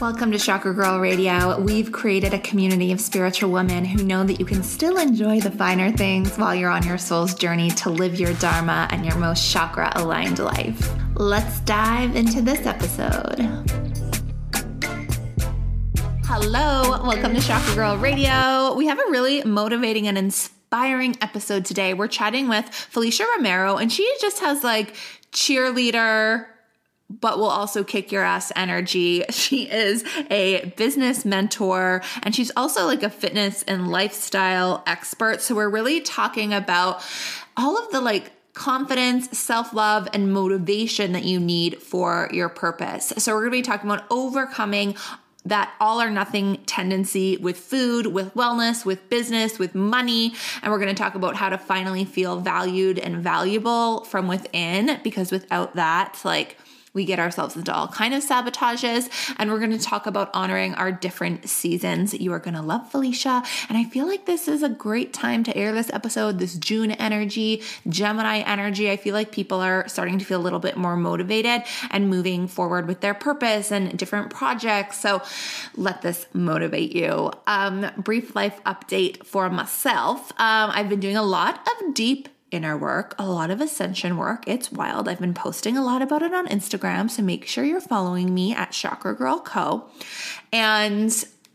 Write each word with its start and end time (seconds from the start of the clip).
Welcome 0.00 0.30
to 0.30 0.38
Chakra 0.38 0.72
Girl 0.72 1.00
Radio. 1.00 1.58
We've 1.58 1.90
created 1.90 2.32
a 2.32 2.38
community 2.38 2.92
of 2.92 3.00
spiritual 3.00 3.50
women 3.50 3.84
who 3.84 4.04
know 4.04 4.22
that 4.22 4.38
you 4.38 4.46
can 4.46 4.62
still 4.62 4.96
enjoy 4.96 5.40
the 5.40 5.50
finer 5.50 5.90
things 5.90 6.36
while 6.36 6.54
you're 6.54 6.70
on 6.70 6.86
your 6.86 6.98
soul's 6.98 7.34
journey 7.34 7.70
to 7.70 7.90
live 7.90 8.14
your 8.14 8.32
Dharma 8.34 8.86
and 8.92 9.04
your 9.04 9.16
most 9.16 9.50
chakra 9.50 9.90
aligned 9.96 10.38
life. 10.38 10.88
Let's 11.16 11.58
dive 11.60 12.14
into 12.14 12.40
this 12.40 12.64
episode. 12.64 13.40
Hello, 16.26 17.02
welcome 17.02 17.34
to 17.34 17.40
Chakra 17.40 17.74
Girl 17.74 17.98
Radio. 17.98 18.76
We 18.76 18.86
have 18.86 19.00
a 19.00 19.10
really 19.10 19.42
motivating 19.42 20.06
and 20.06 20.16
inspiring 20.16 21.16
episode 21.20 21.64
today. 21.64 21.92
We're 21.92 22.06
chatting 22.06 22.48
with 22.48 22.72
Felicia 22.72 23.24
Romero, 23.36 23.78
and 23.78 23.92
she 23.92 24.08
just 24.20 24.38
has 24.38 24.62
like 24.62 24.94
cheerleader 25.32 26.46
but 27.10 27.38
will 27.38 27.46
also 27.46 27.82
kick 27.82 28.12
your 28.12 28.22
ass 28.22 28.52
energy. 28.54 29.24
She 29.38 29.70
is 29.70 30.04
a 30.30 30.72
business 30.76 31.24
mentor 31.24 32.02
and 32.22 32.34
she's 32.34 32.50
also 32.56 32.86
like 32.86 33.02
a 33.02 33.08
fitness 33.08 33.62
and 33.62 33.88
lifestyle 33.88 34.82
expert. 34.86 35.40
So 35.40 35.54
we're 35.54 35.70
really 35.70 36.00
talking 36.00 36.52
about 36.52 37.02
all 37.56 37.78
of 37.78 37.90
the 37.90 38.00
like 38.00 38.32
confidence, 38.52 39.38
self 39.38 39.72
love, 39.72 40.08
and 40.12 40.32
motivation 40.32 41.12
that 41.12 41.24
you 41.24 41.38
need 41.40 41.80
for 41.80 42.28
your 42.32 42.48
purpose. 42.48 43.12
So, 43.16 43.32
we're 43.32 43.42
gonna 43.42 43.52
be 43.52 43.62
talking 43.62 43.88
about 43.88 44.04
overcoming 44.10 44.96
that 45.44 45.72
all 45.80 46.00
or 46.00 46.10
nothing 46.10 46.58
tendency 46.66 47.36
with 47.36 47.56
food, 47.56 48.08
with 48.08 48.34
wellness, 48.34 48.84
with 48.84 49.08
business, 49.08 49.58
with 49.58 49.74
money. 49.74 50.34
And 50.62 50.70
we're 50.70 50.78
going 50.78 50.94
to 50.94 51.00
talk 51.00 51.14
about 51.14 51.36
how 51.36 51.48
to 51.48 51.56
finally 51.56 52.04
feel 52.04 52.40
valued 52.40 52.98
and 52.98 53.22
valuable 53.22 54.04
from 54.04 54.28
within 54.28 55.00
because 55.02 55.30
without 55.30 55.76
that, 55.76 56.20
like, 56.24 56.58
we 56.98 57.04
get 57.04 57.20
ourselves 57.20 57.54
into 57.54 57.72
all 57.72 57.86
kind 57.86 58.12
of 58.12 58.24
sabotages 58.24 59.08
and 59.38 59.52
we're 59.52 59.60
going 59.60 59.70
to 59.70 59.78
talk 59.78 60.08
about 60.08 60.28
honoring 60.34 60.74
our 60.74 60.90
different 60.90 61.48
seasons. 61.48 62.12
You 62.12 62.32
are 62.32 62.40
going 62.40 62.56
to 62.56 62.60
love 62.60 62.90
felicia 62.90 63.44
and 63.68 63.78
i 63.78 63.84
feel 63.84 64.08
like 64.08 64.26
this 64.26 64.48
is 64.48 64.64
a 64.64 64.68
great 64.68 65.12
time 65.12 65.44
to 65.44 65.56
air 65.56 65.70
this 65.72 65.90
episode 65.92 66.40
this 66.40 66.56
june 66.58 66.90
energy 66.90 67.62
gemini 67.88 68.38
energy. 68.38 68.90
I 68.90 68.96
feel 68.96 69.14
like 69.14 69.30
people 69.30 69.60
are 69.60 69.86
starting 69.86 70.18
to 70.18 70.24
feel 70.24 70.40
a 70.40 70.46
little 70.48 70.58
bit 70.58 70.76
more 70.76 70.96
motivated 70.96 71.62
and 71.92 72.10
moving 72.10 72.48
forward 72.48 72.88
with 72.88 73.00
their 73.00 73.14
purpose 73.14 73.70
and 73.70 73.96
different 73.96 74.30
projects 74.30 74.98
so 74.98 75.22
let 75.76 76.02
this 76.02 76.26
motivate 76.32 76.96
you. 76.96 77.30
Um, 77.46 77.86
brief 77.96 78.34
life 78.34 78.60
update 78.64 79.24
for 79.24 79.48
myself. 79.50 80.32
Um, 80.32 80.72
i've 80.74 80.88
been 80.88 80.98
doing 80.98 81.16
a 81.16 81.22
lot 81.22 81.64
of 81.68 81.94
deep 81.94 82.28
inner 82.50 82.76
work, 82.76 83.14
a 83.18 83.26
lot 83.26 83.50
of 83.50 83.60
ascension 83.60 84.16
work. 84.16 84.44
It's 84.46 84.72
wild. 84.72 85.08
I've 85.08 85.20
been 85.20 85.34
posting 85.34 85.76
a 85.76 85.84
lot 85.84 86.02
about 86.02 86.22
it 86.22 86.32
on 86.32 86.46
Instagram, 86.48 87.10
so 87.10 87.22
make 87.22 87.46
sure 87.46 87.64
you're 87.64 87.80
following 87.80 88.34
me 88.34 88.54
at 88.54 88.72
Chakra 88.72 89.14
Girl 89.14 89.40
Co. 89.40 89.88
And 90.52 91.12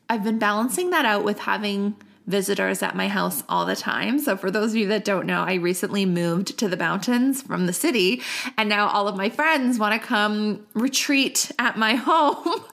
I've 0.09 0.23
been 0.23 0.39
balancing 0.39 0.91
that 0.91 1.05
out 1.05 1.23
with 1.23 1.39
having 1.39 1.95
visitors 2.27 2.81
at 2.81 2.95
my 2.95 3.07
house 3.07 3.43
all 3.49 3.65
the 3.65 3.75
time. 3.75 4.19
So, 4.19 4.37
for 4.37 4.49
those 4.49 4.71
of 4.71 4.77
you 4.77 4.87
that 4.87 5.05
don't 5.05 5.25
know, 5.25 5.41
I 5.41 5.55
recently 5.55 6.05
moved 6.05 6.57
to 6.59 6.67
the 6.67 6.77
mountains 6.77 7.41
from 7.41 7.65
the 7.65 7.73
city, 7.73 8.21
and 8.57 8.69
now 8.69 8.87
all 8.87 9.07
of 9.07 9.17
my 9.17 9.29
friends 9.29 9.79
want 9.79 9.99
to 9.99 10.07
come 10.07 10.65
retreat 10.73 11.51
at 11.59 11.77
my 11.77 11.95
home. 12.07 12.63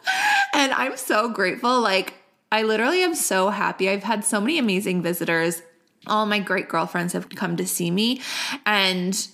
and 0.54 0.72
I'm 0.72 0.96
so 0.96 1.28
grateful. 1.28 1.80
Like, 1.80 2.14
I 2.52 2.62
literally 2.62 3.02
am 3.02 3.14
so 3.14 3.50
happy. 3.50 3.88
I've 3.88 4.02
had 4.02 4.24
so 4.24 4.40
many 4.40 4.58
amazing 4.58 5.02
visitors 5.02 5.62
all 6.06 6.26
my 6.26 6.38
great 6.38 6.68
girlfriends 6.68 7.12
have 7.12 7.28
come 7.30 7.56
to 7.56 7.66
see 7.66 7.90
me. 7.90 8.20
And 8.66 9.28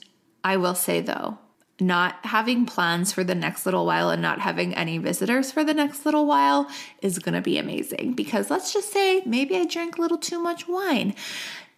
I 0.44 0.56
will 0.56 0.74
say 0.74 1.00
though, 1.00 1.38
not 1.78 2.24
having 2.24 2.64
plans 2.64 3.12
for 3.12 3.22
the 3.22 3.34
next 3.34 3.66
little 3.66 3.84
while 3.84 4.10
and 4.10 4.22
not 4.22 4.40
having 4.40 4.74
any 4.74 4.98
visitors 4.98 5.52
for 5.52 5.62
the 5.62 5.74
next 5.74 6.06
little 6.06 6.26
while 6.26 6.70
is 7.02 7.18
going 7.18 7.34
to 7.34 7.42
be 7.42 7.58
amazing 7.58 8.14
because 8.14 8.50
let's 8.50 8.72
just 8.72 8.92
say 8.92 9.22
maybe 9.26 9.56
I 9.56 9.66
drank 9.66 9.98
a 9.98 10.00
little 10.00 10.18
too 10.18 10.40
much 10.40 10.66
wine. 10.66 11.14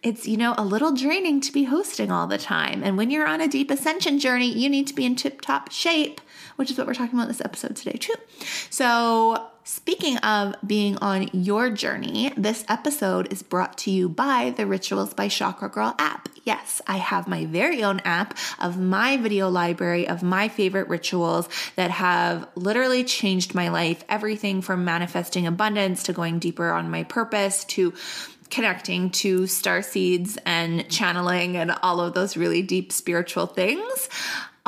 It's, 0.01 0.25
you 0.25 0.37
know, 0.37 0.55
a 0.57 0.63
little 0.63 0.93
draining 0.93 1.41
to 1.41 1.51
be 1.51 1.65
hosting 1.65 2.09
all 2.09 2.25
the 2.25 2.37
time. 2.37 2.83
And 2.85 2.97
when 2.97 3.11
you're 3.11 3.27
on 3.27 3.41
a 3.41 3.49
deep 3.49 3.69
ascension 3.69 4.17
journey, 4.17 4.49
you 4.49 4.69
need 4.69 4.87
to 4.87 4.93
be 4.93 5.03
in 5.03 5.17
tip 5.17 5.41
top 5.41 5.73
shape, 5.73 6.21
which 6.55 6.71
is 6.71 6.77
what 6.77 6.87
we're 6.87 6.93
talking 6.93 7.19
about 7.19 7.27
this 7.27 7.41
episode 7.41 7.75
today, 7.75 7.97
too. 7.99 8.15
So, 8.69 9.49
Speaking 9.71 10.17
of 10.17 10.55
being 10.65 10.97
on 10.97 11.29
your 11.31 11.69
journey, 11.69 12.33
this 12.35 12.65
episode 12.67 13.31
is 13.31 13.43
brought 13.43 13.77
to 13.77 13.91
you 13.91 14.09
by 14.09 14.51
the 14.57 14.65
Rituals 14.65 15.13
by 15.13 15.27
Chakra 15.27 15.69
Girl 15.69 15.93
app. 15.99 16.27
Yes, 16.43 16.81
I 16.87 16.97
have 16.97 17.27
my 17.27 17.45
very 17.45 17.83
own 17.83 17.99
app 17.99 18.35
of 18.57 18.79
my 18.79 19.17
video 19.17 19.47
library 19.47 20.07
of 20.07 20.23
my 20.23 20.47
favorite 20.47 20.87
rituals 20.87 21.47
that 21.75 21.91
have 21.91 22.49
literally 22.55 23.03
changed 23.03 23.53
my 23.53 23.69
life. 23.69 24.03
Everything 24.09 24.63
from 24.63 24.85
manifesting 24.85 25.45
abundance 25.45 26.01
to 26.03 26.13
going 26.13 26.39
deeper 26.39 26.71
on 26.71 26.89
my 26.89 27.03
purpose 27.03 27.63
to 27.65 27.93
connecting 28.49 29.11
to 29.11 29.45
star 29.45 29.83
seeds 29.83 30.39
and 30.47 30.89
channeling 30.89 31.55
and 31.55 31.69
all 31.83 32.01
of 32.01 32.15
those 32.15 32.35
really 32.35 32.63
deep 32.63 32.91
spiritual 32.91 33.45
things. 33.45 34.09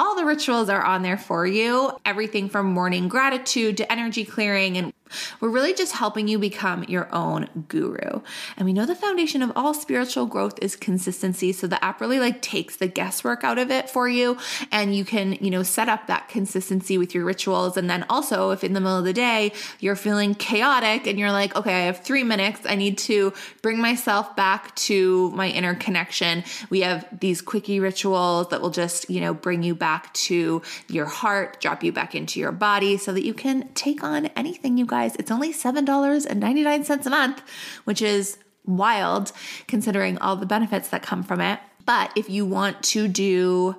All 0.01 0.15
the 0.15 0.25
rituals 0.25 0.67
are 0.67 0.81
on 0.81 1.03
there 1.03 1.15
for 1.15 1.45
you. 1.45 1.91
Everything 2.03 2.49
from 2.49 2.65
morning 2.65 3.07
gratitude 3.07 3.77
to 3.77 3.91
energy 3.91 4.25
clearing 4.25 4.75
and 4.75 4.93
we're 5.39 5.49
really 5.49 5.73
just 5.73 5.93
helping 5.93 6.27
you 6.27 6.39
become 6.39 6.83
your 6.85 7.13
own 7.13 7.47
guru. 7.67 8.21
And 8.57 8.65
we 8.65 8.73
know 8.73 8.85
the 8.85 8.95
foundation 8.95 9.41
of 9.41 9.51
all 9.55 9.73
spiritual 9.73 10.25
growth 10.25 10.59
is 10.61 10.75
consistency. 10.75 11.51
So 11.51 11.67
the 11.67 11.83
app 11.83 12.01
really 12.01 12.19
like 12.19 12.41
takes 12.41 12.75
the 12.75 12.87
guesswork 12.87 13.43
out 13.43 13.57
of 13.57 13.71
it 13.71 13.89
for 13.89 14.07
you. 14.07 14.37
And 14.71 14.95
you 14.95 15.05
can, 15.05 15.33
you 15.33 15.49
know, 15.49 15.63
set 15.63 15.89
up 15.89 16.07
that 16.07 16.29
consistency 16.29 16.97
with 16.97 17.13
your 17.15 17.25
rituals. 17.25 17.77
And 17.77 17.89
then 17.89 18.05
also, 18.09 18.51
if 18.51 18.63
in 18.63 18.73
the 18.73 18.79
middle 18.79 18.97
of 18.97 19.05
the 19.05 19.13
day 19.13 19.53
you're 19.79 19.95
feeling 19.95 20.35
chaotic 20.35 21.07
and 21.07 21.17
you're 21.19 21.31
like, 21.31 21.55
okay, 21.55 21.73
I 21.73 21.85
have 21.85 22.03
three 22.03 22.23
minutes, 22.23 22.61
I 22.65 22.75
need 22.75 22.97
to 22.99 23.33
bring 23.61 23.79
myself 23.79 24.35
back 24.35 24.75
to 24.75 25.31
my 25.31 25.49
inner 25.49 25.75
connection. 25.75 26.43
We 26.69 26.81
have 26.81 27.07
these 27.19 27.41
quickie 27.41 27.79
rituals 27.79 28.49
that 28.49 28.61
will 28.61 28.69
just, 28.69 29.09
you 29.09 29.21
know, 29.21 29.33
bring 29.33 29.63
you 29.63 29.75
back 29.75 30.13
to 30.13 30.61
your 30.87 31.05
heart, 31.05 31.59
drop 31.59 31.83
you 31.83 31.91
back 31.91 32.15
into 32.15 32.39
your 32.39 32.51
body 32.51 32.97
so 32.97 33.13
that 33.13 33.25
you 33.25 33.33
can 33.33 33.69
take 33.73 34.03
on 34.03 34.27
anything 34.27 34.77
you 34.77 34.85
guys 34.85 35.00
guys, 35.01 35.15
it's 35.15 35.31
only 35.31 35.51
$7.99 35.51 37.05
a 37.05 37.09
month, 37.09 37.41
which 37.85 38.03
is 38.03 38.37
wild 38.65 39.31
considering 39.67 40.17
all 40.19 40.35
the 40.35 40.45
benefits 40.45 40.89
that 40.89 41.01
come 41.01 41.23
from 41.23 41.41
it. 41.41 41.59
But 41.85 42.11
if 42.15 42.29
you 42.29 42.45
want 42.45 42.83
to 42.93 43.07
do 43.07 43.77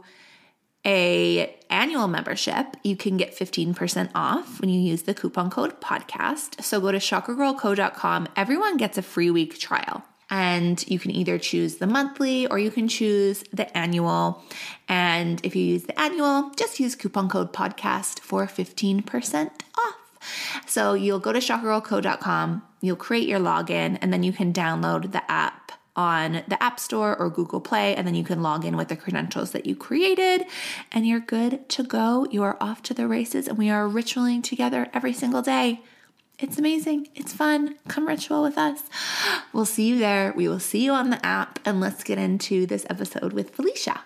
a 0.84 1.54
annual 1.70 2.08
membership, 2.08 2.76
you 2.82 2.96
can 2.96 3.16
get 3.16 3.36
15% 3.36 4.10
off 4.16 4.60
when 4.60 4.68
you 4.68 4.80
use 4.80 5.02
the 5.02 5.14
coupon 5.14 5.48
code 5.48 5.80
podcast. 5.80 6.60
So 6.64 6.80
go 6.80 6.90
to 6.90 6.98
chakragirlco.com. 6.98 8.28
Everyone 8.34 8.76
gets 8.76 8.98
a 8.98 9.02
free 9.02 9.30
week 9.30 9.60
trial. 9.60 10.02
And 10.28 10.84
you 10.88 10.98
can 10.98 11.10
either 11.10 11.38
choose 11.38 11.76
the 11.76 11.86
monthly 11.86 12.46
or 12.46 12.58
you 12.58 12.70
can 12.70 12.88
choose 12.88 13.44
the 13.52 13.76
annual. 13.76 14.42
And 14.88 15.44
if 15.44 15.54
you 15.54 15.62
use 15.62 15.84
the 15.84 16.00
annual, 16.00 16.50
just 16.56 16.80
use 16.80 16.96
coupon 16.96 17.28
code 17.28 17.52
podcast 17.52 18.18
for 18.20 18.46
15% 18.46 19.50
off. 19.78 20.01
So 20.66 20.94
you'll 20.94 21.18
go 21.18 21.32
to 21.32 21.38
chakragirlco.com, 21.38 22.62
you'll 22.80 22.96
create 22.96 23.28
your 23.28 23.40
login, 23.40 23.98
and 24.00 24.12
then 24.12 24.22
you 24.22 24.32
can 24.32 24.52
download 24.52 25.12
the 25.12 25.30
app 25.30 25.72
on 25.94 26.42
the 26.48 26.62
App 26.62 26.80
Store 26.80 27.14
or 27.18 27.28
Google 27.28 27.60
Play, 27.60 27.94
and 27.94 28.06
then 28.06 28.14
you 28.14 28.24
can 28.24 28.42
log 28.42 28.64
in 28.64 28.76
with 28.76 28.88
the 28.88 28.96
credentials 28.96 29.50
that 29.50 29.66
you 29.66 29.76
created, 29.76 30.46
and 30.90 31.06
you're 31.06 31.20
good 31.20 31.68
to 31.70 31.82
go. 31.82 32.26
You 32.30 32.42
are 32.42 32.56
off 32.60 32.82
to 32.84 32.94
the 32.94 33.06
races, 33.06 33.46
and 33.46 33.58
we 33.58 33.68
are 33.68 33.86
ritualing 33.86 34.42
together 34.42 34.88
every 34.94 35.12
single 35.12 35.42
day. 35.42 35.82
It's 36.38 36.58
amazing. 36.58 37.08
It's 37.14 37.32
fun. 37.32 37.76
Come 37.88 38.08
ritual 38.08 38.42
with 38.42 38.56
us. 38.58 38.82
We'll 39.52 39.66
see 39.66 39.86
you 39.88 39.98
there. 39.98 40.32
We 40.34 40.48
will 40.48 40.60
see 40.60 40.84
you 40.84 40.92
on 40.92 41.10
the 41.10 41.24
app, 41.24 41.58
and 41.64 41.78
let's 41.78 42.02
get 42.02 42.18
into 42.18 42.66
this 42.66 42.86
episode 42.88 43.32
with 43.32 43.50
Felicia. 43.50 44.00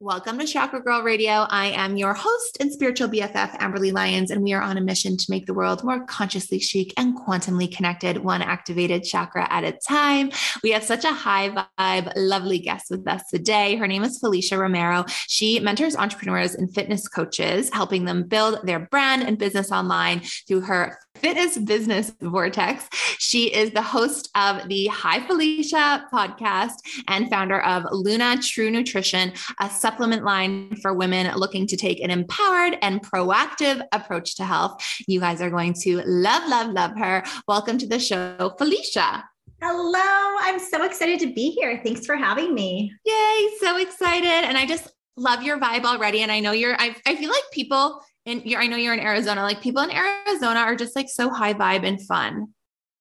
Welcome 0.00 0.38
to 0.38 0.46
Chakra 0.46 0.80
Girl 0.80 1.02
Radio. 1.02 1.44
I 1.50 1.70
am 1.70 1.96
your 1.96 2.14
host 2.14 2.58
and 2.60 2.72
spiritual 2.72 3.08
BFF, 3.08 3.58
Amberly 3.58 3.92
Lyons, 3.92 4.30
and 4.30 4.44
we 4.44 4.52
are 4.52 4.62
on 4.62 4.78
a 4.78 4.80
mission 4.80 5.16
to 5.16 5.26
make 5.28 5.46
the 5.46 5.54
world 5.54 5.82
more 5.82 6.04
consciously 6.04 6.60
chic 6.60 6.94
and 6.96 7.18
quantumly 7.18 7.74
connected, 7.74 8.18
one 8.18 8.40
activated 8.40 9.02
chakra 9.02 9.52
at 9.52 9.64
a 9.64 9.72
time. 9.72 10.30
We 10.62 10.70
have 10.70 10.84
such 10.84 11.04
a 11.04 11.12
high 11.12 11.66
vibe, 11.80 12.12
lovely 12.14 12.60
guest 12.60 12.92
with 12.92 13.08
us 13.08 13.24
today. 13.28 13.74
Her 13.74 13.88
name 13.88 14.04
is 14.04 14.20
Felicia 14.20 14.56
Romero. 14.56 15.04
She 15.26 15.58
mentors 15.58 15.96
entrepreneurs 15.96 16.54
and 16.54 16.72
fitness 16.72 17.08
coaches, 17.08 17.68
helping 17.72 18.04
them 18.04 18.22
build 18.22 18.64
their 18.64 18.78
brand 18.78 19.24
and 19.24 19.36
business 19.36 19.72
online 19.72 20.20
through 20.46 20.60
her 20.60 20.96
fitness 21.18 21.58
business 21.58 22.12
vortex. 22.20 22.88
She 23.18 23.52
is 23.52 23.72
the 23.72 23.82
host 23.82 24.30
of 24.34 24.68
the 24.68 24.86
Hi 24.86 25.20
Felicia 25.26 26.06
podcast 26.12 26.74
and 27.08 27.28
founder 27.28 27.60
of 27.62 27.84
Luna 27.90 28.38
True 28.40 28.70
Nutrition, 28.70 29.32
a 29.60 29.68
supplement 29.68 30.24
line 30.24 30.76
for 30.76 30.94
women 30.94 31.34
looking 31.36 31.66
to 31.66 31.76
take 31.76 32.00
an 32.00 32.10
empowered 32.10 32.78
and 32.82 33.02
proactive 33.02 33.82
approach 33.92 34.36
to 34.36 34.44
health. 34.44 34.82
You 35.06 35.20
guys 35.20 35.40
are 35.40 35.50
going 35.50 35.74
to 35.82 36.02
love, 36.06 36.48
love, 36.48 36.72
love 36.72 36.96
her. 36.96 37.24
Welcome 37.46 37.78
to 37.78 37.86
the 37.86 37.98
show, 37.98 38.54
Felicia. 38.56 39.24
Hello, 39.60 40.36
I'm 40.40 40.60
so 40.60 40.84
excited 40.84 41.18
to 41.20 41.34
be 41.34 41.50
here. 41.50 41.80
Thanks 41.84 42.06
for 42.06 42.14
having 42.14 42.54
me. 42.54 42.92
Yay, 43.04 43.48
so 43.58 43.76
excited. 43.76 44.46
And 44.46 44.56
I 44.56 44.66
just 44.66 44.88
love 45.16 45.42
your 45.42 45.58
vibe 45.58 45.84
already. 45.84 46.22
And 46.22 46.30
I 46.30 46.38
know 46.38 46.52
you're, 46.52 46.80
I, 46.80 46.94
I 47.06 47.16
feel 47.16 47.28
like 47.28 47.42
people 47.52 48.00
and 48.26 48.42
I 48.56 48.66
know 48.66 48.76
you're 48.76 48.94
in 48.94 49.00
Arizona, 49.00 49.42
like 49.42 49.60
people 49.60 49.82
in 49.82 49.90
Arizona 49.90 50.60
are 50.60 50.76
just 50.76 50.96
like 50.96 51.08
so 51.08 51.30
high 51.30 51.54
vibe 51.54 51.84
and 51.84 52.00
fun. 52.06 52.48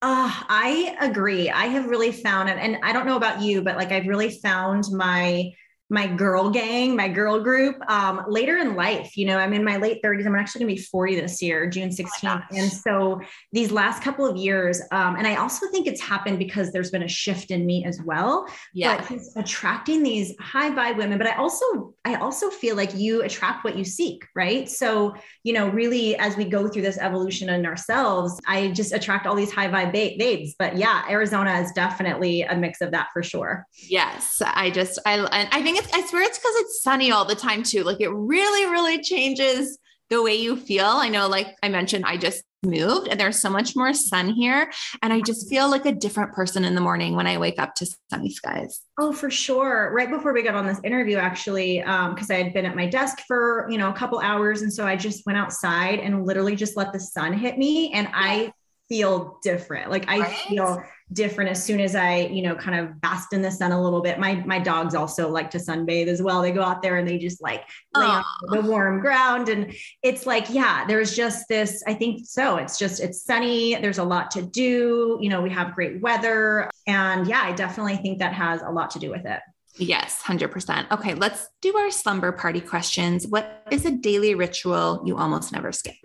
Uh, 0.01 0.31
I 0.31 0.95
agree. 1.01 1.49
I 1.49 1.65
have 1.65 1.87
really 1.87 2.11
found 2.11 2.49
it, 2.49 2.57
and 2.59 2.77
I 2.83 2.93
don't 2.93 3.05
know 3.05 3.17
about 3.17 3.41
you, 3.41 3.61
but 3.61 3.77
like 3.77 3.91
I've 3.91 4.07
really 4.07 4.29
found 4.29 4.85
my 4.91 5.51
my 5.89 6.05
girl 6.05 6.49
gang, 6.49 6.95
my 6.95 7.07
girl 7.07 7.39
group 7.39 7.77
um, 7.89 8.23
later 8.27 8.57
in 8.57 8.75
life. 8.75 9.15
You 9.15 9.25
know, 9.25 9.37
I'm 9.37 9.53
in 9.53 9.63
my 9.63 9.77
late 9.77 10.01
30s. 10.03 10.25
I'm 10.25 10.35
actually 10.35 10.65
going 10.65 10.75
to 10.75 10.81
be 10.81 10.87
40 10.87 11.21
this 11.21 11.41
year, 11.41 11.69
June 11.69 11.89
16th. 11.89 12.07
Oh 12.25 12.55
and 12.55 12.71
so 12.71 13.21
these 13.53 13.71
last 13.71 14.03
couple 14.03 14.25
of 14.25 14.35
years, 14.35 14.81
um, 14.91 15.15
and 15.15 15.25
I 15.25 15.35
also 15.35 15.67
think 15.71 15.87
it's 15.87 16.01
happened 16.01 16.39
because 16.39 16.73
there's 16.73 16.91
been 16.91 17.03
a 17.03 17.07
shift 17.07 17.51
in 17.51 17.65
me 17.65 17.85
as 17.85 18.01
well. 18.03 18.47
Yeah. 18.73 19.05
But 19.09 19.21
attracting 19.37 20.03
these 20.03 20.35
high 20.41 20.71
vibe 20.71 20.97
women. 20.97 21.17
But 21.17 21.27
I 21.27 21.35
also, 21.35 21.93
I 22.03 22.15
also 22.15 22.49
feel 22.49 22.75
like 22.75 22.93
you 22.93 23.23
attract 23.23 23.63
what 23.63 23.77
you 23.77 23.85
seek, 23.85 24.25
right? 24.35 24.69
So, 24.69 25.15
you 25.43 25.53
know, 25.53 25.69
really 25.69 26.17
as 26.17 26.35
we 26.35 26.43
go 26.45 26.67
through 26.67 26.81
this 26.81 26.97
evolution 26.97 27.49
in 27.49 27.65
ourselves, 27.65 28.37
I 28.45 28.69
just 28.71 28.93
attract 28.93 29.25
all 29.25 29.35
these 29.35 29.51
high 29.53 29.69
vibe 29.69 29.93
ba- 29.93 30.17
babes. 30.19 30.55
But 30.59 30.75
yeah, 30.75 31.03
Arizona 31.09 31.59
is 31.59 31.71
definitely 31.71 32.41
a 32.41 32.57
mix 32.57 32.81
of 32.81 32.91
that 32.91 33.07
for 33.13 33.23
sure. 33.23 33.65
Yes. 33.87 34.41
I 34.45 34.69
just, 34.69 34.99
I, 35.05 35.47
I 35.51 35.61
think 35.61 35.76
it's, 35.77 35.93
I 35.93 36.05
swear 36.05 36.23
it's 36.23 36.37
because 36.37 36.55
it's 36.57 36.81
sunny 36.81 37.11
all 37.11 37.25
the 37.25 37.35
time 37.35 37.63
too. 37.63 37.83
Like 37.83 38.01
it 38.01 38.09
really, 38.09 38.69
really 38.69 39.01
changes 39.01 39.77
the 40.09 40.21
way 40.21 40.35
you 40.35 40.55
feel. 40.55 40.85
I 40.85 41.09
know, 41.09 41.27
like 41.27 41.55
I 41.61 41.69
mentioned, 41.69 42.05
I 42.05 42.17
just 42.17 42.43
moved 42.63 43.07
and 43.07 43.19
there's 43.19 43.39
so 43.39 43.49
much 43.49 43.75
more 43.75 43.93
sun 43.93 44.29
here. 44.29 44.71
And 45.01 45.13
I 45.13 45.21
just 45.21 45.49
feel 45.49 45.69
like 45.69 45.85
a 45.85 45.91
different 45.91 46.33
person 46.33 46.63
in 46.63 46.75
the 46.75 46.81
morning 46.81 47.15
when 47.15 47.27
I 47.27 47.37
wake 47.37 47.59
up 47.59 47.75
to 47.75 47.87
sunny 48.09 48.31
skies. 48.31 48.81
Oh, 48.99 49.13
for 49.13 49.29
sure. 49.29 49.91
Right 49.93 50.09
before 50.09 50.33
we 50.33 50.43
got 50.43 50.55
on 50.55 50.65
this 50.65 50.79
interview, 50.83 51.17
actually, 51.17 51.79
because 51.79 52.29
um, 52.29 52.35
I 52.35 52.43
had 52.43 52.53
been 52.53 52.65
at 52.65 52.75
my 52.75 52.87
desk 52.87 53.19
for, 53.27 53.67
you 53.69 53.77
know, 53.77 53.89
a 53.89 53.93
couple 53.93 54.19
hours. 54.19 54.61
And 54.61 54.73
so 54.73 54.85
I 54.85 54.95
just 54.95 55.25
went 55.25 55.37
outside 55.37 55.99
and 55.99 56.25
literally 56.25 56.55
just 56.55 56.77
let 56.77 56.93
the 56.93 56.99
sun 56.99 57.33
hit 57.33 57.57
me. 57.57 57.91
And 57.93 58.09
I 58.13 58.51
feel 58.89 59.39
different. 59.43 59.91
Like 59.91 60.05
I 60.07 60.19
right? 60.19 60.31
feel 60.47 60.83
different 61.13 61.49
as 61.49 61.63
soon 61.63 61.79
as 61.79 61.95
I, 61.95 62.17
you 62.19 62.41
know, 62.41 62.55
kind 62.55 62.79
of 62.79 62.99
bask 62.99 63.31
in 63.33 63.41
the 63.41 63.51
sun 63.51 63.71
a 63.71 63.81
little 63.81 64.01
bit. 64.01 64.19
My 64.19 64.35
my 64.45 64.59
dogs 64.59 64.93
also 64.93 65.29
like 65.29 65.49
to 65.51 65.57
sunbathe 65.57 66.07
as 66.07 66.21
well. 66.21 66.41
They 66.41 66.51
go 66.51 66.61
out 66.61 66.81
there 66.81 66.97
and 66.97 67.07
they 67.07 67.17
just 67.17 67.41
like 67.41 67.63
lay 67.95 68.05
on 68.05 68.23
the 68.49 68.61
warm 68.61 68.99
ground. 68.99 69.49
And 69.49 69.73
it's 70.03 70.25
like, 70.25 70.49
yeah, 70.49 70.85
there's 70.85 71.15
just 71.15 71.47
this, 71.47 71.83
I 71.87 71.93
think 71.93 72.25
so. 72.25 72.57
It's 72.57 72.77
just 72.77 72.99
it's 72.99 73.23
sunny. 73.23 73.75
There's 73.75 73.99
a 73.99 74.03
lot 74.03 74.31
to 74.31 74.41
do. 74.41 75.17
You 75.21 75.29
know, 75.29 75.41
we 75.41 75.49
have 75.51 75.75
great 75.75 76.01
weather. 76.01 76.69
And 76.87 77.27
yeah, 77.27 77.41
I 77.43 77.53
definitely 77.53 77.97
think 77.97 78.19
that 78.19 78.33
has 78.33 78.61
a 78.61 78.69
lot 78.69 78.89
to 78.91 78.99
do 78.99 79.09
with 79.09 79.25
it. 79.25 79.39
Yes, 79.79 80.21
100%. 80.23 80.91
Okay, 80.91 81.13
let's 81.13 81.47
do 81.61 81.75
our 81.77 81.91
slumber 81.91 82.31
party 82.31 82.61
questions. 82.61 83.27
What 83.27 83.63
is 83.69 83.85
a 83.85 83.91
daily 83.91 84.33
ritual 84.33 85.03
you 85.05 85.17
almost 85.17 85.51
never 85.51 85.71
skip? 85.71 85.95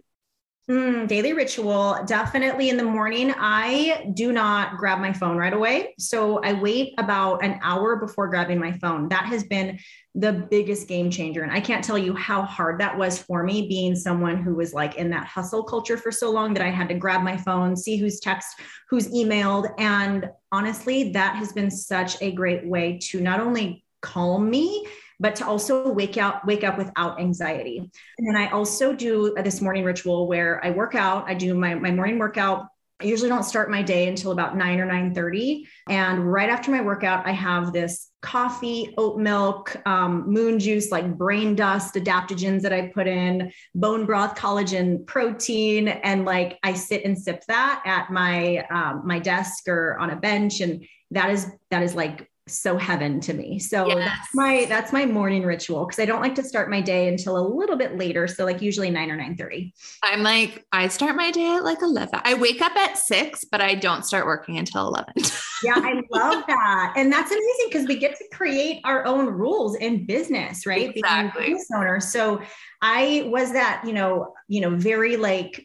Mm, 0.70 1.08
daily 1.08 1.32
ritual. 1.32 1.98
Definitely 2.06 2.68
in 2.68 2.76
the 2.76 2.84
morning. 2.84 3.34
I 3.36 4.08
do 4.14 4.32
not 4.32 4.76
grab 4.76 5.00
my 5.00 5.12
phone 5.12 5.36
right 5.36 5.52
away. 5.52 5.92
So 5.98 6.38
I 6.38 6.52
wait 6.52 6.94
about 6.98 7.44
an 7.44 7.58
hour 7.62 7.96
before 7.96 8.28
grabbing 8.28 8.60
my 8.60 8.70
phone. 8.70 9.08
That 9.08 9.24
has 9.26 9.42
been 9.42 9.80
the 10.14 10.32
biggest 10.32 10.86
game 10.86 11.10
changer. 11.10 11.42
And 11.42 11.50
I 11.50 11.60
can't 11.60 11.82
tell 11.82 11.98
you 11.98 12.14
how 12.14 12.42
hard 12.42 12.78
that 12.80 12.96
was 12.96 13.18
for 13.18 13.42
me 13.42 13.66
being 13.66 13.96
someone 13.96 14.40
who 14.40 14.54
was 14.54 14.72
like 14.72 14.94
in 14.94 15.10
that 15.10 15.26
hustle 15.26 15.64
culture 15.64 15.96
for 15.96 16.12
so 16.12 16.30
long 16.30 16.54
that 16.54 16.62
I 16.62 16.70
had 16.70 16.88
to 16.90 16.94
grab 16.94 17.22
my 17.22 17.36
phone, 17.36 17.74
see 17.74 17.96
who's 17.96 18.20
text, 18.20 18.60
who's 18.88 19.08
emailed. 19.08 19.68
And 19.78 20.30
honestly, 20.52 21.10
that 21.10 21.34
has 21.36 21.52
been 21.52 21.72
such 21.72 22.22
a 22.22 22.30
great 22.30 22.64
way 22.64 23.00
to 23.10 23.20
not 23.20 23.40
only 23.40 23.84
calm 24.00 24.48
me 24.48 24.86
but 25.20 25.36
to 25.36 25.46
also 25.46 25.90
wake 25.90 26.16
up 26.16 26.44
wake 26.44 26.64
up 26.64 26.78
without 26.78 27.20
anxiety. 27.20 27.90
And 28.18 28.28
then 28.28 28.36
i 28.36 28.50
also 28.50 28.92
do 28.92 29.34
this 29.42 29.60
morning 29.60 29.84
ritual 29.84 30.26
where 30.26 30.64
i 30.64 30.70
work 30.70 30.94
out 30.94 31.28
i 31.28 31.34
do 31.34 31.54
my, 31.54 31.74
my 31.74 31.90
morning 31.90 32.18
workout. 32.18 32.66
I 33.00 33.06
usually 33.06 33.30
don't 33.30 33.42
start 33.42 33.68
my 33.68 33.82
day 33.82 34.06
until 34.06 34.30
about 34.30 34.56
9 34.56 34.78
or 34.78 34.86
9:30 34.86 35.64
and 35.88 36.32
right 36.32 36.48
after 36.48 36.70
my 36.70 36.80
workout 36.80 37.26
I 37.26 37.32
have 37.32 37.72
this 37.72 38.12
coffee, 38.22 38.94
oat 38.96 39.18
milk, 39.18 39.76
um, 39.86 40.30
moon 40.30 40.58
juice 40.58 40.90
like 40.90 41.18
brain 41.18 41.54
dust 41.54 41.96
adaptogens 41.96 42.62
that 42.62 42.72
I 42.72 42.86
put 42.86 43.08
in, 43.08 43.52
bone 43.74 44.06
broth, 44.06 44.36
collagen, 44.36 45.04
protein. 45.06 45.88
And 45.88 46.24
like 46.24 46.58
I 46.62 46.74
sit 46.74 47.04
and 47.04 47.18
sip 47.18 47.44
that 47.48 47.82
at 47.84 48.10
my 48.10 48.64
um, 48.70 49.02
my 49.04 49.18
desk 49.18 49.68
or 49.68 49.98
on 49.98 50.10
a 50.10 50.16
bench. 50.16 50.60
And 50.60 50.86
that 51.10 51.30
is 51.30 51.50
that 51.70 51.82
is 51.82 51.94
like 51.94 52.30
so 52.48 52.76
heaven 52.76 53.20
to 53.20 53.32
me. 53.32 53.58
So 53.58 53.86
yes. 53.86 53.98
that's 53.98 54.28
my 54.34 54.66
that's 54.68 54.92
my 54.92 55.06
morning 55.06 55.44
ritual 55.44 55.86
because 55.86 56.00
I 56.00 56.04
don't 56.04 56.20
like 56.20 56.34
to 56.36 56.42
start 56.42 56.70
my 56.70 56.80
day 56.80 57.08
until 57.08 57.38
a 57.38 57.44
little 57.46 57.76
bit 57.76 57.96
later. 57.96 58.26
So 58.26 58.44
like 58.44 58.60
usually 58.60 58.90
9 58.90 59.10
or 59.10 59.16
nine 59.16 59.36
thirty. 59.36 59.72
I'm 60.02 60.22
like, 60.22 60.64
I 60.72 60.88
start 60.88 61.14
my 61.14 61.30
day 61.30 61.54
at 61.54 61.64
like 61.64 61.82
11. 61.82 62.20
I 62.24 62.34
wake 62.34 62.60
up 62.60 62.74
at 62.76 62.98
six, 62.98 63.44
but 63.44 63.60
I 63.60 63.74
don't 63.74 64.04
start 64.04 64.26
working 64.26 64.58
until 64.58 64.88
11. 64.88 65.14
yeah, 65.62 65.74
I 65.76 66.02
love 66.10 66.44
that. 66.48 66.94
And 66.96 67.12
that's 67.12 67.30
amazing 67.30 67.66
because 67.66 67.86
we 67.86 67.96
get 67.96 68.16
to 68.16 68.24
create 68.32 68.80
our 68.84 69.04
own 69.04 69.26
rules 69.26 69.76
in 69.76 70.04
business, 70.04 70.66
right? 70.66 70.90
Exactly. 70.94 71.40
Being 71.42 71.52
business 71.54 71.70
owners. 71.74 72.12
So 72.12 72.42
I 72.84 73.22
was 73.26 73.52
that, 73.52 73.84
you 73.86 73.92
know, 73.92 74.34
you 74.48 74.60
know, 74.60 74.70
very 74.70 75.16
like 75.16 75.64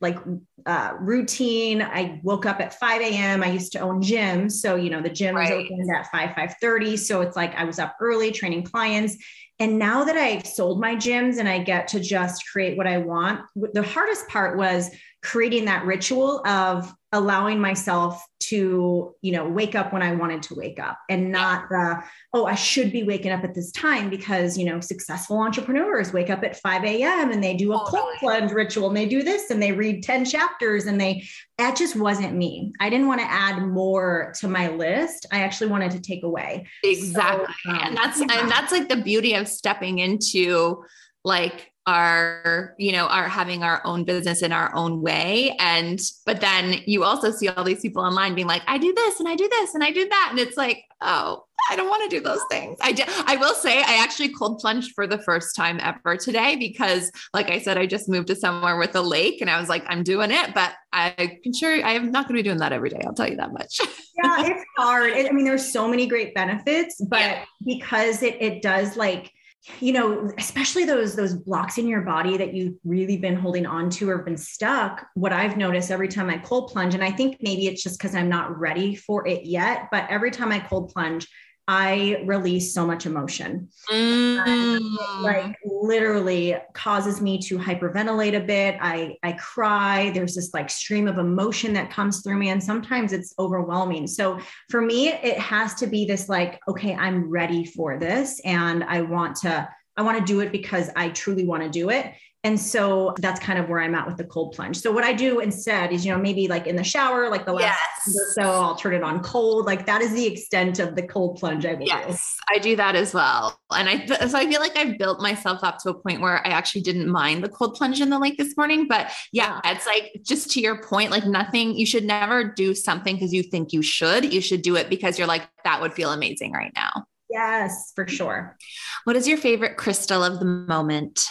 like 0.00 0.18
uh, 0.66 0.94
routine. 0.98 1.80
I 1.80 2.20
woke 2.24 2.44
up 2.44 2.60
at 2.60 2.74
5 2.74 3.00
a.m. 3.00 3.44
I 3.44 3.52
used 3.52 3.70
to 3.72 3.78
own 3.78 4.02
gyms. 4.02 4.52
So, 4.52 4.74
you 4.74 4.90
know, 4.90 5.00
the 5.00 5.08
gym 5.08 5.36
right. 5.36 5.56
was 5.56 5.64
opened 5.64 5.88
at 5.94 6.10
5, 6.10 6.30
5:30. 6.30 6.98
So 6.98 7.20
it's 7.20 7.36
like 7.36 7.54
I 7.54 7.62
was 7.62 7.78
up 7.78 7.96
early 8.00 8.32
training 8.32 8.64
clients. 8.64 9.16
And 9.60 9.78
now 9.78 10.04
that 10.04 10.16
I've 10.16 10.46
sold 10.46 10.80
my 10.80 10.96
gyms 10.96 11.38
and 11.38 11.48
I 11.48 11.62
get 11.62 11.88
to 11.88 12.00
just 12.00 12.42
create 12.50 12.76
what 12.76 12.88
I 12.88 12.98
want, 12.98 13.42
the 13.72 13.82
hardest 13.82 14.26
part 14.28 14.58
was 14.58 14.90
creating 15.26 15.64
that 15.64 15.84
ritual 15.84 16.46
of 16.46 16.94
allowing 17.10 17.58
myself 17.60 18.24
to 18.38 19.12
you 19.22 19.32
know 19.32 19.48
wake 19.48 19.74
up 19.74 19.92
when 19.92 20.02
i 20.02 20.14
wanted 20.14 20.40
to 20.40 20.54
wake 20.54 20.78
up 20.78 20.98
and 21.08 21.32
not 21.32 21.68
the 21.68 22.00
oh 22.32 22.46
i 22.46 22.54
should 22.54 22.92
be 22.92 23.02
waking 23.02 23.32
up 23.32 23.42
at 23.42 23.54
this 23.54 23.72
time 23.72 24.08
because 24.08 24.56
you 24.56 24.64
know 24.64 24.78
successful 24.78 25.38
entrepreneurs 25.38 26.12
wake 26.12 26.30
up 26.30 26.44
at 26.44 26.56
5 26.56 26.84
a.m 26.84 27.32
and 27.32 27.42
they 27.42 27.56
do 27.56 27.72
a 27.72 27.78
cold 27.86 28.14
plunge 28.20 28.52
ritual 28.52 28.86
and 28.86 28.96
they 28.96 29.06
do 29.06 29.22
this 29.24 29.50
and 29.50 29.60
they 29.60 29.72
read 29.72 30.04
10 30.04 30.26
chapters 30.26 30.86
and 30.86 31.00
they 31.00 31.26
that 31.58 31.74
just 31.74 31.96
wasn't 31.96 32.34
me. 32.34 32.74
I 32.80 32.90
didn't 32.90 33.08
want 33.08 33.20
to 33.22 33.26
add 33.26 33.62
more 33.62 34.34
to 34.40 34.46
my 34.46 34.68
list. 34.68 35.24
I 35.32 35.40
actually 35.40 35.70
wanted 35.70 35.92
to 35.92 36.00
take 36.00 36.22
away. 36.22 36.66
Exactly. 36.84 37.46
So, 37.64 37.70
um, 37.70 37.78
and 37.82 37.96
that's 37.96 38.20
yeah. 38.20 38.26
and 38.30 38.50
that's 38.50 38.72
like 38.72 38.90
the 38.90 38.96
beauty 38.98 39.32
of 39.32 39.48
stepping 39.48 39.98
into 39.98 40.84
like 41.24 41.72
our 41.86 42.74
you 42.78 42.90
know 42.90 43.06
are 43.06 43.28
having 43.28 43.62
our 43.62 43.80
own 43.84 44.04
business 44.04 44.42
in 44.42 44.52
our 44.52 44.74
own 44.74 45.00
way. 45.02 45.56
And 45.60 46.00
but 46.24 46.40
then 46.40 46.80
you 46.86 47.04
also 47.04 47.30
see 47.30 47.48
all 47.48 47.64
these 47.64 47.80
people 47.80 48.02
online 48.02 48.34
being 48.34 48.48
like 48.48 48.62
i 48.66 48.78
do 48.78 48.92
this 48.92 49.20
and 49.20 49.28
i 49.28 49.36
do 49.36 49.48
this 49.48 49.74
and 49.74 49.84
i 49.84 49.90
do 49.90 50.08
that. 50.08 50.28
And 50.30 50.38
it's 50.38 50.56
like 50.56 50.82
oh 51.00 51.44
i 51.70 51.76
don't 51.76 51.88
want 51.88 52.10
to 52.10 52.16
do 52.16 52.22
those 52.22 52.40
things. 52.50 52.78
I 52.82 52.92
did 52.92 53.06
i 53.26 53.36
will 53.36 53.54
say 53.54 53.78
i 53.78 54.02
actually 54.02 54.30
cold 54.30 54.58
plunged 54.58 54.92
for 54.94 55.06
the 55.06 55.18
first 55.18 55.54
time 55.54 55.78
ever 55.80 56.16
today 56.16 56.56
because 56.56 57.12
like 57.32 57.50
i 57.50 57.58
said 57.58 57.78
i 57.78 57.86
just 57.86 58.08
moved 58.08 58.28
to 58.28 58.36
somewhere 58.36 58.76
with 58.76 58.94
a 58.96 59.00
lake 59.00 59.40
and 59.40 59.50
i 59.50 59.60
was 59.60 59.68
like 59.68 59.84
i'm 59.88 60.02
doing 60.02 60.30
it 60.30 60.54
but 60.54 60.72
i 60.92 61.38
can 61.42 61.52
sure 61.52 61.84
i 61.84 61.92
am 61.92 62.10
not 62.10 62.26
going 62.26 62.36
to 62.36 62.42
be 62.42 62.48
doing 62.48 62.58
that 62.58 62.72
every 62.72 62.90
day 62.90 63.00
i'll 63.06 63.14
tell 63.14 63.28
you 63.28 63.36
that 63.36 63.52
much. 63.52 63.80
Yeah 64.24 64.46
it's 64.46 64.64
hard. 64.78 65.12
It, 65.12 65.30
i 65.30 65.32
mean 65.32 65.44
there's 65.44 65.70
so 65.70 65.86
many 65.86 66.06
great 66.06 66.34
benefits 66.34 66.98
but 67.00 67.20
yeah. 67.20 67.44
because 67.64 68.22
it 68.22 68.40
it 68.40 68.62
does 68.62 68.96
like 68.96 69.30
you 69.80 69.92
know 69.92 70.30
especially 70.38 70.84
those 70.84 71.16
those 71.16 71.34
blocks 71.34 71.78
in 71.78 71.88
your 71.88 72.02
body 72.02 72.36
that 72.36 72.54
you've 72.54 72.74
really 72.84 73.16
been 73.16 73.36
holding 73.36 73.66
on 73.66 73.90
to 73.90 74.08
or 74.08 74.18
been 74.18 74.36
stuck 74.36 75.06
what 75.14 75.32
i've 75.32 75.56
noticed 75.56 75.90
every 75.90 76.08
time 76.08 76.30
i 76.30 76.38
cold 76.38 76.70
plunge 76.70 76.94
and 76.94 77.02
i 77.02 77.10
think 77.10 77.36
maybe 77.40 77.66
it's 77.66 77.82
just 77.82 77.98
because 77.98 78.14
i'm 78.14 78.28
not 78.28 78.58
ready 78.58 78.94
for 78.94 79.26
it 79.26 79.44
yet 79.44 79.88
but 79.90 80.08
every 80.08 80.30
time 80.30 80.52
i 80.52 80.58
cold 80.58 80.92
plunge 80.92 81.26
I 81.68 82.22
release 82.24 82.72
so 82.72 82.86
much 82.86 83.06
emotion. 83.06 83.68
Mm. 83.90 85.22
like 85.22 85.56
literally 85.64 86.56
causes 86.74 87.20
me 87.20 87.38
to 87.42 87.58
hyperventilate 87.58 88.36
a 88.36 88.40
bit. 88.40 88.76
I 88.80 89.16
I 89.22 89.32
cry. 89.32 90.10
There's 90.10 90.34
this 90.36 90.54
like 90.54 90.70
stream 90.70 91.08
of 91.08 91.18
emotion 91.18 91.72
that 91.72 91.90
comes 91.90 92.22
through 92.22 92.36
me 92.36 92.50
and 92.50 92.62
sometimes 92.62 93.12
it's 93.12 93.34
overwhelming. 93.38 94.06
So 94.06 94.38
for 94.70 94.80
me 94.80 95.08
it 95.08 95.38
has 95.38 95.74
to 95.76 95.86
be 95.86 96.04
this 96.04 96.28
like 96.28 96.60
okay, 96.68 96.94
I'm 96.94 97.28
ready 97.28 97.64
for 97.64 97.98
this 97.98 98.40
and 98.44 98.84
I 98.84 99.02
want 99.02 99.36
to 99.38 99.68
I 99.96 100.02
want 100.02 100.18
to 100.18 100.24
do 100.24 100.40
it 100.40 100.52
because 100.52 100.90
I 100.94 101.08
truly 101.08 101.44
want 101.44 101.62
to 101.64 101.68
do 101.68 101.90
it. 101.90 102.12
And 102.46 102.60
so 102.60 103.12
that's 103.18 103.40
kind 103.40 103.58
of 103.58 103.68
where 103.68 103.80
I'm 103.80 103.96
at 103.96 104.06
with 104.06 104.18
the 104.18 104.24
cold 104.24 104.52
plunge. 104.54 104.76
So 104.76 104.92
what 104.92 105.02
I 105.02 105.12
do 105.12 105.40
instead 105.40 105.92
is, 105.92 106.06
you 106.06 106.12
know, 106.12 106.18
maybe 106.18 106.46
like 106.46 106.68
in 106.68 106.76
the 106.76 106.84
shower, 106.84 107.28
like 107.28 107.44
the 107.44 107.52
last 107.52 107.76
yes. 108.06 108.34
so, 108.36 108.42
I'll 108.42 108.76
turn 108.76 108.94
it 108.94 109.02
on 109.02 109.20
cold. 109.20 109.66
Like 109.66 109.84
that 109.86 110.00
is 110.00 110.12
the 110.12 110.24
extent 110.24 110.78
of 110.78 110.94
the 110.94 111.02
cold 111.02 111.40
plunge 111.40 111.66
I 111.66 111.74
will 111.74 111.88
yes, 111.88 112.36
do. 112.48 112.54
I 112.54 112.60
do 112.60 112.76
that 112.76 112.94
as 112.94 113.12
well. 113.12 113.58
And 113.72 113.88
I 113.88 114.06
so 114.06 114.38
I 114.38 114.46
feel 114.46 114.60
like 114.60 114.76
I've 114.76 114.96
built 114.96 115.20
myself 115.20 115.64
up 115.64 115.78
to 115.80 115.90
a 115.90 115.94
point 115.94 116.20
where 116.20 116.38
I 116.46 116.50
actually 116.50 116.82
didn't 116.82 117.08
mind 117.08 117.42
the 117.42 117.48
cold 117.48 117.74
plunge 117.74 118.00
in 118.00 118.10
the 118.10 118.18
lake 118.20 118.38
this 118.38 118.56
morning. 118.56 118.86
But 118.88 119.10
yeah, 119.32 119.60
yeah. 119.64 119.72
it's 119.72 119.84
like 119.84 120.20
just 120.22 120.52
to 120.52 120.60
your 120.60 120.80
point, 120.80 121.10
like 121.10 121.26
nothing, 121.26 121.76
you 121.76 121.84
should 121.84 122.04
never 122.04 122.44
do 122.44 122.76
something 122.76 123.16
because 123.16 123.32
you 123.32 123.42
think 123.42 123.72
you 123.72 123.82
should. 123.82 124.32
You 124.32 124.40
should 124.40 124.62
do 124.62 124.76
it 124.76 124.88
because 124.88 125.18
you're 125.18 125.26
like, 125.26 125.48
that 125.64 125.80
would 125.80 125.94
feel 125.94 126.12
amazing 126.12 126.52
right 126.52 126.72
now. 126.76 127.06
Yes, 127.28 127.92
for 127.96 128.06
sure. 128.06 128.56
What 129.02 129.16
is 129.16 129.26
your 129.26 129.36
favorite 129.36 129.76
crystal 129.76 130.22
of 130.22 130.38
the 130.38 130.44
moment? 130.44 131.26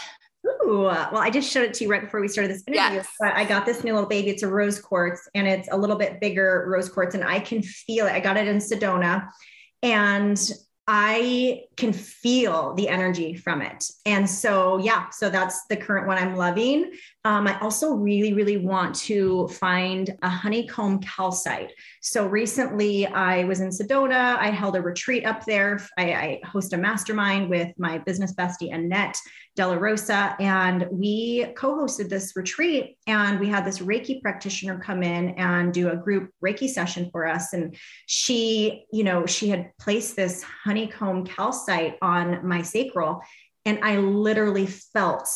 Ooh, 0.46 0.86
uh, 0.86 1.10
well, 1.12 1.22
I 1.22 1.30
just 1.30 1.52
showed 1.52 1.64
it 1.64 1.74
to 1.76 1.84
you 1.84 1.90
right 1.90 2.02
before 2.02 2.22
we 2.22 2.28
started 2.28 2.52
this 2.52 2.64
interview. 2.68 2.98
Yes. 2.98 3.08
But 3.20 3.34
I 3.34 3.46
got 3.46 3.66
this 3.66 3.84
new 3.84 3.94
little 3.94 4.10
baby. 4.10 4.30
It's 4.30 4.44
a 4.44 4.48
rose 4.48 4.80
quartz 4.80 5.28
and 5.34 5.48
it's 5.48 5.70
a 5.72 5.78
little 5.78 5.96
bit 5.96 6.20
bigger 6.20 6.66
rose 6.68 6.90
quartz, 6.90 7.16
and 7.16 7.24
I 7.24 7.40
can 7.40 7.62
feel 7.62 8.08
it. 8.08 8.14
I 8.14 8.20
got 8.20 8.38
it 8.38 8.48
in 8.48 8.58
Sedona. 8.58 9.30
And 9.84 10.40
I 10.88 11.64
can 11.78 11.94
feel 11.94 12.76
the 12.76 12.88
energy 12.88 13.34
from 13.34 13.62
it. 13.62 13.86
And 14.06 14.30
so, 14.30 14.78
yeah, 14.78 15.10
so 15.10 15.30
that's 15.30 15.66
the 15.66 15.76
current 15.76 16.06
one 16.06 16.18
I'm 16.18 16.36
loving. 16.36 16.92
Um, 17.24 17.48
I 17.48 17.60
also 17.60 17.94
really, 17.94 18.34
really 18.34 18.58
want 18.58 18.94
to 18.96 19.48
find 19.48 20.16
a 20.22 20.30
honeycomb 20.30 21.00
calcite. 21.00 21.72
So 22.02 22.28
recently 22.28 23.08
I 23.08 23.46
was 23.46 23.62
in 23.62 23.70
Sedona. 23.70 24.38
I 24.38 24.52
held 24.52 24.76
a 24.76 24.82
retreat 24.82 25.26
up 25.26 25.44
there. 25.44 25.80
I, 25.98 26.14
I 26.14 26.42
host 26.46 26.74
a 26.74 26.78
mastermind 26.78 27.50
with 27.50 27.74
my 27.80 27.98
business 27.98 28.36
bestie, 28.36 28.72
Annette 28.72 29.18
Della 29.56 29.80
Rosa, 29.80 30.36
and 30.40 30.86
we 30.92 31.48
co 31.56 31.76
hosted 31.76 32.10
this 32.10 32.34
retreat. 32.36 32.98
And 33.08 33.40
we 33.40 33.48
had 33.48 33.66
this 33.66 33.80
Reiki 33.80 34.22
practitioner 34.22 34.78
come 34.80 35.02
in 35.02 35.30
and 35.30 35.74
do 35.74 35.90
a 35.90 35.96
group 35.96 36.30
Reiki 36.46 36.70
session 36.70 37.10
for 37.12 37.26
us. 37.26 37.54
And 37.54 37.76
she, 38.06 38.86
you 38.92 39.04
know, 39.04 39.26
she 39.26 39.48
had 39.48 39.72
placed 39.80 40.16
this 40.16 40.44
honeycomb 40.76 41.26
calcite 41.26 41.98
on 42.02 42.46
my 42.46 42.62
sacral. 42.62 43.22
And 43.64 43.80
I 43.82 43.98
literally 43.98 44.68
felt 44.68 45.28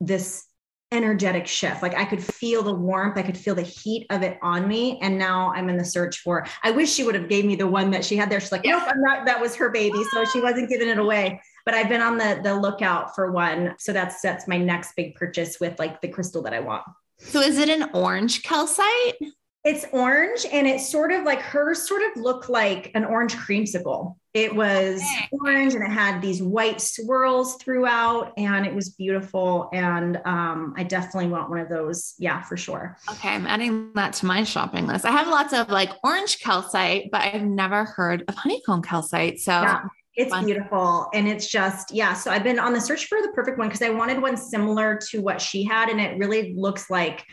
this 0.00 0.44
energetic 0.92 1.46
shift. 1.46 1.82
Like 1.82 1.94
I 1.94 2.04
could 2.04 2.22
feel 2.22 2.62
the 2.62 2.74
warmth, 2.74 3.16
I 3.16 3.22
could 3.22 3.36
feel 3.36 3.54
the 3.54 3.62
heat 3.62 4.06
of 4.10 4.22
it 4.22 4.38
on 4.42 4.68
me. 4.68 4.98
And 5.00 5.18
now 5.18 5.52
I'm 5.54 5.68
in 5.70 5.78
the 5.78 5.84
search 5.84 6.18
for. 6.18 6.46
I 6.62 6.70
wish 6.70 6.92
she 6.92 7.02
would 7.02 7.14
have 7.14 7.28
gave 7.28 7.46
me 7.46 7.56
the 7.56 7.66
one 7.66 7.90
that 7.92 8.04
she 8.04 8.14
had 8.14 8.30
there. 8.30 8.38
She's 8.38 8.52
like, 8.52 8.64
nope, 8.64 8.82
I'm 8.86 9.00
not. 9.00 9.24
That 9.26 9.40
was 9.40 9.56
her 9.56 9.70
baby, 9.70 10.04
so 10.12 10.24
she 10.26 10.40
wasn't 10.40 10.68
giving 10.68 10.88
it 10.88 10.98
away. 10.98 11.40
But 11.64 11.74
I've 11.74 11.88
been 11.88 12.02
on 12.02 12.18
the 12.18 12.40
the 12.44 12.54
lookout 12.54 13.14
for 13.14 13.32
one. 13.32 13.74
So 13.78 13.92
that's 13.92 14.20
that's 14.20 14.46
my 14.46 14.58
next 14.58 14.94
big 14.94 15.14
purchase 15.14 15.58
with 15.58 15.78
like 15.78 16.00
the 16.00 16.08
crystal 16.08 16.42
that 16.42 16.52
I 16.52 16.60
want. 16.60 16.84
So 17.18 17.40
is 17.40 17.58
it 17.58 17.70
an 17.70 17.88
orange 17.94 18.42
calcite? 18.42 19.16
It's 19.64 19.86
orange 19.92 20.44
and 20.52 20.66
it 20.66 20.80
sort 20.80 21.10
of 21.10 21.24
like 21.24 21.40
hers 21.40 21.88
sort 21.88 22.02
of 22.02 22.22
looked 22.22 22.50
like 22.50 22.90
an 22.94 23.04
orange 23.04 23.34
creamsicle. 23.34 24.14
It 24.34 24.52
was 24.54 25.00
orange 25.30 25.74
and 25.74 25.84
it 25.84 25.90
had 25.90 26.20
these 26.20 26.42
white 26.42 26.80
swirls 26.80 27.54
throughout 27.54 28.32
and 28.36 28.66
it 28.66 28.74
was 28.74 28.90
beautiful. 28.90 29.70
And 29.72 30.20
um, 30.24 30.74
I 30.76 30.82
definitely 30.82 31.30
want 31.30 31.50
one 31.50 31.60
of 31.60 31.68
those. 31.68 32.14
Yeah, 32.18 32.42
for 32.42 32.56
sure. 32.56 32.96
Okay. 33.12 33.28
I'm 33.28 33.46
adding 33.46 33.92
that 33.94 34.12
to 34.14 34.26
my 34.26 34.42
shopping 34.42 34.88
list. 34.88 35.04
I 35.04 35.12
have 35.12 35.28
lots 35.28 35.52
of 35.52 35.68
like 35.68 35.90
orange 36.02 36.40
calcite, 36.40 37.10
but 37.12 37.20
I've 37.20 37.44
never 37.44 37.84
heard 37.84 38.24
of 38.26 38.34
honeycomb 38.34 38.82
calcite. 38.82 39.38
So 39.38 39.52
yeah. 39.52 39.82
It's 40.16 40.30
Fun. 40.30 40.44
beautiful. 40.44 41.08
And 41.12 41.26
it's 41.26 41.48
just, 41.48 41.92
yeah. 41.92 42.14
So 42.14 42.30
I've 42.30 42.44
been 42.44 42.60
on 42.60 42.72
the 42.72 42.80
search 42.80 43.06
for 43.06 43.20
the 43.20 43.32
perfect 43.34 43.58
one 43.58 43.68
because 43.68 43.82
I 43.82 43.90
wanted 43.90 44.22
one 44.22 44.36
similar 44.36 44.96
to 45.10 45.20
what 45.20 45.40
she 45.40 45.64
had. 45.64 45.88
And 45.88 46.00
it 46.00 46.18
really 46.18 46.54
looks 46.54 46.88
like 46.88 47.24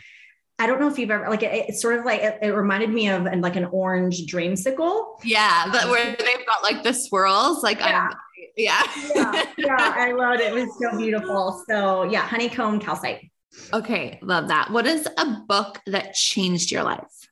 I 0.58 0.66
don't 0.66 0.80
know 0.80 0.88
if 0.88 0.98
you've 0.98 1.10
ever 1.10 1.28
like 1.28 1.42
it, 1.42 1.68
it's 1.68 1.82
sort 1.82 1.98
of 1.98 2.04
like 2.04 2.20
it, 2.20 2.38
it, 2.42 2.54
reminded 2.54 2.90
me 2.90 3.08
of 3.08 3.26
and 3.26 3.42
like 3.42 3.56
an 3.56 3.64
orange 3.66 4.26
dreamsicle. 4.26 5.16
Yeah, 5.24 5.68
but 5.72 5.88
where 5.88 6.04
they've 6.04 6.46
got 6.46 6.62
like 6.62 6.82
the 6.82 6.92
swirls, 6.92 7.62
like 7.62 7.80
yeah. 7.80 8.10
Yeah. 8.56 8.82
yeah. 9.14 9.46
Yeah, 9.56 9.94
I 9.96 10.12
loved 10.12 10.40
it. 10.40 10.52
It 10.52 10.54
was 10.54 10.68
so 10.80 10.96
beautiful. 10.98 11.64
So 11.68 12.04
yeah, 12.04 12.20
honeycomb 12.20 12.80
calcite. 12.80 13.30
Okay, 13.72 14.18
love 14.22 14.48
that. 14.48 14.70
What 14.70 14.86
is 14.86 15.06
a 15.18 15.26
book 15.46 15.80
that 15.86 16.14
changed 16.14 16.70
your 16.70 16.82
life? 16.82 17.28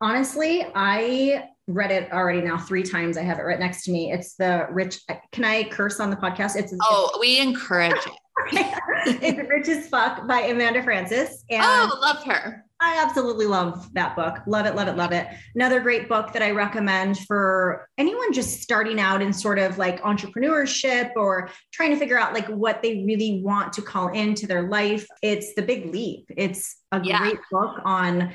Honestly, 0.00 0.66
I 0.74 1.48
read 1.66 1.90
it 1.90 2.12
already 2.12 2.40
now 2.40 2.58
three 2.58 2.82
times. 2.82 3.16
I 3.16 3.22
have 3.22 3.38
it 3.38 3.42
right 3.42 3.60
next 3.60 3.84
to 3.84 3.92
me. 3.92 4.12
It's 4.12 4.34
the 4.34 4.66
rich. 4.70 5.00
Can 5.32 5.44
I 5.44 5.64
curse 5.64 6.00
on 6.00 6.10
the 6.10 6.16
podcast? 6.16 6.56
It's 6.56 6.74
oh, 6.82 7.16
we 7.20 7.38
encourage 7.38 7.92
it. 7.92 8.12
it's 8.52 9.48
Rich 9.48 9.68
as 9.68 9.88
Fuck 9.88 10.26
by 10.26 10.40
Amanda 10.40 10.82
Frances. 10.82 11.44
And 11.50 11.62
oh, 11.64 11.98
love 12.00 12.24
her. 12.24 12.64
I 12.82 13.02
absolutely 13.02 13.46
love 13.46 13.92
that 13.92 14.16
book. 14.16 14.38
Love 14.46 14.64
it, 14.64 14.74
love 14.74 14.88
it, 14.88 14.96
love 14.96 15.12
it. 15.12 15.26
Another 15.54 15.80
great 15.80 16.08
book 16.08 16.32
that 16.32 16.42
I 16.42 16.50
recommend 16.52 17.18
for 17.18 17.86
anyone 17.98 18.32
just 18.32 18.62
starting 18.62 18.98
out 18.98 19.20
in 19.20 19.34
sort 19.34 19.58
of 19.58 19.76
like 19.76 20.00
entrepreneurship 20.02 21.10
or 21.14 21.50
trying 21.72 21.90
to 21.90 21.96
figure 21.96 22.18
out 22.18 22.32
like 22.32 22.48
what 22.48 22.82
they 22.82 23.04
really 23.04 23.42
want 23.44 23.74
to 23.74 23.82
call 23.82 24.08
into 24.08 24.46
their 24.46 24.62
life. 24.68 25.06
It's 25.22 25.54
The 25.54 25.62
Big 25.62 25.92
Leap. 25.92 26.24
It's 26.34 26.78
a 26.90 27.02
yeah. 27.04 27.18
great 27.18 27.38
book 27.50 27.80
on 27.84 28.32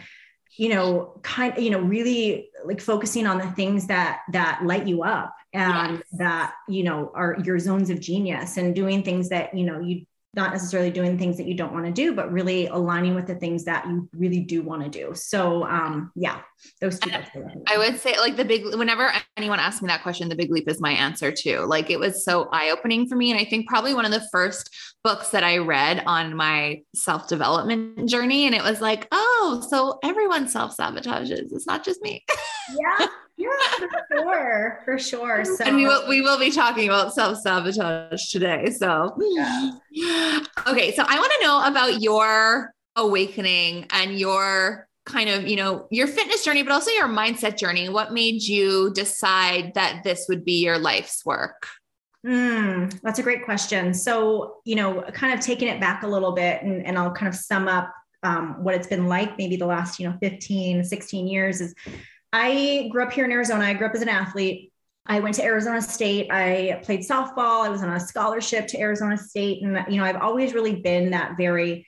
you 0.58 0.70
know 0.70 1.20
kind 1.22 1.58
of 1.58 1.62
you 1.62 1.70
know 1.70 1.82
really 1.82 2.50
like 2.64 2.80
focusing 2.80 3.28
on 3.28 3.38
the 3.38 3.48
things 3.52 3.88
that 3.88 4.22
that 4.32 4.62
light 4.64 4.88
you 4.88 5.04
up 5.04 5.36
and 5.56 5.98
yes. 5.98 6.08
that 6.20 6.54
you 6.68 6.84
know 6.84 7.12
are 7.16 7.38
your 7.44 7.58
zones 7.60 7.90
of 7.90 8.00
genius 8.00 8.58
and 8.58 8.76
doing 8.76 9.04
things 9.04 9.30
that 9.30 9.58
you 9.58 9.66
know 9.66 9.80
you 9.80 10.06
not 10.36 10.52
necessarily 10.52 10.92
doing 10.92 11.18
things 11.18 11.38
that 11.38 11.48
you 11.48 11.54
don't 11.54 11.74
want 11.74 11.86
to 11.86 11.92
do, 11.92 12.14
but 12.14 12.32
really 12.32 12.68
aligning 12.68 13.16
with 13.16 13.26
the 13.26 13.36
things 13.36 13.64
that 13.64 13.88
you 13.88 14.10
really 14.14 14.42
do 14.42 14.62
want 14.62 14.84
to 14.84 14.90
do. 14.90 15.14
So, 15.16 15.64
um, 15.64 16.12
yeah, 16.14 16.42
those 16.82 17.00
two. 17.00 17.12
I 17.68 17.78
would 17.78 18.00
say, 18.00 18.18
like, 18.18 18.36
the 18.36 18.46
big, 18.46 18.66
whenever 18.76 19.12
anyone 19.38 19.60
asks 19.60 19.82
me 19.82 19.88
that 19.88 20.04
question, 20.04 20.30
the 20.30 20.36
big 20.36 20.52
leap 20.52 20.70
is 20.70 20.82
my 20.82 20.92
answer 20.92 21.32
too. 21.32 21.60
Like, 21.68 21.90
it 21.90 22.00
was 22.00 22.24
so 22.24 22.50
eye 22.52 22.70
opening 22.70 23.08
for 23.08 23.16
me. 23.16 23.32
And 23.32 23.40
I 23.40 23.46
think 23.46 23.68
probably 23.68 23.94
one 23.94 24.06
of 24.06 24.12
the 24.12 24.26
first 24.32 24.70
books 25.04 25.30
that 25.30 25.44
I 25.44 25.58
read 25.58 26.04
on 26.06 26.36
my 26.36 26.82
self 26.96 27.28
development 27.28 28.10
journey. 28.10 28.46
And 28.46 28.56
it 28.56 28.64
was 28.64 28.82
like, 28.82 29.08
oh, 29.12 29.66
so 29.70 30.00
everyone 30.04 30.48
self 30.48 30.76
sabotages. 30.76 31.54
It's 31.54 31.68
not 31.68 31.84
just 31.84 32.02
me. 32.02 32.26
yeah. 32.78 33.08
Yeah, 33.38 33.50
for 33.80 34.18
sure, 34.18 34.82
for 34.86 34.98
sure. 34.98 35.44
So, 35.58 35.66
and 35.66 35.76
we 35.76 35.86
will 35.86 36.08
we 36.08 36.22
will 36.22 36.40
be 36.40 36.52
talking 36.52 36.88
about 36.88 37.14
self 37.14 37.38
sabotage 37.40 38.30
today. 38.32 38.72
So, 38.72 39.14
yeah. 39.92 40.40
okay. 40.66 40.96
So, 40.96 41.04
I 41.06 41.20
want 41.20 41.34
to 41.34 41.46
know 41.46 41.66
about 41.66 42.02
your 42.02 42.74
awakening 42.96 43.88
and 43.90 44.18
your 44.18 44.88
kind 45.06 45.30
of 45.30 45.48
you 45.48 45.56
know 45.56 45.88
your 45.92 46.08
fitness 46.08 46.44
journey, 46.44 46.64
but 46.64 46.72
also 46.72 46.92
your 46.92 47.08
mindset 47.08 47.58
journey. 47.58 47.90
What 47.90 48.14
made 48.14 48.42
you 48.42 48.92
decide 48.94 49.74
that 49.76 50.04
this 50.04 50.26
would 50.28 50.44
be 50.44 50.64
your 50.64 50.78
life's 50.78 51.26
work? 51.26 51.68
Mm, 52.26 53.00
that's 53.02 53.20
a 53.20 53.24
great 53.24 53.46
question. 53.46 53.94
So, 53.94 54.58
you 54.66 54.76
know, 54.76 55.04
kind 55.14 55.32
of 55.38 55.46
taking 55.46 55.68
it 55.68 55.80
back 55.80 56.02
a 56.02 56.08
little 56.08 56.32
bit, 56.32 56.64
and, 56.64 56.84
and 56.86 56.98
I'll 56.98 57.12
kind 57.12 57.28
of 57.28 57.36
sum 57.36 57.68
up 57.68 57.94
um, 58.24 58.64
what 58.64 58.74
it's 58.74 58.88
been 58.88 59.06
like 59.06 59.38
maybe 59.38 59.56
the 59.56 59.68
last, 59.68 60.00
you 60.00 60.10
know, 60.10 60.18
15, 60.20 60.84
16 60.84 61.28
years 61.28 61.62
is 61.62 61.76
I 62.34 62.90
grew 62.92 63.04
up 63.04 63.14
here 63.14 63.26
in 63.26 63.32
Arizona. 63.32 63.66
I 63.66 63.74
grew 63.74 63.88
up 63.88 63.94
as 63.94 64.02
an 64.02 64.10
athlete. 64.10 64.74
I 65.06 65.20
went 65.20 65.36
to 65.36 65.44
Arizona 65.44 65.80
State. 65.82 66.28
I 66.32 66.82
played 66.84 67.02
softball. 67.02 67.64
I 67.64 67.70
was 67.70 67.84
on 67.84 67.94
a 67.94 68.00
scholarship 68.00 68.66
to 68.68 68.80
Arizona 68.80 69.18
State. 69.18 69.62
And, 69.62 69.86
you 69.88 69.98
know, 69.98 70.04
I've 70.04 70.20
always 70.20 70.54
really 70.56 70.76
been 70.78 71.12
that 71.12 71.38
very, 71.38 71.86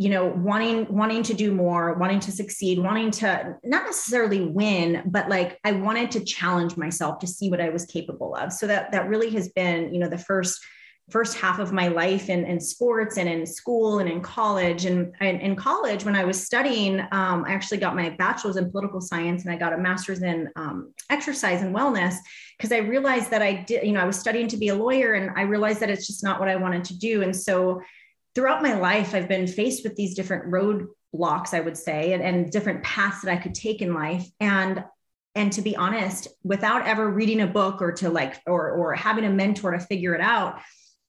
you 0.00 0.08
know, 0.08 0.26
wanting, 0.26 0.86
wanting 0.94 1.24
to 1.24 1.34
do 1.34 1.52
more, 1.52 1.94
wanting 1.94 2.20
to 2.20 2.30
succeed, 2.30 2.78
wanting 2.78 3.10
to 3.10 3.56
not 3.64 3.84
necessarily 3.84 4.46
win, 4.46 5.02
but 5.06 5.28
like 5.28 5.58
I 5.64 5.72
wanted 5.72 6.12
to 6.12 6.24
challenge 6.24 6.76
myself 6.76 7.18
to 7.18 7.26
see 7.26 7.50
what 7.50 7.60
I 7.60 7.68
was 7.70 7.84
capable 7.84 8.36
of. 8.36 8.52
So 8.52 8.68
that 8.68 8.92
that 8.92 9.08
really 9.08 9.30
has 9.30 9.48
been, 9.48 9.92
you 9.92 9.98
know, 9.98 10.08
the 10.08 10.18
first 10.18 10.60
first 11.10 11.38
half 11.38 11.58
of 11.58 11.72
my 11.72 11.88
life 11.88 12.28
in, 12.28 12.44
in 12.44 12.60
sports 12.60 13.16
and 13.16 13.28
in 13.28 13.46
school 13.46 13.98
and 13.98 14.10
in 14.10 14.20
college. 14.20 14.84
And, 14.84 15.14
and 15.20 15.40
in 15.40 15.56
college, 15.56 16.04
when 16.04 16.14
I 16.14 16.24
was 16.24 16.44
studying, 16.44 17.00
um, 17.12 17.44
I 17.46 17.52
actually 17.52 17.78
got 17.78 17.96
my 17.96 18.10
bachelor's 18.10 18.56
in 18.56 18.70
political 18.70 19.00
science 19.00 19.44
and 19.44 19.52
I 19.52 19.56
got 19.56 19.72
a 19.72 19.78
master's 19.78 20.22
in 20.22 20.50
um, 20.56 20.92
exercise 21.08 21.62
and 21.62 21.74
wellness 21.74 22.16
because 22.56 22.72
I 22.72 22.78
realized 22.78 23.30
that 23.30 23.40
I 23.40 23.54
did, 23.54 23.86
you 23.86 23.92
know, 23.92 24.00
I 24.00 24.04
was 24.04 24.18
studying 24.18 24.48
to 24.48 24.58
be 24.58 24.68
a 24.68 24.74
lawyer 24.74 25.14
and 25.14 25.30
I 25.34 25.42
realized 25.42 25.80
that 25.80 25.88
it's 25.88 26.06
just 26.06 26.22
not 26.22 26.40
what 26.40 26.48
I 26.48 26.56
wanted 26.56 26.84
to 26.84 26.98
do. 26.98 27.22
And 27.22 27.34
so 27.34 27.80
throughout 28.38 28.62
my 28.62 28.74
life, 28.74 29.16
I've 29.16 29.26
been 29.26 29.48
faced 29.48 29.82
with 29.82 29.96
these 29.96 30.14
different 30.14 30.52
roadblocks, 30.52 31.54
I 31.54 31.58
would 31.58 31.76
say, 31.76 32.12
and, 32.12 32.22
and 32.22 32.52
different 32.52 32.84
paths 32.84 33.22
that 33.22 33.32
I 33.32 33.36
could 33.36 33.52
take 33.52 33.82
in 33.82 33.92
life. 33.92 34.24
And 34.38 34.84
and 35.34 35.52
to 35.52 35.62
be 35.62 35.74
honest 35.76 36.28
without 36.44 36.86
ever 36.86 37.10
reading 37.10 37.40
a 37.40 37.48
book 37.48 37.82
or 37.82 37.92
to 37.92 38.10
like 38.10 38.40
or 38.46 38.70
or 38.70 38.94
having 38.94 39.24
a 39.24 39.30
mentor 39.30 39.72
to 39.72 39.80
figure 39.80 40.14
it 40.14 40.20
out 40.20 40.60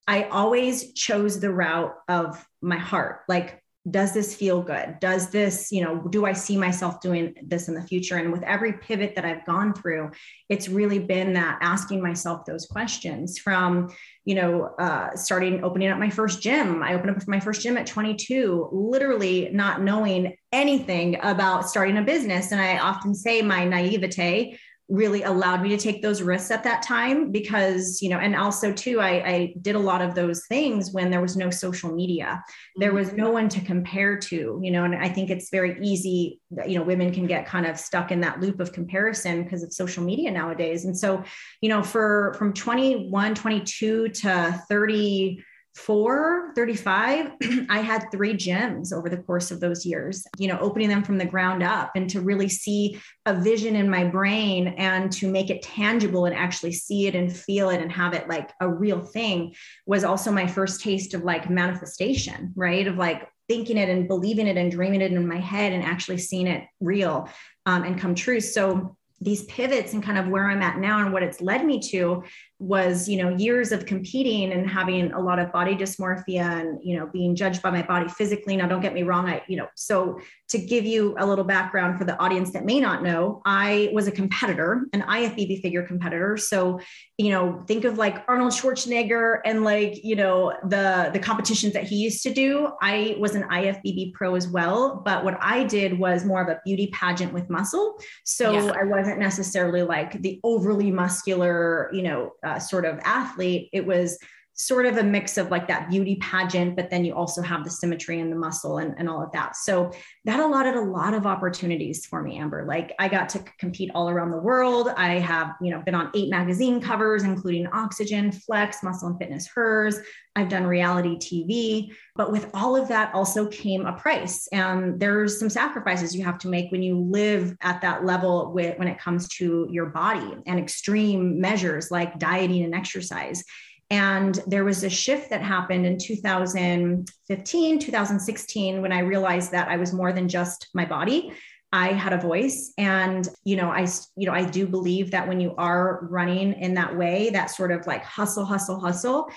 I 0.09 0.24
always 0.24 0.93
chose 0.93 1.39
the 1.39 1.51
route 1.51 1.93
of 2.07 2.43
my 2.63 2.79
heart. 2.79 3.19
Like, 3.27 3.63
does 3.89 4.13
this 4.13 4.36
feel 4.36 4.62
good? 4.62 4.98
Does 5.00 5.29
this, 5.29 5.71
you 5.71 5.83
know, 5.83 6.01
do 6.09 6.25
I 6.25 6.33
see 6.33 6.57
myself 6.57 7.00
doing 7.00 7.33
this 7.41 7.69
in 7.69 7.74
the 7.74 7.81
future? 7.81 8.17
And 8.17 8.31
with 8.31 8.43
every 8.43 8.74
pivot 8.74 9.15
that 9.15 9.25
I've 9.25 9.45
gone 9.45 9.74
through, 9.74 10.12
it's 10.50 10.67
really 10.67 11.00
been 11.00 11.33
that 11.33 11.59
asking 11.62 12.01
myself 12.01 12.45
those 12.45 12.65
questions 12.65 13.38
from, 13.38 13.89
you 14.25 14.36
know, 14.36 14.75
uh, 14.79 15.15
starting 15.15 15.63
opening 15.63 15.89
up 15.89 15.98
my 15.98 16.09
first 16.09 16.41
gym. 16.41 16.83
I 16.83 16.93
opened 16.93 17.15
up 17.15 17.27
my 17.27 17.39
first 17.39 17.62
gym 17.62 17.77
at 17.77 17.88
22, 17.88 18.69
literally 18.71 19.50
not 19.53 19.81
knowing 19.81 20.36
anything 20.51 21.17
about 21.24 21.69
starting 21.69 21.98
a 21.98 22.03
business. 22.03 22.51
And 22.51 22.59
I 22.59 22.79
often 22.79 23.15
say 23.15 23.41
my 23.41 23.63
naivete 23.63 24.59
really 24.89 25.22
allowed 25.22 25.62
me 25.62 25.69
to 25.69 25.77
take 25.77 26.01
those 26.01 26.22
risks 26.22 26.50
at 26.50 26.63
that 26.63 26.81
time 26.81 27.31
because 27.31 28.01
you 28.01 28.10
know 28.10 28.17
and 28.17 28.36
also 28.36 28.74
too 28.74 29.00
I, 29.00 29.10
I, 29.10 29.53
did 29.62 29.75
a 29.75 29.79
lot 29.79 30.01
of 30.01 30.15
those 30.15 30.48
things 30.48 30.91
when 30.91 31.12
there 31.12 31.22
was 31.22 31.38
no 31.38 31.51
social 31.51 31.93
media. 31.93 32.43
There 32.77 32.93
was 32.93 33.13
no 33.13 33.29
one 33.29 33.50
to 33.50 33.62
compare 33.62 34.17
to 34.17 34.60
you 34.63 34.72
know 34.72 34.86
and 34.86 34.96
i 34.96 35.08
think 35.08 35.29
it's 35.29 35.50
very 35.51 35.77
easy 35.81 36.41
that 36.51 36.69
you 36.69 36.79
know 36.79 36.84
women 36.84 37.13
can 37.13 37.27
get 37.27 37.46
kind 37.46 37.67
of 37.67 37.79
stuck 37.79 38.12
in 38.12 38.22
that 38.22 38.39
loop 38.39 38.60
of 38.60 38.74
comparison 38.74 39.43
because 39.43 39.62
of 39.62 39.72
social 39.72 40.03
media 40.03 40.31
nowadays. 40.31 40.86
And 40.86 40.98
so 40.98 41.24
you 41.62 41.69
know 41.69 41.84
for 41.84 42.34
from 42.39 42.53
21 42.53 43.36
22 43.36 44.10
to 44.10 44.63
30 44.67 45.43
34, 45.79 46.51
35, 46.55 47.31
I 47.69 47.79
had 47.79 48.12
three 48.12 48.33
gyms 48.33 48.91
over 48.91 49.09
the 49.09 49.17
course 49.17 49.50
of 49.50 49.59
those 49.59 49.86
years, 49.86 50.25
you 50.38 50.48
know, 50.48 50.59
opening 50.59 50.89
them 50.89 51.03
from 51.03 51.17
the 51.17 51.25
ground 51.25 51.63
up 51.63 51.91
and 51.95 52.09
to 52.09 52.21
really 52.21 52.50
see 52.50 53.00
a 53.25 53.33
vision 53.33 53.75
in 53.75 53.89
my 53.89 54.03
brain 54.03 54.67
and 54.77 55.12
to 55.13 55.31
make 55.31 55.50
it 55.50 55.62
tangible 55.62 56.25
and 56.25 56.36
actually 56.36 56.74
see 56.74 57.07
it 57.07 57.15
and 57.15 57.36
feel 57.36 57.69
it 57.69 57.81
and 57.81 57.91
have 57.91 58.13
it 58.13 58.27
like 58.27 58.51
a 58.59 58.69
real 58.69 59.00
thing 59.00 59.55
was 59.86 60.03
also 60.03 60.31
my 60.31 60.45
first 60.45 60.81
taste 60.81 61.13
of 61.13 61.24
like 61.24 61.50
manifestation, 61.50 62.51
right? 62.55 62.86
Of 62.86 62.98
like 62.98 63.29
thinking 63.48 63.77
it 63.77 63.89
and 63.89 64.07
believing 64.07 64.48
it 64.48 64.57
and 64.57 64.71
dreaming 64.71 65.01
it 65.01 65.12
in 65.12 65.27
my 65.27 65.39
head 65.39 65.74
and 65.74 65.83
actually 65.83 66.17
seeing 66.17 66.48
it 66.48 66.65
real 66.79 67.29
um, 67.65 67.83
and 67.83 68.00
come 68.00 68.15
true. 68.15 68.39
So 68.41 68.95
these 69.21 69.43
pivots 69.45 69.93
and 69.93 70.03
kind 70.03 70.17
of 70.17 70.27
where 70.27 70.50
I'm 70.50 70.62
at 70.62 70.77
now 70.77 71.01
and 71.01 71.12
what 71.12 71.24
it's 71.24 71.41
led 71.41 71.65
me 71.65 71.79
to 71.89 72.24
was 72.60 73.08
you 73.08 73.16
know 73.24 73.30
years 73.30 73.72
of 73.72 73.86
competing 73.86 74.51
and 74.51 74.70
having 74.70 75.13
a 75.13 75.20
lot 75.20 75.39
of 75.39 75.50
body 75.54 75.75
dysmorphia 75.75 76.60
and 76.60 76.78
you 76.84 76.98
know 76.98 77.08
being 77.08 77.34
judged 77.34 77.62
by 77.62 77.72
my 77.72 77.82
body 77.82 78.08
physically. 78.10 78.58
Now 78.58 78.68
don't 78.68 78.82
get 78.82 78.94
me 78.94 79.04
wrong 79.04 79.30
i 79.30 79.42
you 79.48 79.56
know 79.56 79.68
so 79.75 80.20
to 80.50 80.58
give 80.58 80.86
you 80.86 81.16
a 81.18 81.25
little 81.25 81.46
background 81.46 81.98
for 81.98 82.04
the 82.04 82.18
audience 82.20 82.51
that 82.51 82.66
may 82.66 82.82
not 82.82 83.01
know 83.01 83.42
i 83.46 83.89
was 83.94 84.08
a 84.08 84.12
competitor 84.12 84.86
an 84.92 85.01
ifbb 85.04 85.62
figure 85.62 85.84
competitor. 85.84 86.36
So 86.36 86.82
you 87.18 87.30
know 87.30 87.63
think 87.66 87.86
of 87.86 87.98
like 87.98 88.25
arnold 88.28 88.51
schwarzenegger 88.51 89.39
and 89.46 89.63
like 89.63 90.04
you 90.04 90.18
know 90.18 90.54
the 90.63 91.12
the 91.13 91.20
competitions 91.20 91.72
that 91.74 91.84
he 91.84 91.96
used 91.96 92.24
to 92.24 92.34
do. 92.34 92.70
I 92.82 93.16
was 93.20 93.36
an 93.36 93.44
ifbb 93.44 94.13
pro 94.13 94.36
as 94.36 94.50
well 94.50 95.01
but 95.06 95.24
what 95.24 95.38
i 95.42 95.63
did 95.63 95.98
was 95.98 96.25
more 96.25 96.42
of 96.42 96.50
a 96.50 96.60
beauty 96.66 96.88
pageant 96.88 97.32
with 97.32 97.50
muscle. 97.50 97.98
So 98.25 98.51
yeah. 98.51 98.74
i 98.78 98.84
wasn't 98.84 99.20
necessarily 99.20 99.84
like 99.84 100.22
the 100.22 100.42
overly 100.44 100.92
muscular 100.92 101.89
you 101.94 102.04
know 102.04 102.34
uh, 102.50 102.60
sort 102.60 102.86
of 102.86 103.00
athlete, 103.03 103.70
it 103.72 103.86
was 103.86 104.18
sort 104.53 104.86
of 104.86 104.98
a 104.98 105.03
mix 105.03 105.38
of 105.38 105.50
like 105.50 105.70
that 105.70 105.89
beauty 105.89 106.18
pageant, 106.18 106.75
but 106.75 106.89
then 106.89 107.06
you 107.06 107.13
also 107.13 107.41
have 107.41 107.63
the 107.63 107.70
symmetry 107.70 108.20
and 108.20 108.29
the 108.29 108.36
muscle 108.36 108.79
and, 108.79 108.94
and 108.98 109.10
all 109.10 109.24
of 109.24 109.32
that. 109.32 109.56
So 109.56 109.91
that 110.25 110.41
allotted 110.41 110.75
a 110.75 110.82
lot 110.82 111.13
of 111.13 111.25
opportunities 111.25 112.06
for 112.06 112.22
me, 112.22 112.38
Amber. 112.38 112.65
Like 112.65 112.94
I 113.00 113.08
got 113.08 113.29
to 113.29 113.44
compete 113.58 113.89
all 113.96 114.10
around 114.10 114.32
the 114.32 114.38
world. 114.38 114.89
I 114.98 115.13
have, 115.20 115.56
you 115.62 115.72
know, 115.72 115.82
been 115.82 115.96
on 115.96 116.12
eight 116.13 116.29
magazine 116.29 116.82
covers, 116.82 117.24
including 117.24 117.68
Oxygen, 117.68 118.34
Flex, 118.34 118.84
Muscle 118.84 119.08
and 119.08 119.18
Fitness, 119.18 119.48
Hers. 119.48 119.98
I've 120.36 120.50
done 120.50 120.65
reality 120.65 121.18
TV. 121.18 121.94
But 122.15 122.32
with 122.32 122.50
all 122.53 122.75
of 122.75 122.89
that 122.89 123.13
also 123.13 123.48
came 123.48 123.86
a 123.86 123.94
price. 123.94 124.48
And 124.51 125.00
there's 125.00 125.39
some 125.39 125.50
sacrifices 125.50 126.13
you 126.13 126.25
have 126.25 126.38
to 126.39 126.50
make 126.50 126.72
when 126.72 126.84
you 126.84 127.00
live 127.00 127.56
at 127.62 127.82
that 127.82 128.06
level 128.06 128.51
with, 128.51 128.77
when 128.77 128.89
it 128.89 129.00
comes 129.00 129.29
to 129.38 129.68
your 129.72 129.88
body 129.88 130.36
and 130.46 130.60
extreme 130.60 131.39
measures 131.39 131.91
like 131.91 132.20
dieting 132.20 132.63
and 132.63 132.75
exercise. 132.75 133.44
And 133.89 134.39
there 134.46 134.63
was 134.63 134.84
a 134.84 134.89
shift 134.89 135.29
that 135.31 135.41
happened 135.41 135.86
in 135.86 135.98
2015, 135.98 137.79
2016, 137.79 138.81
when 138.81 138.91
I 138.91 139.00
realized 139.00 139.51
that 139.51 139.67
I 139.67 139.77
was 139.77 139.93
more 139.93 140.13
than 140.13 140.29
just 140.29 140.67
my 140.74 140.86
body. 140.86 141.34
I 141.72 141.89
had 141.89 142.13
a 142.13 142.17
voice. 142.17 142.74
And 142.77 143.27
you 143.43 143.55
know 143.55 143.69
I 143.69 143.88
you 144.15 144.25
know 144.25 144.34
I 144.34 144.43
do 144.43 144.67
believe 144.67 145.12
that 145.12 145.27
when 145.27 145.39
you 145.39 145.53
are 145.58 146.08
running 146.10 146.53
in 146.53 146.74
that 146.75 146.96
way 146.96 147.29
that 147.31 147.51
sort 147.51 147.72
of 147.72 147.86
like 147.86 148.03
hustle 148.03 148.46
hustle 148.46 148.79
hustle 148.79 149.29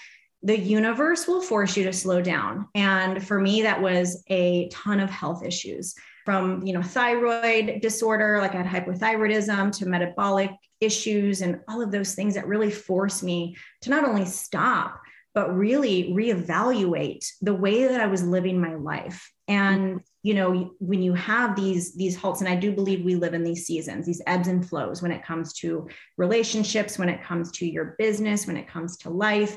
the 0.44 0.58
universe 0.58 1.28
will 1.28 1.40
force 1.40 1.76
you 1.76 1.84
to 1.84 1.92
slow 1.92 2.20
down. 2.20 2.68
And 2.74 3.24
for 3.26 3.38
me 3.38 3.62
that 3.62 3.80
was 3.80 4.24
a 4.28 4.68
ton 4.70 4.98
of 4.98 5.10
health 5.10 5.44
issues 5.44 5.94
from 6.24 6.64
you 6.64 6.72
know 6.72 6.82
thyroid 6.82 7.80
disorder 7.80 8.38
like 8.40 8.54
i 8.54 8.62
had 8.62 8.84
hypothyroidism 8.84 9.76
to 9.76 9.86
metabolic 9.86 10.50
issues 10.80 11.42
and 11.42 11.60
all 11.68 11.80
of 11.80 11.90
those 11.90 12.14
things 12.14 12.34
that 12.34 12.46
really 12.46 12.70
forced 12.70 13.22
me 13.22 13.56
to 13.80 13.90
not 13.90 14.04
only 14.04 14.24
stop 14.24 15.00
but 15.34 15.56
really 15.56 16.12
reevaluate 16.12 17.26
the 17.40 17.54
way 17.54 17.86
that 17.86 18.00
i 18.00 18.06
was 18.06 18.22
living 18.22 18.60
my 18.60 18.74
life. 18.74 19.30
And 19.48 19.80
mm-hmm. 19.80 19.98
you 20.22 20.34
know 20.34 20.74
when 20.78 21.02
you 21.02 21.14
have 21.14 21.56
these 21.56 21.94
these 21.94 22.16
halts 22.16 22.40
and 22.40 22.48
i 22.48 22.56
do 22.56 22.72
believe 22.72 23.04
we 23.04 23.16
live 23.16 23.34
in 23.34 23.44
these 23.44 23.66
seasons 23.66 24.06
these 24.06 24.22
ebbs 24.26 24.48
and 24.48 24.66
flows 24.66 25.02
when 25.02 25.12
it 25.12 25.24
comes 25.24 25.52
to 25.54 25.88
relationships 26.16 26.98
when 26.98 27.08
it 27.08 27.22
comes 27.22 27.50
to 27.52 27.66
your 27.66 27.96
business 27.98 28.46
when 28.46 28.56
it 28.56 28.68
comes 28.68 28.96
to 28.98 29.10
life 29.10 29.56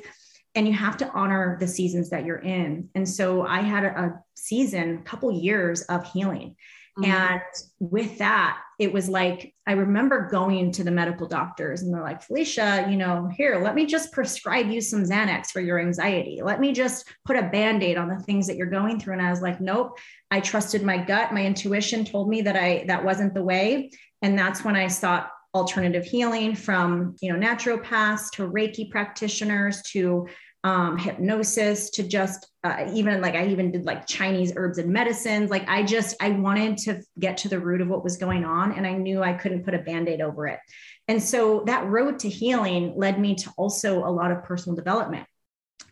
and 0.56 0.66
you 0.68 0.74
have 0.74 0.98
to 0.98 1.10
honor 1.12 1.58
the 1.60 1.68
seasons 1.68 2.10
that 2.10 2.26
you're 2.26 2.38
in. 2.38 2.90
And 2.96 3.08
so 3.08 3.46
I 3.46 3.60
had 3.60 3.84
a, 3.84 4.20
season, 4.36 4.98
a 4.98 5.02
couple 5.02 5.32
years 5.32 5.82
of 5.84 6.06
healing. 6.12 6.56
Mm-hmm. 6.98 7.12
And 7.12 7.42
with 7.80 8.18
that, 8.20 8.58
it 8.80 8.92
was 8.92 9.10
like, 9.10 9.54
I 9.68 9.74
remember 9.74 10.30
going 10.30 10.72
to 10.74 10.84
the 10.84 10.92
medical 10.92 11.28
doctors 11.28 11.82
and 11.82 11.94
they're 11.94 12.02
like, 12.02 12.22
Felicia, 12.22 12.88
you 12.90 12.96
know, 12.96 13.30
here, 13.36 13.60
let 13.62 13.76
me 13.76 13.86
just 13.86 14.12
prescribe 14.12 14.68
you 14.68 14.82
some 14.82 15.04
Xanax 15.04 15.48
for 15.48 15.62
your 15.62 15.80
anxiety. 15.80 16.42
Let 16.44 16.60
me 16.60 16.74
just 16.74 17.10
put 17.26 17.38
a 17.38 17.50
band 17.50 17.84
aid 17.84 17.98
on 17.98 18.08
the 18.08 18.20
things 18.24 18.48
that 18.48 18.56
you're 18.56 18.68
going 18.68 19.00
through. 19.00 19.14
And 19.14 19.22
I 19.22 19.30
was 19.30 19.42
like, 19.42 19.60
nope, 19.60 19.98
I 20.32 20.40
trusted 20.40 20.84
my 20.84 20.98
gut. 20.98 21.34
My 21.34 21.46
intuition 21.46 22.06
told 22.06 22.30
me 22.30 22.42
that 22.44 22.56
I, 22.56 22.86
that 22.88 23.04
wasn't 23.04 23.34
the 23.34 23.44
way. 23.44 23.92
And 24.22 24.38
that's 24.38 24.64
when 24.64 24.76
I 24.76 24.88
sought 24.88 25.32
alternative 25.56 26.04
healing 26.04 26.54
from 26.54 27.16
you 27.22 27.32
know 27.32 27.40
naturopaths 27.40 28.30
to 28.30 28.48
reiki 28.48 28.92
practitioners 28.92 29.82
to 29.84 30.28
um, 30.66 30.98
hypnosis 30.98 31.92
to 31.92 32.02
just 32.02 32.48
uh, 32.64 32.90
even 32.92 33.22
like 33.22 33.36
I 33.36 33.46
even 33.46 33.72
did 33.72 33.86
like 33.86 34.08
Chinese 34.08 34.52
herbs 34.56 34.80
and 34.80 34.92
medicines. 34.92 35.52
Like 35.52 35.70
I 35.70 35.84
just, 35.84 36.16
I 36.20 36.32
wanted 36.32 36.80
to 36.80 37.04
get 37.20 37.38
to 37.38 37.50
the 37.50 37.60
root 37.60 37.82
of 37.82 37.88
what 37.88 38.04
was 38.04 38.18
going 38.18 38.44
on. 38.44 38.72
And 38.72 38.88
I 38.88 38.94
knew 38.94 39.22
I 39.22 39.34
couldn't 39.34 39.64
put 39.64 39.76
a 39.76 39.80
band 39.80 40.10
aid 40.10 40.22
over 40.22 40.48
it. 40.48 40.60
And 41.08 41.22
so 41.22 41.64
that 41.68 41.86
road 41.86 42.18
to 42.20 42.30
healing 42.30 42.96
led 42.98 43.20
me 43.20 43.36
to 43.36 43.54
also 43.58 44.00
a 44.00 44.10
lot 44.10 44.32
of 44.32 44.44
personal 44.44 44.76
development 44.76 45.28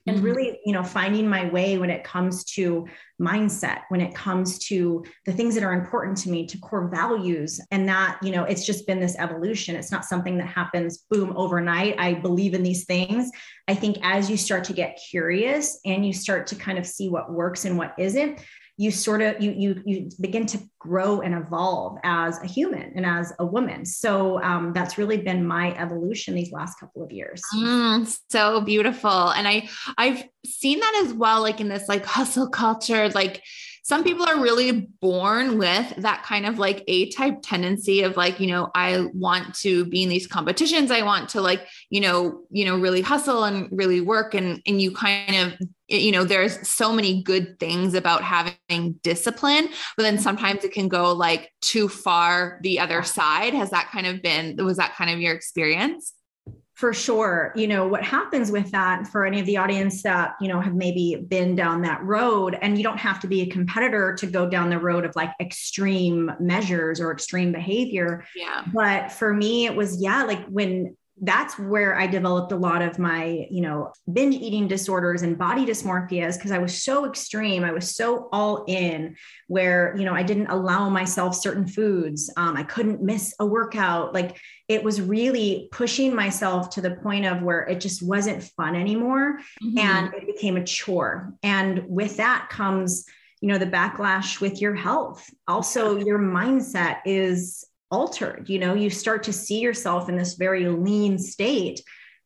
and 0.05 0.17
mm-hmm. 0.17 0.25
really 0.25 0.59
you 0.65 0.73
know 0.73 0.83
finding 0.83 1.27
my 1.27 1.49
way 1.49 1.77
when 1.77 1.89
it 1.89 2.03
comes 2.03 2.43
to 2.43 2.87
mindset 3.21 3.81
when 3.89 4.01
it 4.01 4.13
comes 4.13 4.59
to 4.59 5.03
the 5.25 5.31
things 5.31 5.55
that 5.55 5.63
are 5.63 5.73
important 5.73 6.17
to 6.17 6.29
me 6.29 6.45
to 6.45 6.57
core 6.57 6.89
values 6.89 7.61
and 7.71 7.87
that 7.87 8.17
you 8.21 8.31
know 8.31 8.43
it's 8.43 8.65
just 8.65 8.85
been 8.87 8.99
this 8.99 9.15
evolution. 9.17 9.75
It's 9.75 9.91
not 9.91 10.05
something 10.05 10.37
that 10.37 10.47
happens 10.47 11.05
boom 11.09 11.33
overnight. 11.35 11.95
I 11.97 12.15
believe 12.15 12.53
in 12.53 12.63
these 12.63 12.85
things. 12.85 13.31
I 13.67 13.75
think 13.75 13.97
as 14.01 14.29
you 14.29 14.37
start 14.37 14.63
to 14.65 14.73
get 14.73 14.99
curious 15.09 15.79
and 15.85 16.05
you 16.05 16.13
start 16.13 16.47
to 16.47 16.55
kind 16.55 16.77
of 16.77 16.85
see 16.85 17.09
what 17.09 17.31
works 17.31 17.65
and 17.65 17.77
what 17.77 17.93
isn't 17.97 18.39
you 18.77 18.89
sort 18.89 19.21
of 19.21 19.41
you 19.41 19.51
you 19.51 19.81
you 19.85 20.09
begin 20.19 20.45
to 20.45 20.59
grow 20.79 21.21
and 21.21 21.33
evolve 21.35 21.97
as 22.03 22.41
a 22.41 22.47
human 22.47 22.91
and 22.95 23.05
as 23.05 23.31
a 23.39 23.45
woman 23.45 23.85
so 23.85 24.41
um, 24.41 24.73
that's 24.73 24.97
really 24.97 25.17
been 25.17 25.45
my 25.45 25.77
evolution 25.77 26.33
these 26.33 26.51
last 26.51 26.79
couple 26.79 27.03
of 27.03 27.11
years 27.11 27.41
mm, 27.55 28.17
so 28.29 28.61
beautiful 28.61 29.29
and 29.29 29.47
i 29.47 29.67
i've 29.97 30.23
seen 30.45 30.79
that 30.79 31.03
as 31.05 31.13
well 31.13 31.41
like 31.41 31.61
in 31.61 31.69
this 31.69 31.87
like 31.87 32.05
hustle 32.05 32.49
culture 32.49 33.09
like 33.09 33.43
some 33.85 34.05
people 34.05 34.25
are 34.25 34.41
really 34.41 34.87
born 35.01 35.57
with 35.57 35.93
that 35.97 36.23
kind 36.23 36.45
of 36.45 36.57
like 36.57 36.85
A 36.87 37.09
type 37.09 37.39
tendency 37.43 38.03
of 38.03 38.15
like, 38.15 38.39
you 38.39 38.47
know, 38.47 38.71
I 38.73 39.07
want 39.13 39.55
to 39.55 39.83
be 39.83 40.03
in 40.03 40.09
these 40.09 40.25
competitions. 40.25 40.89
I 40.89 41.01
want 41.01 41.27
to 41.29 41.41
like, 41.41 41.67
you 41.89 41.99
know, 41.99 42.43
you 42.49 42.63
know, 42.63 42.79
really 42.79 43.01
hustle 43.01 43.43
and 43.43 43.67
really 43.73 43.99
work. 43.99 44.35
And, 44.35 44.61
and 44.65 44.81
you 44.81 44.93
kind 44.93 45.35
of, 45.35 45.67
you 46.01 46.11
know, 46.11 46.23
there's 46.23 46.67
so 46.67 46.91
many 46.91 47.21
good 47.21 47.59
things 47.59 47.93
about 47.93 48.23
having 48.23 48.99
discipline, 49.03 49.69
but 49.95 50.03
then 50.03 50.15
mm-hmm. 50.15 50.23
sometimes 50.23 50.63
it 50.63 50.73
can 50.73 50.87
go 50.87 51.13
like 51.13 51.51
too 51.61 51.87
far 51.87 52.59
the 52.61 52.79
other 52.79 53.03
side. 53.03 53.53
Has 53.53 53.69
that 53.71 53.89
kind 53.91 54.07
of 54.07 54.21
been, 54.21 54.55
was 54.65 54.77
that 54.77 54.95
kind 54.95 55.09
of 55.09 55.19
your 55.19 55.33
experience? 55.33 56.13
for 56.75 56.91
sure 56.91 57.53
you 57.55 57.67
know 57.67 57.87
what 57.87 58.03
happens 58.03 58.51
with 58.51 58.71
that 58.71 59.07
for 59.07 59.25
any 59.25 59.39
of 59.39 59.45
the 59.45 59.57
audience 59.57 60.01
that 60.01 60.33
you 60.41 60.47
know 60.47 60.59
have 60.59 60.73
maybe 60.73 61.15
been 61.27 61.55
down 61.55 61.81
that 61.83 62.03
road 62.03 62.57
and 62.61 62.77
you 62.77 62.83
don't 62.83 62.97
have 62.97 63.19
to 63.19 63.27
be 63.27 63.41
a 63.41 63.45
competitor 63.45 64.15
to 64.15 64.25
go 64.25 64.49
down 64.49 64.69
the 64.69 64.79
road 64.79 65.05
of 65.05 65.15
like 65.15 65.29
extreme 65.39 66.31
measures 66.39 66.99
or 66.99 67.11
extreme 67.11 67.51
behavior 67.51 68.25
yeah 68.35 68.63
but 68.73 69.11
for 69.11 69.33
me 69.33 69.65
it 69.65 69.75
was 69.75 70.01
yeah 70.01 70.23
like 70.23 70.43
when 70.47 70.97
that's 71.21 71.59
where 71.59 71.97
I 71.97 72.07
developed 72.07 72.51
a 72.51 72.55
lot 72.55 72.81
of 72.81 72.97
my, 72.97 73.45
you 73.49 73.61
know, 73.61 73.93
binge 74.11 74.35
eating 74.35 74.67
disorders 74.67 75.21
and 75.21 75.37
body 75.37 75.63
dysmorphias 75.65 76.35
because 76.35 76.51
I 76.51 76.57
was 76.57 76.83
so 76.83 77.05
extreme. 77.05 77.63
I 77.63 77.71
was 77.71 77.95
so 77.95 78.29
all 78.31 78.65
in 78.67 79.15
where, 79.47 79.95
you 79.95 80.05
know, 80.05 80.13
I 80.13 80.23
didn't 80.23 80.47
allow 80.47 80.89
myself 80.89 81.35
certain 81.35 81.67
foods. 81.67 82.31
Um, 82.35 82.57
I 82.57 82.63
couldn't 82.63 83.03
miss 83.03 83.35
a 83.39 83.45
workout. 83.45 84.13
Like 84.13 84.37
it 84.67 84.83
was 84.83 85.01
really 85.01 85.69
pushing 85.71 86.15
myself 86.15 86.71
to 86.71 86.81
the 86.81 86.95
point 86.95 87.25
of 87.25 87.43
where 87.43 87.61
it 87.61 87.79
just 87.79 88.01
wasn't 88.01 88.43
fun 88.43 88.75
anymore. 88.75 89.39
Mm-hmm. 89.63 89.77
And 89.77 90.13
it 90.15 90.25
became 90.25 90.57
a 90.57 90.63
chore. 90.63 91.33
And 91.43 91.83
with 91.87 92.17
that 92.17 92.49
comes, 92.49 93.05
you 93.39 93.49
know, 93.49 93.59
the 93.59 93.67
backlash 93.67 94.41
with 94.41 94.61
your 94.61 94.73
health. 94.73 95.29
Also, 95.47 95.97
your 95.97 96.17
mindset 96.17 96.97
is 97.05 97.65
altered 97.93 98.49
you 98.49 98.57
know 98.57 98.73
you 98.73 98.89
start 98.89 99.21
to 99.21 99.31
see 99.31 99.59
yourself 99.59 100.09
in 100.09 100.17
this 100.17 100.33
very 100.33 100.67
lean 100.67 101.19
state 101.19 101.79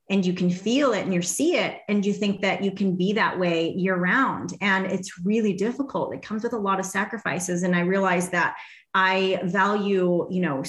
and 0.10 0.26
you 0.26 0.34
can 0.34 0.50
feel 0.50 0.94
it 0.94 1.04
and 1.04 1.14
you 1.14 1.22
see 1.22 1.58
it 1.58 1.82
and 1.90 2.06
you 2.06 2.14
think 2.14 2.42
that 2.42 2.64
you 2.64 2.72
can 2.72 2.96
be 2.96 3.14
that 3.14 3.38
way 3.38 3.72
year 3.72 3.98
round 3.98 4.54
and 4.62 4.86
it's 4.86 5.20
really 5.26 5.52
difficult. 5.52 6.16
It 6.16 6.22
comes 6.22 6.44
with 6.44 6.54
a 6.54 6.58
lot 6.58 6.80
of 6.80 6.86
sacrifices. 6.86 7.64
And 7.64 7.76
i 7.76 7.82
realized 7.82 8.32
that 8.32 8.56
i 8.94 9.40
value 9.44 10.28
you 10.30 10.42
know 10.42 10.64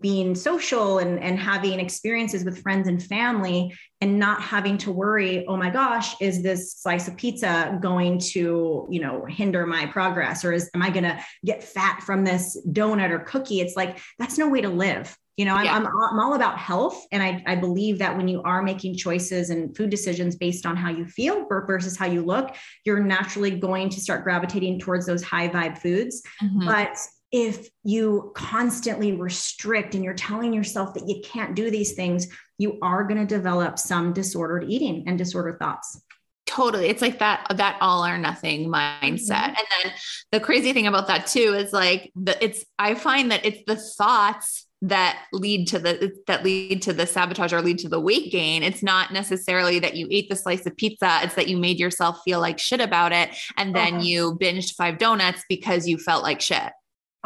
being 0.00 0.34
social 0.34 0.98
and, 0.98 1.18
and 1.22 1.38
having 1.38 1.78
experiences 1.78 2.44
with 2.44 2.62
friends 2.62 2.88
and 2.88 3.02
family 3.02 3.76
and 4.00 4.18
not 4.18 4.40
having 4.40 4.78
to 4.78 4.90
worry 4.90 5.46
oh 5.48 5.56
my 5.56 5.68
gosh 5.68 6.20
is 6.20 6.42
this 6.42 6.74
slice 6.74 7.08
of 7.08 7.16
pizza 7.16 7.78
going 7.82 8.18
to 8.18 8.86
you 8.90 9.00
know 9.00 9.24
hinder 9.26 9.66
my 9.66 9.86
progress? 9.86 10.44
Or 10.44 10.52
is 10.52 10.70
am 10.74 10.82
i 10.82 10.90
going 10.90 11.04
to 11.04 11.18
get 11.44 11.62
fat 11.62 12.02
from 12.02 12.24
this 12.24 12.58
donut 12.70 13.10
or 13.10 13.20
cookie? 13.20 13.60
It's 13.60 13.76
like 13.76 13.98
that's 14.18 14.38
no 14.38 14.48
way 14.48 14.62
to 14.62 14.68
live. 14.68 15.16
You 15.36 15.44
know 15.44 15.54
I'm, 15.54 15.64
yeah. 15.66 15.76
I'm, 15.76 15.86
I'm, 15.86 16.18
all 16.18 16.34
about 16.34 16.58
health. 16.58 17.04
And 17.12 17.22
I, 17.22 17.42
I 17.46 17.56
believe 17.56 17.98
that 17.98 18.16
when 18.16 18.28
you 18.28 18.42
are 18.42 18.62
making 18.62 18.96
choices 18.96 19.50
and 19.50 19.76
food 19.76 19.90
decisions 19.90 20.36
based 20.36 20.64
on 20.64 20.76
how 20.76 20.88
you 20.88 21.04
feel 21.04 21.46
versus 21.46 21.98
how 21.98 22.06
you 22.06 22.24
look 22.24 22.54
you're 22.84 23.00
naturally 23.00 23.50
going 23.50 23.90
to 23.90 24.00
start 24.00 24.24
gravitating 24.24 24.80
towards 24.80 25.04
those 25.04 25.22
high 25.22 25.48
vibe 25.48 25.76
foods. 25.76 26.22
Mm-hmm. 26.42 26.64
but 26.66 26.96
if 27.32 27.68
you 27.84 28.32
constantly 28.34 29.12
restrict 29.12 29.94
and 29.94 30.04
you're 30.04 30.14
telling 30.14 30.52
yourself 30.52 30.94
that 30.94 31.08
you 31.08 31.20
can't 31.24 31.56
do 31.56 31.70
these 31.70 31.94
things, 31.94 32.28
you 32.58 32.78
are 32.82 33.04
going 33.04 33.18
to 33.18 33.26
develop 33.26 33.78
some 33.78 34.12
disordered 34.12 34.64
eating 34.70 35.04
and 35.06 35.18
disordered 35.18 35.58
thoughts. 35.58 36.00
Totally. 36.46 36.86
It's 36.86 37.02
like 37.02 37.18
that 37.18 37.46
that 37.56 37.76
all 37.80 38.06
or 38.06 38.16
nothing 38.16 38.68
mindset. 38.68 39.28
Mm-hmm. 39.28 39.44
And 39.44 39.66
then 39.84 39.92
the 40.30 40.40
crazy 40.40 40.72
thing 40.72 40.86
about 40.86 41.08
that 41.08 41.26
too 41.26 41.54
is 41.54 41.72
like 41.72 42.12
the 42.14 42.42
it's 42.42 42.64
I 42.78 42.94
find 42.94 43.32
that 43.32 43.44
it's 43.44 43.62
the 43.66 43.76
thoughts 43.76 44.66
that 44.82 45.24
lead 45.32 45.66
to 45.68 45.78
the 45.78 46.12
that 46.28 46.44
lead 46.44 46.82
to 46.82 46.92
the 46.92 47.06
sabotage 47.06 47.52
or 47.52 47.62
lead 47.62 47.78
to 47.78 47.88
the 47.88 47.98
weight 47.98 48.30
gain 48.30 48.62
it's 48.62 48.82
not 48.82 49.10
necessarily 49.10 49.78
that 49.78 49.96
you 49.96 50.06
ate 50.10 50.28
the 50.28 50.36
slice 50.36 50.66
of 50.66 50.76
pizza 50.76 51.20
it's 51.22 51.34
that 51.34 51.48
you 51.48 51.56
made 51.56 51.78
yourself 51.78 52.20
feel 52.26 52.40
like 52.40 52.58
shit 52.58 52.80
about 52.80 53.10
it 53.10 53.30
and 53.56 53.74
then 53.74 53.94
uh-huh. 53.94 54.02
you 54.02 54.38
binged 54.38 54.74
five 54.74 54.98
donuts 54.98 55.42
because 55.48 55.88
you 55.88 55.96
felt 55.96 56.22
like 56.22 56.42
shit 56.42 56.72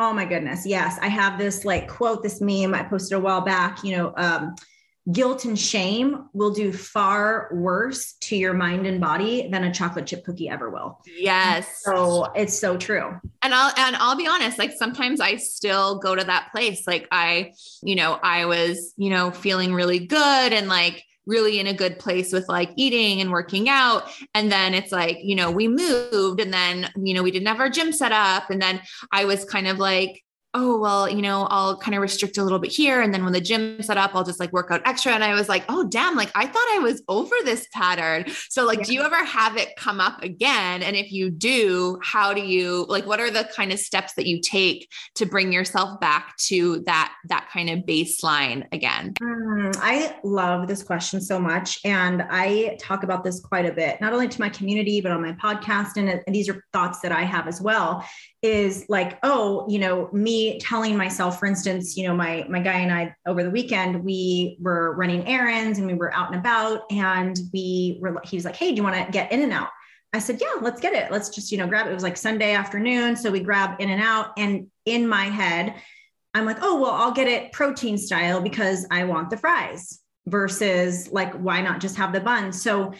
Oh 0.02 0.14
my 0.14 0.24
goodness. 0.24 0.64
Yes. 0.64 0.98
I 1.02 1.08
have 1.08 1.38
this 1.38 1.66
like 1.66 1.86
quote, 1.86 2.22
this 2.22 2.40
meme 2.40 2.74
I 2.74 2.82
posted 2.82 3.18
a 3.18 3.20
while 3.20 3.42
back, 3.42 3.84
you 3.84 3.94
know, 3.94 4.14
um, 4.16 4.54
guilt 5.12 5.44
and 5.44 5.58
shame 5.58 6.30
will 6.32 6.52
do 6.52 6.72
far 6.72 7.50
worse 7.52 8.14
to 8.20 8.34
your 8.34 8.54
mind 8.54 8.86
and 8.86 8.98
body 8.98 9.50
than 9.50 9.64
a 9.64 9.74
chocolate 9.74 10.06
chip 10.06 10.24
cookie 10.24 10.48
ever 10.48 10.70
will. 10.70 11.02
Yes. 11.18 11.82
So 11.84 12.24
it's 12.34 12.58
so 12.58 12.78
true. 12.78 13.20
And 13.42 13.52
I'll 13.52 13.74
and 13.76 13.94
I'll 13.96 14.16
be 14.16 14.26
honest, 14.26 14.58
like 14.58 14.72
sometimes 14.72 15.20
I 15.20 15.36
still 15.36 15.98
go 15.98 16.14
to 16.14 16.24
that 16.24 16.48
place. 16.50 16.86
Like 16.86 17.06
I, 17.12 17.52
you 17.82 17.94
know, 17.94 18.18
I 18.22 18.46
was, 18.46 18.94
you 18.96 19.10
know, 19.10 19.30
feeling 19.30 19.74
really 19.74 20.06
good 20.06 20.52
and 20.54 20.66
like 20.66 21.04
really 21.26 21.60
in 21.60 21.66
a 21.66 21.74
good 21.74 21.98
place 21.98 22.32
with 22.32 22.48
like 22.48 22.70
eating 22.76 23.20
and 23.20 23.30
working 23.30 23.68
out. 23.68 24.10
And 24.34 24.50
then 24.50 24.74
it's 24.74 24.92
like, 24.92 25.18
you 25.22 25.34
know, 25.34 25.50
we 25.50 25.68
moved 25.68 26.40
and 26.40 26.52
then, 26.52 26.90
you 26.96 27.14
know, 27.14 27.22
we 27.22 27.30
didn't 27.30 27.48
have 27.48 27.60
our 27.60 27.70
gym 27.70 27.92
set 27.92 28.12
up. 28.12 28.50
And 28.50 28.60
then 28.60 28.80
I 29.12 29.24
was 29.24 29.44
kind 29.44 29.68
of 29.68 29.78
like, 29.78 30.22
oh 30.54 30.78
well 30.78 31.08
you 31.08 31.22
know 31.22 31.46
i'll 31.50 31.76
kind 31.76 31.94
of 31.94 32.00
restrict 32.00 32.38
a 32.38 32.42
little 32.42 32.58
bit 32.58 32.72
here 32.72 33.00
and 33.00 33.12
then 33.14 33.24
when 33.24 33.32
the 33.32 33.40
gym 33.40 33.82
set 33.82 33.96
up 33.96 34.14
i'll 34.14 34.24
just 34.24 34.40
like 34.40 34.52
work 34.52 34.70
out 34.70 34.82
extra 34.84 35.12
and 35.12 35.22
i 35.22 35.34
was 35.34 35.48
like 35.48 35.64
oh 35.68 35.84
damn 35.84 36.16
like 36.16 36.30
i 36.34 36.46
thought 36.46 36.68
i 36.74 36.78
was 36.80 37.02
over 37.08 37.34
this 37.44 37.66
pattern. 37.72 38.24
So 38.48 38.64
like 38.64 38.78
yeah. 38.78 38.84
do 38.84 38.94
you 38.94 39.02
ever 39.02 39.24
have 39.24 39.56
it 39.56 39.76
come 39.76 40.00
up 40.00 40.22
again? 40.22 40.82
And 40.82 40.96
if 40.96 41.12
you 41.12 41.30
do 41.30 41.98
how 42.02 42.32
do 42.32 42.40
you 42.40 42.86
like 42.88 43.06
what 43.06 43.20
are 43.20 43.30
the 43.30 43.48
kind 43.54 43.72
of 43.72 43.78
steps 43.78 44.14
that 44.14 44.26
you 44.26 44.40
take 44.40 44.88
to 45.16 45.26
bring 45.26 45.52
yourself 45.52 46.00
back 46.00 46.36
to 46.48 46.82
that 46.86 47.12
that 47.28 47.48
kind 47.52 47.70
of 47.70 47.80
baseline 47.80 48.66
again? 48.72 49.14
Mm, 49.20 49.76
i 49.80 50.16
love 50.22 50.68
this 50.68 50.82
question 50.82 51.20
so 51.20 51.38
much 51.38 51.78
and 51.84 52.22
i 52.30 52.76
talk 52.80 53.02
about 53.02 53.24
this 53.24 53.40
quite 53.40 53.66
a 53.66 53.72
bit 53.72 54.00
not 54.00 54.12
only 54.12 54.28
to 54.28 54.40
my 54.40 54.48
community 54.48 55.00
but 55.00 55.12
on 55.12 55.22
my 55.22 55.32
podcast 55.32 55.96
and, 55.96 56.08
and 56.08 56.34
these 56.34 56.48
are 56.48 56.64
thoughts 56.72 57.00
that 57.00 57.12
i 57.12 57.22
have 57.22 57.46
as 57.46 57.60
well 57.60 58.04
is 58.42 58.84
like 58.88 59.18
oh 59.22 59.66
you 59.68 59.78
know 59.78 60.08
telling 60.60 60.96
myself 60.96 61.38
for 61.38 61.46
instance 61.46 61.96
you 61.96 62.06
know 62.06 62.14
my 62.14 62.44
my 62.48 62.60
guy 62.60 62.80
and 62.80 62.92
i 62.92 63.14
over 63.26 63.42
the 63.42 63.50
weekend 63.50 64.04
we 64.04 64.56
were 64.60 64.94
running 64.96 65.26
errands 65.26 65.78
and 65.78 65.86
we 65.86 65.94
were 65.94 66.12
out 66.14 66.30
and 66.30 66.40
about 66.40 66.82
and 66.90 67.38
we 67.52 67.98
were 68.00 68.20
he 68.24 68.36
was 68.36 68.44
like 68.44 68.56
hey 68.56 68.70
do 68.70 68.76
you 68.76 68.82
want 68.82 68.94
to 68.94 69.10
get 69.12 69.30
In-N-Out? 69.32 69.68
I 70.12 70.18
said 70.18 70.40
yeah 70.40 70.54
let's 70.60 70.80
get 70.80 70.92
it. 70.92 71.12
Let's 71.12 71.28
just 71.28 71.52
you 71.52 71.58
know 71.58 71.66
grab 71.66 71.86
it 71.86 71.90
it 71.90 71.94
was 71.94 72.02
like 72.02 72.16
sunday 72.16 72.54
afternoon 72.54 73.16
so 73.16 73.30
we 73.30 73.40
grab 73.40 73.80
In-N-Out. 73.80 74.32
And 74.36 74.68
in 74.86 75.06
my 75.06 75.24
head 75.24 75.74
i'm 76.32 76.46
like 76.46 76.58
oh 76.62 76.80
well 76.80 76.92
i'll 76.92 77.12
get 77.12 77.28
it 77.28 77.52
protein 77.52 77.98
style 77.98 78.40
because 78.40 78.86
i 78.90 79.04
want 79.04 79.30
the 79.30 79.36
fries 79.36 80.00
versus 80.26 81.10
like 81.10 81.34
why 81.34 81.60
not 81.60 81.80
just 81.80 81.96
have 81.96 82.12
the 82.12 82.20
bun? 82.20 82.52
So 82.52 82.92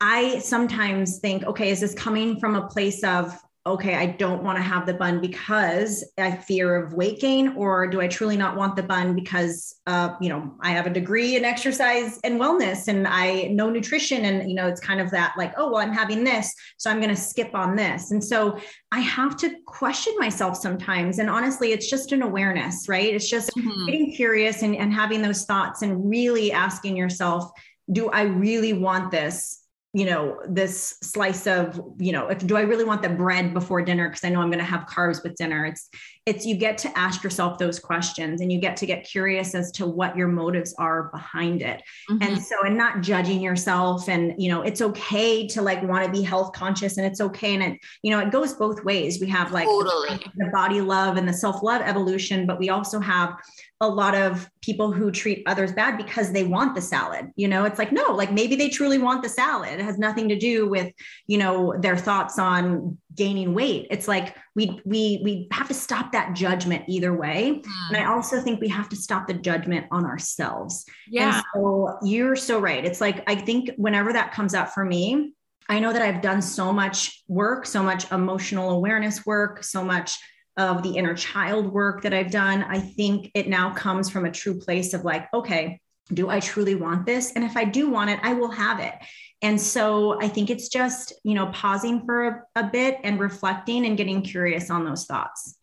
I 0.00 0.38
sometimes 0.38 1.18
think, 1.18 1.44
okay, 1.44 1.70
is 1.70 1.80
this 1.80 1.94
coming 1.94 2.40
from 2.40 2.54
a 2.56 2.66
place 2.68 3.04
of 3.04 3.36
okay, 3.66 3.94
I 3.94 4.06
don't 4.06 4.42
want 4.42 4.56
to 4.56 4.62
have 4.62 4.86
the 4.86 4.94
bun 4.94 5.20
because 5.20 6.02
I 6.16 6.30
fear 6.30 6.76
of 6.76 6.94
weight 6.94 7.20
gain, 7.20 7.48
or 7.56 7.86
do 7.86 8.00
I 8.00 8.08
truly 8.08 8.36
not 8.36 8.56
want 8.56 8.74
the 8.74 8.82
bun 8.82 9.14
because, 9.14 9.78
uh, 9.86 10.14
you 10.18 10.30
know, 10.30 10.54
I 10.62 10.70
have 10.70 10.86
a 10.86 10.90
degree 10.90 11.36
in 11.36 11.44
exercise 11.44 12.18
and 12.24 12.40
wellness 12.40 12.88
and 12.88 13.06
I 13.06 13.48
know 13.48 13.68
nutrition, 13.68 14.24
and 14.24 14.48
you 14.48 14.56
know, 14.56 14.66
it's 14.66 14.80
kind 14.80 14.98
of 14.98 15.10
that 15.10 15.34
like, 15.36 15.52
oh, 15.58 15.70
well, 15.70 15.82
I'm 15.82 15.92
having 15.92 16.24
this, 16.24 16.54
so 16.78 16.90
I'm 16.90 17.00
going 17.00 17.14
to 17.14 17.20
skip 17.20 17.54
on 17.54 17.76
this, 17.76 18.12
and 18.12 18.24
so 18.24 18.58
I 18.92 19.00
have 19.00 19.36
to 19.38 19.54
question 19.66 20.14
myself 20.18 20.56
sometimes. 20.56 21.18
And 21.18 21.28
honestly, 21.28 21.72
it's 21.72 21.88
just 21.90 22.12
an 22.12 22.22
awareness, 22.22 22.88
right? 22.88 23.12
It's 23.12 23.28
just 23.28 23.50
mm-hmm. 23.50 23.86
getting 23.86 24.12
curious 24.12 24.62
and, 24.62 24.74
and 24.74 24.92
having 24.92 25.20
those 25.20 25.44
thoughts 25.44 25.82
and 25.82 26.08
really 26.08 26.50
asking 26.50 26.96
yourself, 26.96 27.50
do 27.92 28.08
I 28.08 28.22
really 28.22 28.72
want 28.72 29.10
this? 29.10 29.59
You 29.92 30.06
know 30.06 30.40
this 30.48 30.96
slice 31.02 31.48
of 31.48 31.80
you 31.98 32.12
know 32.12 32.28
if 32.28 32.38
do 32.46 32.56
i 32.56 32.60
really 32.60 32.84
want 32.84 33.02
the 33.02 33.08
bread 33.08 33.52
before 33.52 33.82
dinner? 33.82 34.08
Because 34.08 34.24
i 34.24 34.28
know 34.28 34.40
i'm 34.40 34.48
going 34.48 34.58
to 34.58 34.64
have 34.64 34.86
carbs 34.86 35.22
with 35.22 35.34
dinner. 35.36 35.66
It's 35.66 35.88
it's 36.26 36.46
you 36.46 36.54
get 36.54 36.78
to 36.78 36.98
ask 36.98 37.24
yourself 37.24 37.58
those 37.58 37.80
questions 37.80 38.40
and 38.40 38.52
you 38.52 38.60
get 38.60 38.76
to 38.76 38.86
get 38.86 39.04
curious 39.04 39.54
as 39.54 39.72
to 39.72 39.86
what 39.86 40.16
your 40.16 40.28
motives 40.28 40.74
are 40.78 41.04
behind 41.10 41.62
it. 41.62 41.82
Mm-hmm. 42.08 42.22
and 42.22 42.42
so 42.42 42.56
and 42.64 42.76
not 42.76 43.00
judging 43.00 43.40
yourself 43.40 44.08
and 44.08 44.34
you 44.38 44.48
know 44.48 44.62
it's 44.62 44.80
okay 44.80 45.48
to 45.48 45.62
like 45.62 45.82
want 45.82 46.04
to 46.04 46.12
be 46.12 46.22
health 46.22 46.52
conscious 46.52 46.96
and 46.96 47.06
it's 47.06 47.20
okay. 47.20 47.54
And 47.54 47.62
it 47.62 47.80
you 48.02 48.10
know 48.12 48.20
it 48.20 48.30
goes 48.30 48.52
both 48.54 48.84
ways. 48.84 49.20
We 49.20 49.28
have 49.28 49.50
like 49.50 49.66
totally. 49.66 50.20
the 50.36 50.50
body 50.52 50.80
love 50.80 51.16
and 51.16 51.28
the 51.28 51.32
self 51.32 51.62
love 51.62 51.82
evolution 51.82 52.46
but 52.46 52.58
we 52.60 52.68
also 52.68 53.00
have 53.00 53.34
a 53.80 53.88
lot 53.88 54.14
of 54.14 54.48
people 54.62 54.92
who 54.92 55.10
treat 55.10 55.42
others 55.46 55.72
bad 55.72 55.96
because 55.96 56.32
they 56.32 56.44
want 56.44 56.74
the 56.74 56.82
salad 56.82 57.30
you 57.36 57.48
know? 57.48 57.64
It's 57.64 57.78
like 57.78 57.92
no 57.92 58.12
like 58.12 58.32
maybe 58.32 58.56
they 58.56 58.68
truly 58.68 58.98
want 58.98 59.22
the 59.22 59.28
salad. 59.28 59.80
It 59.80 59.84
has 59.84 59.98
nothing 59.98 60.28
to 60.28 60.38
do 60.38 60.68
with 60.68 60.92
you 61.26 61.38
know 61.38 61.74
their 61.78 61.96
thoughts 61.96 62.38
on 62.38 62.98
gaining 63.14 63.54
weight. 63.54 63.86
It's 63.90 64.08
like 64.08 64.36
we 64.54 64.80
we 64.84 65.20
we 65.24 65.48
have 65.52 65.68
to 65.68 65.74
stop 65.74 66.12
that 66.12 66.34
judgment 66.34 66.84
either 66.88 67.14
way. 67.16 67.62
Mm. 67.64 67.88
and 67.88 67.96
i 67.96 68.04
also 68.04 68.40
think 68.40 68.60
we 68.60 68.68
have 68.68 68.88
to 68.90 68.96
stop 68.96 69.26
the 69.26 69.34
judgment 69.34 69.86
on 69.90 70.04
ourselves. 70.04 70.84
Yeah. 71.08 71.36
and 71.36 71.44
so 71.54 71.98
you're 72.02 72.36
so 72.36 72.60
right. 72.60 72.84
It's 72.84 73.00
like 73.00 73.22
i 73.28 73.34
think 73.34 73.70
whenever 73.76 74.12
that 74.12 74.32
comes 74.32 74.54
up 74.54 74.70
for 74.70 74.84
me 74.84 75.32
i 75.68 75.78
know 75.78 75.92
that 75.92 76.02
i've 76.02 76.20
done 76.20 76.42
so 76.42 76.72
much 76.72 77.22
work 77.28 77.66
so 77.66 77.82
much 77.82 78.10
emotional 78.12 78.70
awareness 78.70 79.24
work 79.26 79.62
so 79.62 79.84
much 79.84 80.18
of 80.56 80.82
the 80.82 80.96
inner 80.96 81.14
child 81.14 81.72
work 81.72 82.02
that 82.02 82.12
I've 82.12 82.30
done, 82.30 82.64
I 82.64 82.80
think 82.80 83.30
it 83.34 83.48
now 83.48 83.72
comes 83.72 84.10
from 84.10 84.24
a 84.24 84.30
true 84.30 84.58
place 84.58 84.94
of 84.94 85.04
like, 85.04 85.32
okay, 85.32 85.80
do 86.12 86.28
I 86.28 86.40
truly 86.40 86.74
want 86.74 87.06
this? 87.06 87.32
And 87.32 87.44
if 87.44 87.56
I 87.56 87.64
do 87.64 87.88
want 87.88 88.10
it, 88.10 88.18
I 88.22 88.32
will 88.34 88.50
have 88.50 88.80
it. 88.80 88.94
And 89.42 89.60
so 89.60 90.20
I 90.20 90.28
think 90.28 90.50
it's 90.50 90.68
just, 90.68 91.14
you 91.24 91.34
know, 91.34 91.46
pausing 91.46 92.04
for 92.04 92.26
a, 92.26 92.42
a 92.56 92.64
bit 92.64 92.98
and 93.04 93.18
reflecting 93.18 93.86
and 93.86 93.96
getting 93.96 94.22
curious 94.22 94.70
on 94.70 94.84
those 94.84 95.06
thoughts. 95.06 95.56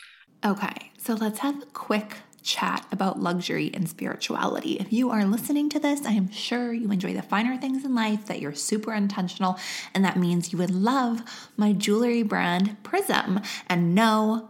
Okay, 0.46 0.92
so 0.98 1.14
let's 1.14 1.40
have 1.40 1.62
a 1.62 1.66
quick 1.68 2.16
chat 2.44 2.86
about 2.92 3.20
luxury 3.20 3.70
and 3.74 3.90
spirituality. 3.90 4.78
If 4.80 4.94
you 4.94 5.10
are 5.12 5.26
listening 5.26 5.70
to 5.70 5.80
this, 5.80 6.06
I 6.06 6.14
am 6.14 6.32
sure 6.32 6.72
you 6.72 6.92
enjoy 6.92 7.14
the 7.14 7.22
finer 7.22 7.58
things 7.58 7.84
in 7.84 7.94
life, 7.94 8.26
that 8.28 8.40
you're 8.40 8.56
super 8.56 8.94
intentional, 8.94 9.60
and 9.94 10.04
that 10.06 10.18
means 10.18 10.54
you 10.54 10.58
would 10.58 10.72
love 10.72 11.24
my 11.58 11.74
jewelry 11.74 12.24
brand 12.24 12.82
Prism. 12.84 13.42
And 13.68 13.94
no, 13.94 14.50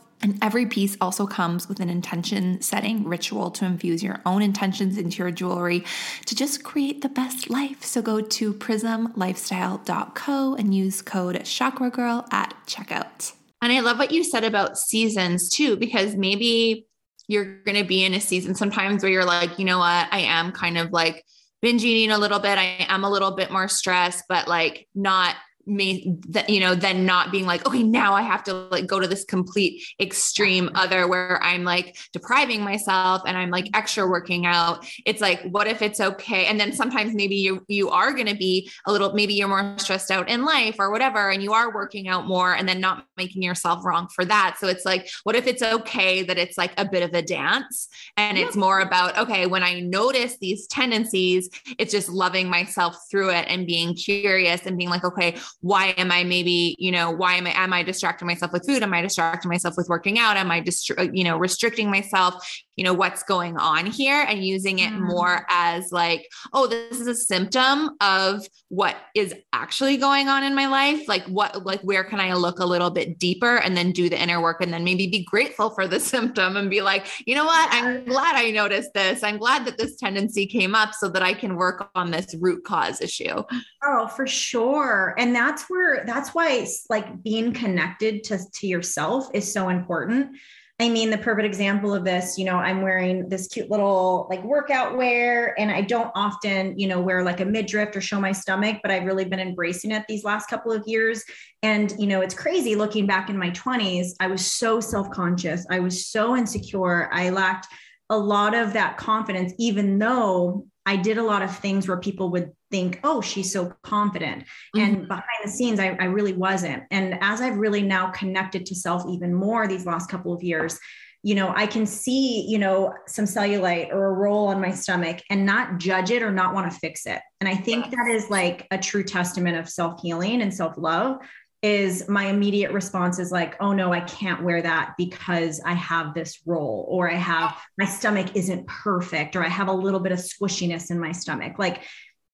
and 0.21 0.37
every 0.41 0.65
piece 0.65 0.97
also 1.01 1.25
comes 1.25 1.67
with 1.67 1.79
an 1.79 1.89
intention 1.89 2.61
setting 2.61 3.03
ritual 3.03 3.51
to 3.51 3.65
infuse 3.65 4.03
your 4.03 4.21
own 4.25 4.41
intentions 4.41 4.97
into 4.97 5.17
your 5.17 5.31
jewelry 5.31 5.83
to 6.25 6.35
just 6.35 6.63
create 6.63 7.01
the 7.01 7.09
best 7.09 7.49
life. 7.49 7.83
So 7.83 8.01
go 8.01 8.21
to 8.21 8.53
prismlifestyle.co 8.53 10.55
and 10.55 10.75
use 10.75 11.01
code 11.01 11.43
Chakra 11.45 11.89
Girl 11.89 12.25
at 12.31 12.55
checkout. 12.67 13.33
And 13.61 13.71
I 13.71 13.79
love 13.79 13.99
what 13.99 14.11
you 14.11 14.23
said 14.23 14.43
about 14.43 14.77
seasons 14.77 15.49
too, 15.49 15.75
because 15.75 16.15
maybe 16.15 16.87
you're 17.27 17.61
going 17.63 17.77
to 17.77 17.83
be 17.83 18.03
in 18.03 18.13
a 18.13 18.21
season 18.21 18.55
sometimes 18.55 19.03
where 19.03 19.11
you're 19.11 19.25
like, 19.25 19.59
you 19.59 19.65
know 19.65 19.79
what, 19.79 20.07
I 20.11 20.21
am 20.21 20.51
kind 20.51 20.77
of 20.77 20.91
like 20.91 21.23
binge 21.61 21.83
eating 21.83 22.11
a 22.11 22.17
little 22.17 22.39
bit. 22.39 22.57
I 22.57 22.85
am 22.89 23.03
a 23.03 23.09
little 23.09 23.31
bit 23.31 23.51
more 23.51 23.67
stressed, 23.67 24.25
but 24.27 24.47
like 24.47 24.87
not 24.95 25.35
me 25.71 26.17
that 26.29 26.49
you 26.49 26.59
know 26.59 26.75
then 26.75 27.05
not 27.05 27.31
being 27.31 27.45
like 27.45 27.65
okay 27.65 27.83
now 27.83 28.13
i 28.13 28.21
have 28.21 28.43
to 28.43 28.53
like 28.53 28.87
go 28.87 28.99
to 28.99 29.07
this 29.07 29.23
complete 29.25 29.83
extreme 29.99 30.69
other 30.75 31.07
where 31.07 31.41
i'm 31.43 31.63
like 31.63 31.97
depriving 32.13 32.61
myself 32.61 33.21
and 33.25 33.37
i'm 33.37 33.49
like 33.49 33.69
extra 33.73 34.07
working 34.07 34.45
out. 34.45 34.85
It's 35.05 35.21
like 35.21 35.41
what 35.49 35.67
if 35.67 35.81
it's 35.81 35.99
okay? 35.99 36.45
And 36.45 36.59
then 36.59 36.73
sometimes 36.73 37.13
maybe 37.13 37.35
you 37.35 37.65
you 37.67 37.89
are 37.89 38.13
going 38.13 38.27
to 38.27 38.35
be 38.35 38.69
a 38.85 38.91
little 38.91 39.13
maybe 39.13 39.33
you're 39.33 39.47
more 39.47 39.75
stressed 39.77 40.11
out 40.11 40.29
in 40.29 40.45
life 40.45 40.75
or 40.79 40.91
whatever 40.91 41.29
and 41.29 41.41
you 41.41 41.53
are 41.53 41.73
working 41.73 42.07
out 42.07 42.27
more 42.27 42.53
and 42.53 42.67
then 42.67 42.79
not 42.79 43.05
making 43.17 43.41
yourself 43.41 43.83
wrong 43.85 44.07
for 44.13 44.25
that. 44.25 44.57
So 44.59 44.67
it's 44.67 44.85
like 44.85 45.09
what 45.23 45.35
if 45.35 45.47
it's 45.47 45.61
okay 45.61 46.23
that 46.23 46.37
it's 46.37 46.57
like 46.57 46.73
a 46.77 46.85
bit 46.85 47.03
of 47.03 47.13
a 47.13 47.21
dance 47.21 47.87
and 48.17 48.37
it's 48.37 48.55
more 48.55 48.81
about 48.81 49.17
okay 49.17 49.47
when 49.47 49.63
i 49.63 49.79
notice 49.79 50.37
these 50.39 50.67
tendencies 50.67 51.49
it's 51.77 51.91
just 51.91 52.09
loving 52.09 52.49
myself 52.49 52.95
through 53.09 53.29
it 53.29 53.45
and 53.47 53.65
being 53.65 53.95
curious 53.95 54.65
and 54.65 54.77
being 54.77 54.89
like 54.89 55.03
okay 55.03 55.35
why 55.61 55.87
am 55.97 56.11
I 56.11 56.23
maybe, 56.23 56.75
you 56.79 56.91
know, 56.91 57.11
why 57.11 57.35
am 57.35 57.45
I, 57.45 57.51
am 57.51 57.71
I 57.71 57.83
distracting 57.83 58.27
myself 58.27 58.51
with 58.51 58.65
food? 58.65 58.81
Am 58.81 58.93
I 58.93 59.01
distracting 59.01 59.49
myself 59.49 59.75
with 59.77 59.87
working 59.89 60.17
out? 60.17 60.35
Am 60.35 60.49
I 60.51 60.59
just, 60.59 60.89
you 61.13 61.23
know, 61.23 61.37
restricting 61.37 61.89
myself? 61.89 62.43
You 62.75 62.83
know, 62.83 62.93
what's 62.93 63.21
going 63.21 63.57
on 63.57 63.85
here 63.85 64.25
and 64.27 64.43
using 64.43 64.79
it 64.79 64.91
mm. 64.91 65.01
more 65.01 65.45
as 65.49 65.91
like, 65.91 66.27
oh, 66.51 66.65
this 66.65 66.99
is 66.99 67.05
a 67.05 67.13
symptom 67.13 67.91
of 68.01 68.47
what 68.69 68.95
is 69.13 69.35
actually 69.53 69.97
going 69.97 70.29
on 70.29 70.43
in 70.43 70.55
my 70.55 70.65
life. 70.65 71.07
Like 71.07 71.23
what, 71.25 71.63
like 71.63 71.81
where 71.81 72.03
can 72.03 72.19
I 72.19 72.33
look 72.33 72.57
a 72.57 72.65
little 72.65 72.89
bit 72.89 73.19
deeper 73.19 73.57
and 73.57 73.77
then 73.77 73.91
do 73.91 74.09
the 74.09 74.19
inner 74.19 74.41
work 74.41 74.61
and 74.61 74.73
then 74.73 74.83
maybe 74.83 75.05
be 75.07 75.23
grateful 75.23 75.69
for 75.69 75.87
the 75.87 75.99
symptom 76.11 76.57
and 76.57 76.71
be 76.71 76.81
like, 76.81 77.05
you 77.27 77.35
know 77.35 77.45
what? 77.45 77.69
I'm 77.71 78.05
glad 78.05 78.35
I 78.35 78.49
noticed 78.49 78.93
this. 78.95 79.21
I'm 79.21 79.37
glad 79.37 79.65
that 79.65 79.77
this 79.77 79.95
tendency 79.97 80.47
came 80.47 80.73
up 80.73 80.95
so 80.95 81.07
that 81.09 81.21
I 81.21 81.33
can 81.33 81.57
work 81.57 81.89
on 81.93 82.09
this 82.09 82.35
root 82.39 82.63
cause 82.63 82.99
issue. 82.99 83.43
Oh, 83.83 84.07
for 84.07 84.25
sure. 84.25 85.13
And 85.19 85.35
that's 85.51 85.69
where 85.69 86.05
that's 86.05 86.29
why 86.29 86.65
like 86.89 87.23
being 87.23 87.51
connected 87.51 88.23
to, 88.23 88.39
to 88.53 88.67
yourself 88.67 89.27
is 89.33 89.51
so 89.51 89.67
important. 89.67 90.37
I 90.79 90.89
mean, 90.89 91.11
the 91.11 91.17
perfect 91.17 91.45
example 91.45 91.93
of 91.93 92.05
this, 92.05 92.39
you 92.39 92.45
know, 92.45 92.55
I'm 92.55 92.81
wearing 92.81 93.29
this 93.29 93.47
cute 93.49 93.69
little 93.69 94.27
like 94.31 94.43
workout 94.43 94.97
wear, 94.97 95.59
and 95.59 95.69
I 95.69 95.81
don't 95.81 96.09
often, 96.15 96.79
you 96.79 96.87
know, 96.87 97.01
wear 97.01 97.21
like 97.21 97.41
a 97.41 97.45
midriff 97.45 97.95
or 97.95 98.01
show 98.01 98.19
my 98.19 98.31
stomach, 98.31 98.77
but 98.81 98.91
I've 98.91 99.03
really 99.03 99.25
been 99.25 99.41
embracing 99.41 99.91
it 99.91 100.05
these 100.07 100.23
last 100.23 100.47
couple 100.47 100.71
of 100.71 100.83
years. 100.87 101.21
And, 101.61 101.93
you 101.99 102.07
know, 102.07 102.21
it's 102.21 102.33
crazy 102.33 102.75
looking 102.75 103.05
back 103.05 103.29
in 103.29 103.37
my 103.37 103.51
20s, 103.51 104.13
I 104.21 104.27
was 104.27 104.49
so 104.49 104.79
self 104.79 105.11
conscious. 105.11 105.67
I 105.69 105.81
was 105.81 106.07
so 106.07 106.35
insecure. 106.35 107.13
I 107.13 107.29
lacked 107.29 107.67
a 108.09 108.17
lot 108.17 108.55
of 108.55 108.73
that 108.73 108.97
confidence, 108.97 109.53
even 109.59 109.99
though 109.99 110.65
I 110.85 110.95
did 110.95 111.17
a 111.19 111.23
lot 111.23 111.43
of 111.43 111.55
things 111.55 111.87
where 111.87 111.97
people 111.97 112.31
would 112.31 112.53
think, 112.71 112.99
oh, 113.03 113.21
she's 113.21 113.51
so 113.51 113.73
confident. 113.83 114.43
Mm-hmm. 114.75 114.79
And 114.79 115.07
behind 115.07 115.25
the 115.43 115.49
scenes, 115.49 115.79
I, 115.79 115.97
I 115.99 116.05
really 116.05 116.33
wasn't. 116.33 116.83
And 116.89 117.17
as 117.21 117.41
I've 117.41 117.57
really 117.57 117.81
now 117.81 118.09
connected 118.11 118.65
to 118.67 118.75
self 118.75 119.03
even 119.09 119.33
more 119.33 119.67
these 119.67 119.85
last 119.85 120.09
couple 120.09 120.33
of 120.33 120.41
years, 120.41 120.79
you 121.23 121.35
know, 121.35 121.53
I 121.55 121.67
can 121.67 121.85
see, 121.85 122.47
you 122.47 122.57
know, 122.57 122.93
some 123.07 123.25
cellulite 123.25 123.93
or 123.93 124.07
a 124.07 124.13
roll 124.13 124.47
on 124.47 124.59
my 124.59 124.71
stomach 124.71 125.21
and 125.29 125.45
not 125.45 125.77
judge 125.77 126.09
it 126.09 126.23
or 126.23 126.31
not 126.31 126.55
want 126.55 126.71
to 126.71 126.79
fix 126.79 127.05
it. 127.05 127.19
And 127.39 127.47
I 127.47 127.55
think 127.55 127.91
that 127.91 128.07
is 128.09 128.29
like 128.29 128.65
a 128.71 128.77
true 128.77 129.03
testament 129.03 129.57
of 129.57 129.69
self 129.69 130.01
healing 130.01 130.41
and 130.41 130.51
self 130.53 130.73
love 130.77 131.19
is 131.61 132.09
my 132.09 132.25
immediate 132.25 132.71
response 132.71 133.19
is 133.19 133.31
like, 133.31 133.55
oh 133.59 133.71
no, 133.71 133.93
I 133.93 133.99
can't 134.01 134.43
wear 134.43 134.63
that 134.63 134.95
because 134.97 135.61
I 135.63 135.73
have 135.73 136.15
this 136.15 136.39
roll, 136.47 136.87
or 136.89 137.11
I 137.11 137.15
have 137.15 137.55
my 137.77 137.85
stomach 137.85 138.35
isn't 138.35 138.65
perfect, 138.65 139.35
or 139.35 139.45
I 139.45 139.49
have 139.49 139.67
a 139.67 139.73
little 139.73 139.99
bit 139.99 140.11
of 140.11 140.17
squishiness 140.17 140.89
in 140.89 140.99
my 140.99 141.11
stomach. 141.11 141.59
Like 141.59 141.83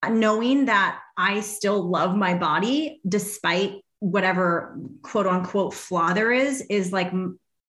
knowing 0.10 0.66
that 0.66 1.00
I 1.18 1.42
still 1.42 1.82
love 1.90 2.16
my 2.16 2.36
body 2.36 3.02
despite 3.08 3.82
whatever 4.00 4.78
quote 5.02 5.28
unquote 5.28 5.74
flaw 5.74 6.14
there 6.14 6.32
is, 6.32 6.62
is 6.70 6.92
like, 6.92 7.12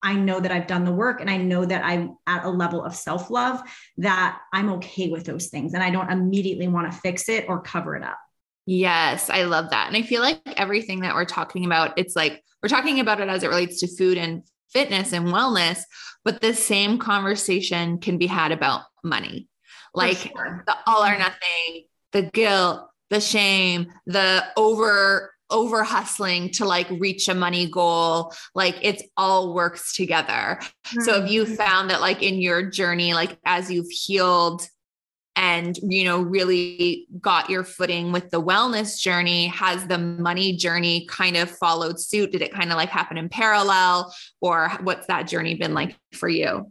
I 0.02 0.14
know 0.14 0.38
that 0.38 0.52
I've 0.52 0.66
done 0.66 0.84
the 0.84 0.92
work 0.92 1.20
and 1.20 1.30
I 1.30 1.38
know 1.38 1.64
that 1.64 1.84
I'm 1.84 2.16
at 2.26 2.44
a 2.44 2.50
level 2.50 2.84
of 2.84 2.94
self 2.94 3.30
love 3.30 3.60
that 3.96 4.38
I'm 4.52 4.70
okay 4.74 5.08
with 5.08 5.24
those 5.24 5.48
things 5.48 5.74
and 5.74 5.82
I 5.82 5.90
don't 5.90 6.10
immediately 6.10 6.68
want 6.68 6.92
to 6.92 6.98
fix 6.98 7.28
it 7.28 7.46
or 7.48 7.60
cover 7.60 7.96
it 7.96 8.04
up. 8.04 8.18
Yes, 8.66 9.30
I 9.30 9.44
love 9.44 9.70
that. 9.70 9.88
And 9.88 9.96
I 9.96 10.02
feel 10.02 10.20
like 10.20 10.40
everything 10.46 11.00
that 11.00 11.14
we're 11.14 11.24
talking 11.24 11.64
about, 11.64 11.98
it's 11.98 12.14
like 12.14 12.44
we're 12.62 12.68
talking 12.68 13.00
about 13.00 13.20
it 13.20 13.28
as 13.28 13.42
it 13.42 13.48
relates 13.48 13.80
to 13.80 13.88
food 13.88 14.18
and 14.18 14.42
fitness 14.70 15.12
and 15.12 15.28
wellness, 15.28 15.80
but 16.24 16.40
the 16.40 16.52
same 16.52 16.98
conversation 16.98 17.98
can 17.98 18.18
be 18.18 18.26
had 18.26 18.52
about 18.52 18.82
money. 19.02 19.48
Like 19.94 20.18
sure. 20.18 20.64
the 20.66 20.76
all 20.86 21.02
or 21.02 21.08
mm-hmm. 21.08 21.20
nothing, 21.20 21.84
the 22.20 22.31
guilt, 22.31 22.88
the 23.11 23.20
shame, 23.20 23.92
the 24.07 24.44
over 24.57 25.33
over 25.50 25.83
hustling 25.83 26.50
to 26.50 26.66
like 26.66 26.87
reach 26.98 27.26
a 27.28 27.35
money 27.35 27.70
goal. 27.70 28.35
Like 28.54 28.76
it's 28.83 29.02
all 29.16 29.54
works 29.54 29.94
together. 29.94 30.59
Mm-hmm. 30.61 31.00
so 31.00 31.22
if 31.22 31.31
you 31.31 31.46
found 31.46 31.90
that 31.90 32.00
like 32.00 32.22
in 32.22 32.40
your 32.40 32.62
journey 32.62 33.14
like 33.14 33.38
as 33.44 33.70
you've 33.70 33.90
healed 33.90 34.66
and 35.37 35.78
you 35.83 36.04
know 36.04 36.20
really 36.20 37.07
got 37.20 37.48
your 37.48 37.62
footing 37.62 38.11
with 38.11 38.28
the 38.31 38.42
wellness 38.42 38.98
journey 38.98 39.46
has 39.46 39.87
the 39.87 39.98
money 39.98 40.57
journey 40.57 41.07
kind 41.07 41.37
of 41.37 41.50
followed 41.50 42.00
suit? 42.00 42.33
Did 42.33 42.42
it 42.42 42.52
kind 42.52 42.70
of 42.70 42.76
like 42.76 42.90
happen 42.90 43.16
in 43.16 43.28
parallel? 43.28 44.14
Or 44.40 44.70
what's 44.83 45.07
that 45.07 45.28
journey 45.28 45.54
been 45.54 45.72
like 45.72 45.96
for 46.12 46.28
you? 46.28 46.70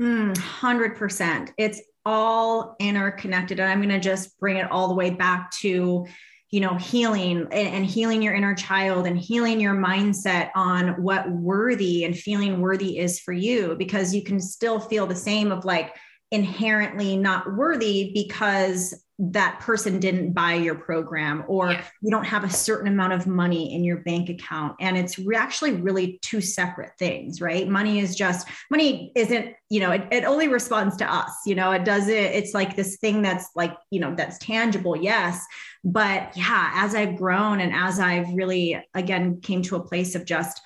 Mm, 0.00 0.34
100% 0.36 1.52
it's 1.56 1.80
all 2.08 2.74
interconnected. 2.80 3.60
And 3.60 3.70
i'm 3.70 3.78
going 3.78 3.90
to 3.90 4.00
just 4.00 4.38
bring 4.40 4.56
it 4.56 4.70
all 4.70 4.88
the 4.88 4.94
way 4.94 5.10
back 5.10 5.50
to 5.60 6.06
you 6.50 6.60
know 6.60 6.74
healing 6.76 7.46
and, 7.52 7.84
healing 7.84 8.22
your 8.22 8.34
inner 8.34 8.54
child 8.54 9.06
and 9.06 9.18
healing 9.18 9.60
your 9.60 9.74
mindset 9.74 10.48
on 10.54 11.02
what 11.02 11.30
worthy 11.30 12.04
and 12.04 12.16
feeling 12.18 12.60
worthy 12.60 12.98
is 12.98 13.20
for 13.20 13.34
you 13.34 13.76
because 13.78 14.14
you 14.14 14.22
can 14.22 14.40
still 14.40 14.80
feel 14.80 15.06
the 15.06 15.14
same 15.14 15.52
of 15.52 15.66
like 15.66 15.94
inherently 16.30 17.18
not 17.18 17.54
worthy 17.54 18.12
because 18.14 18.94
that 19.18 19.58
person 19.58 19.98
didn't 19.98 20.32
buy 20.32 20.54
your 20.54 20.76
program 20.76 21.42
or 21.48 21.72
yeah. 21.72 21.82
you 22.00 22.10
don't 22.10 22.24
have 22.24 22.44
a 22.44 22.50
certain 22.50 22.86
amount 22.86 23.12
of 23.12 23.26
money 23.26 23.74
in 23.74 23.82
your 23.82 23.96
bank 23.98 24.28
account. 24.28 24.76
And 24.78 24.96
it's 24.96 25.18
re- 25.18 25.34
actually 25.34 25.72
really 25.72 26.18
two 26.22 26.40
separate 26.40 26.92
things 26.98 27.40
right? 27.40 27.68
Money 27.68 27.98
is 27.98 28.14
just 28.14 28.48
money 28.70 29.12
isn't 29.14 29.54
you 29.70 29.80
know 29.80 29.90
it, 29.90 30.06
it 30.10 30.24
only 30.24 30.48
responds 30.48 30.96
to 30.96 31.12
us 31.12 31.32
you 31.44 31.54
know 31.54 31.72
it 31.72 31.84
doesn't 31.84 32.14
it's 32.14 32.54
like 32.54 32.74
this 32.74 32.96
thing 32.96 33.20
that's 33.20 33.50
like 33.54 33.76
you 33.90 34.00
know 34.00 34.14
that's 34.14 34.38
tangible 34.38 34.96
yes. 34.96 35.44
But 35.84 36.36
yeah 36.36 36.72
as 36.74 36.94
i've 36.94 37.16
grown 37.16 37.60
and 37.60 37.72
as 37.72 38.00
i've 38.00 38.28
really 38.34 38.82
again 38.94 39.40
came 39.40 39.62
to 39.62 39.76
a 39.76 39.80
place 39.80 40.14
of 40.14 40.24
just 40.24 40.60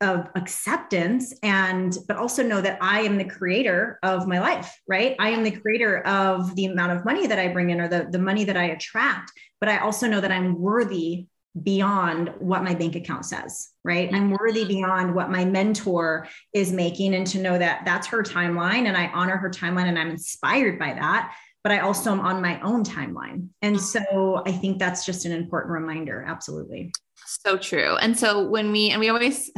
of 0.00 0.28
acceptance 0.34 1.34
and 1.42 1.98
but 2.08 2.16
also 2.16 2.42
know 2.42 2.60
that 2.60 2.78
i 2.80 3.00
am 3.00 3.18
the 3.18 3.24
creator 3.24 3.98
of 4.02 4.26
my 4.26 4.40
life 4.40 4.80
right 4.88 5.14
i 5.18 5.28
am 5.28 5.42
the 5.42 5.50
creator 5.50 6.00
of 6.06 6.54
the 6.56 6.66
amount 6.66 6.92
of 6.92 7.04
money 7.04 7.26
that 7.26 7.38
i 7.38 7.48
bring 7.48 7.70
in 7.70 7.80
or 7.80 7.88
the, 7.88 8.06
the 8.10 8.18
money 8.18 8.44
that 8.44 8.56
i 8.56 8.64
attract 8.64 9.32
but 9.60 9.68
i 9.68 9.78
also 9.78 10.06
know 10.06 10.20
that 10.20 10.32
i'm 10.32 10.58
worthy 10.58 11.26
beyond 11.62 12.32
what 12.38 12.62
my 12.62 12.74
bank 12.74 12.94
account 12.94 13.24
says, 13.24 13.70
right? 13.82 14.12
I'm 14.12 14.30
worthy 14.30 14.64
beyond 14.64 15.14
what 15.14 15.30
my 15.30 15.44
mentor 15.44 16.28
is 16.52 16.72
making 16.72 17.14
and 17.14 17.26
to 17.28 17.40
know 17.40 17.58
that 17.58 17.82
that's 17.84 18.06
her 18.08 18.22
timeline 18.22 18.86
and 18.86 18.96
I 18.96 19.08
honor 19.08 19.36
her 19.36 19.50
timeline 19.50 19.86
and 19.86 19.98
I'm 19.98 20.10
inspired 20.10 20.78
by 20.78 20.94
that, 20.94 21.34
but 21.64 21.72
I 21.72 21.80
also 21.80 22.12
am 22.12 22.20
on 22.20 22.40
my 22.40 22.60
own 22.60 22.84
timeline. 22.84 23.48
And 23.62 23.80
so 23.80 24.42
I 24.46 24.52
think 24.52 24.78
that's 24.78 25.04
just 25.04 25.24
an 25.26 25.32
important 25.32 25.72
reminder. 25.72 26.24
Absolutely. 26.26 26.92
So 27.26 27.56
true. 27.56 27.96
And 27.96 28.16
so 28.18 28.48
when 28.48 28.70
we, 28.70 28.90
and 28.90 29.00
we 29.00 29.08
always, 29.08 29.50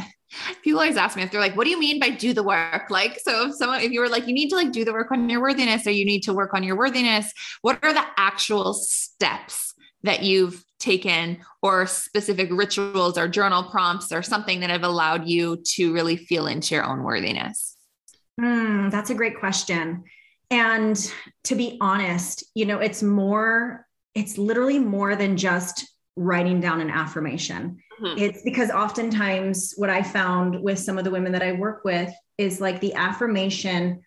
people 0.63 0.81
always 0.81 0.97
ask 0.97 1.17
me 1.17 1.23
if 1.23 1.31
they're 1.31 1.41
like, 1.41 1.57
what 1.57 1.65
do 1.65 1.71
you 1.71 1.79
mean 1.79 2.01
by 2.01 2.11
do 2.11 2.33
the 2.33 2.43
work? 2.43 2.91
Like, 2.91 3.19
so 3.21 3.49
if 3.49 3.55
someone, 3.55 3.81
if 3.81 3.93
you 3.93 4.01
were 4.01 4.09
like, 4.09 4.27
you 4.27 4.35
need 4.35 4.49
to 4.51 4.57
like 4.57 4.73
do 4.73 4.85
the 4.85 4.93
work 4.93 5.11
on 5.11 5.29
your 5.29 5.41
worthiness 5.41 5.87
or 5.87 5.91
you 5.91 6.05
need 6.05 6.23
to 6.23 6.33
work 6.33 6.55
on 6.55 6.63
your 6.63 6.77
worthiness, 6.77 7.33
what 7.63 7.79
are 7.83 7.93
the 7.93 8.05
actual 8.17 8.75
steps 8.75 9.75
that 10.03 10.23
you've 10.23 10.65
taken 10.79 11.39
or 11.63 11.87
specific 11.87 12.49
rituals 12.51 13.17
or 13.17 13.29
journal 13.29 13.65
prompts 13.65 14.11
or 14.11 14.23
something 14.23 14.61
that 14.61 14.71
have 14.71 14.83
allowed 14.83 15.27
you 15.29 15.63
to 15.65 15.93
really 15.93 16.17
feel 16.17 16.47
into 16.47 16.75
your 16.75 16.85
own 16.85 17.03
worthiness? 17.03 17.77
Mm, 18.41 18.91
that's 18.91 19.11
a 19.11 19.15
great 19.15 19.39
question. 19.39 20.05
And 20.51 21.13
to 21.45 21.55
be 21.55 21.79
honest, 21.81 22.45
you 22.55 22.67
know, 22.67 22.79
it's 22.79 23.03
more, 23.03 23.87
it's 24.15 24.37
literally 24.37 24.79
more 24.79 25.17
than 25.17 25.37
just 25.37 25.92
writing 26.17 26.61
down 26.61 26.81
an 26.81 26.91
affirmation. 26.91 27.79
Mm-hmm. 28.01 28.19
It's 28.19 28.43
because 28.43 28.71
oftentimes 28.71 29.75
what 29.77 29.91
I 29.91 30.03
found 30.03 30.63
with 30.63 30.79
some 30.79 30.99
of 30.99 31.05
the 31.05 31.11
women 31.11 31.33
that 31.33 31.43
I 31.43 31.53
work 31.53 31.85
with 31.85 32.13
is 32.39 32.61
like 32.61 32.81
the 32.81 32.95
affirmation 32.95 34.03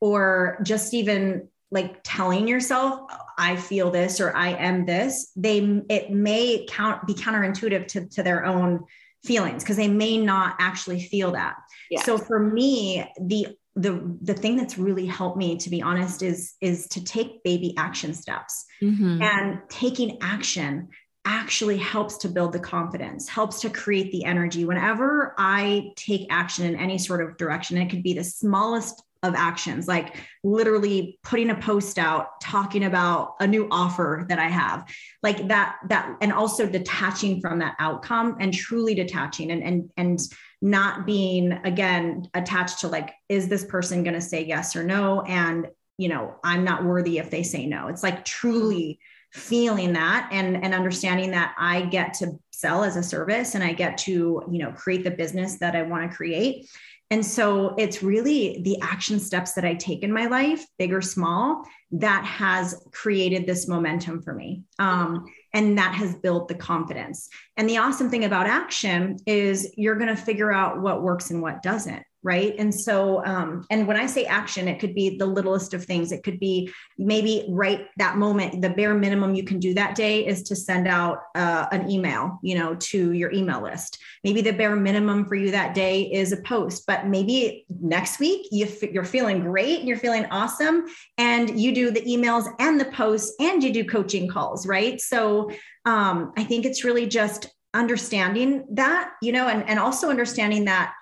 or 0.00 0.58
just 0.62 0.94
even 0.94 1.48
like 1.70 2.00
telling 2.02 2.48
yourself 2.48 3.00
i 3.38 3.54
feel 3.54 3.90
this 3.90 4.20
or 4.20 4.34
i 4.36 4.48
am 4.48 4.84
this 4.86 5.30
they 5.36 5.82
it 5.88 6.10
may 6.10 6.66
count 6.68 7.06
be 7.06 7.14
counterintuitive 7.14 7.86
to, 7.86 8.06
to 8.06 8.22
their 8.22 8.44
own 8.44 8.84
feelings 9.24 9.62
because 9.62 9.76
they 9.76 9.88
may 9.88 10.16
not 10.16 10.56
actually 10.58 11.00
feel 11.00 11.32
that 11.32 11.54
so 12.02 12.18
for 12.18 12.40
me 12.40 13.04
the 13.20 13.46
the 13.76 14.16
the 14.22 14.34
thing 14.34 14.56
that's 14.56 14.78
really 14.78 15.06
helped 15.06 15.36
me 15.36 15.56
to 15.56 15.70
be 15.70 15.80
honest 15.82 16.22
is 16.22 16.54
is 16.60 16.88
to 16.88 17.04
take 17.04 17.42
baby 17.44 17.74
action 17.76 18.12
steps 18.14 18.64
mm-hmm. 18.82 19.22
and 19.22 19.60
taking 19.68 20.18
action 20.22 20.88
actually 21.24 21.76
helps 21.76 22.16
to 22.18 22.28
build 22.28 22.52
the 22.52 22.58
confidence 22.58 23.28
helps 23.28 23.60
to 23.60 23.70
create 23.70 24.10
the 24.12 24.24
energy. 24.24 24.64
Whenever 24.64 25.34
i 25.38 25.92
take 25.96 26.26
action 26.30 26.66
in 26.66 26.76
any 26.76 26.98
sort 26.98 27.22
of 27.22 27.36
direction 27.36 27.76
it 27.76 27.90
could 27.90 28.02
be 28.02 28.14
the 28.14 28.24
smallest 28.24 29.02
of 29.22 29.34
actions 29.34 29.86
like 29.86 30.16
literally 30.42 31.18
putting 31.22 31.50
a 31.50 31.54
post 31.54 31.98
out 31.98 32.40
talking 32.40 32.84
about 32.84 33.34
a 33.40 33.46
new 33.46 33.68
offer 33.70 34.24
that 34.30 34.38
i 34.38 34.48
have 34.48 34.88
like 35.22 35.46
that 35.48 35.76
that 35.90 36.16
and 36.22 36.32
also 36.32 36.66
detaching 36.66 37.38
from 37.38 37.58
that 37.58 37.76
outcome 37.78 38.38
and 38.40 38.54
truly 38.54 38.94
detaching 38.94 39.50
and 39.50 39.62
and 39.62 39.90
and 39.98 40.20
not 40.62 41.06
being 41.06 41.52
again 41.64 42.28
attached 42.34 42.80
to 42.80 42.88
like 42.88 43.14
is 43.28 43.48
this 43.48 43.64
person 43.64 44.02
going 44.02 44.14
to 44.14 44.20
say 44.20 44.44
yes 44.44 44.76
or 44.76 44.84
no? 44.84 45.22
And 45.22 45.68
you 45.98 46.08
know 46.08 46.36
i'm 46.44 46.64
not 46.64 46.84
worthy 46.84 47.18
if 47.18 47.30
they 47.30 47.42
say 47.42 47.66
no. 47.66 47.88
It's 47.88 48.02
like 48.02 48.24
truly 48.24 49.00
feeling 49.32 49.92
that 49.92 50.28
and 50.32 50.62
and 50.62 50.74
understanding 50.74 51.30
that 51.30 51.54
i 51.58 51.82
get 51.82 52.14
to 52.14 52.32
sell 52.50 52.82
as 52.82 52.96
a 52.96 53.02
service 53.02 53.54
and 53.54 53.62
i 53.62 53.72
get 53.72 53.96
to 53.96 54.42
you 54.50 54.58
know 54.58 54.72
create 54.72 55.04
the 55.04 55.10
business 55.10 55.58
that 55.58 55.76
i 55.76 55.82
want 55.82 56.08
to 56.08 56.16
create 56.16 56.66
and 57.12 57.26
so 57.26 57.74
it's 57.76 58.04
really 58.04 58.60
the 58.62 58.80
action 58.80 59.18
steps 59.18 59.54
that 59.54 59.64
I 59.64 59.74
take 59.74 60.04
in 60.04 60.12
my 60.12 60.26
life, 60.26 60.64
big 60.78 60.92
or 60.92 61.02
small, 61.02 61.64
that 61.90 62.24
has 62.24 62.86
created 62.92 63.46
this 63.46 63.66
momentum 63.66 64.22
for 64.22 64.32
me. 64.32 64.62
Um, 64.78 65.24
and 65.52 65.76
that 65.76 65.92
has 65.94 66.14
built 66.14 66.46
the 66.46 66.54
confidence. 66.54 67.28
And 67.56 67.68
the 67.68 67.78
awesome 67.78 68.10
thing 68.10 68.24
about 68.24 68.46
action 68.46 69.16
is 69.26 69.72
you're 69.76 69.96
going 69.96 70.14
to 70.14 70.22
figure 70.22 70.52
out 70.52 70.80
what 70.80 71.02
works 71.02 71.32
and 71.32 71.42
what 71.42 71.62
doesn't 71.62 72.04
right? 72.22 72.54
And 72.58 72.74
so 72.74 73.24
um, 73.24 73.64
and 73.70 73.86
when 73.86 73.96
i 73.96 74.06
say 74.06 74.24
action 74.24 74.68
it 74.68 74.78
could 74.78 74.94
be 74.94 75.16
the 75.16 75.26
littlest 75.26 75.74
of 75.74 75.84
things. 75.84 76.12
It 76.12 76.22
could 76.22 76.38
be 76.38 76.70
maybe 76.98 77.46
right 77.48 77.86
that 77.96 78.16
moment 78.16 78.60
the 78.60 78.70
bare 78.70 78.94
minimum 78.94 79.34
you 79.34 79.44
can 79.44 79.58
do 79.58 79.74
that 79.74 79.94
day 79.94 80.26
is 80.26 80.42
to 80.44 80.56
send 80.56 80.86
out 80.86 81.18
uh, 81.34 81.66
an 81.72 81.90
email 81.90 82.38
you 82.42 82.56
know 82.58 82.74
to 82.74 83.12
your 83.12 83.32
email 83.32 83.62
list. 83.62 83.98
Maybe 84.24 84.42
the 84.42 84.52
bare 84.52 84.76
minimum 84.76 85.26
for 85.26 85.34
you 85.34 85.50
that 85.50 85.74
day 85.74 86.02
is 86.02 86.32
a 86.32 86.42
post 86.42 86.84
but 86.86 87.06
maybe 87.06 87.64
next 87.80 88.20
week 88.20 88.46
you 88.50 88.66
f- 88.66 88.82
you're 88.82 89.04
feeling 89.04 89.40
great 89.40 89.78
and 89.80 89.88
you're 89.88 89.96
feeling 89.96 90.26
awesome 90.26 90.84
and 91.18 91.58
you 91.58 91.74
do 91.74 91.90
the 91.90 92.02
emails 92.02 92.46
and 92.58 92.78
the 92.78 92.86
posts 92.86 93.34
and 93.40 93.62
you 93.62 93.72
do 93.72 93.84
coaching 93.84 94.28
calls 94.28 94.66
right? 94.66 95.00
So 95.00 95.50
um, 95.86 96.32
i 96.36 96.44
think 96.44 96.64
it's 96.64 96.84
really 96.84 97.06
just 97.06 97.48
understanding 97.72 98.66
that 98.72 99.12
you 99.22 99.32
know 99.32 99.48
and, 99.48 99.68
and 99.68 99.78
also 99.78 100.10
understanding 100.10 100.64
that 100.64 100.92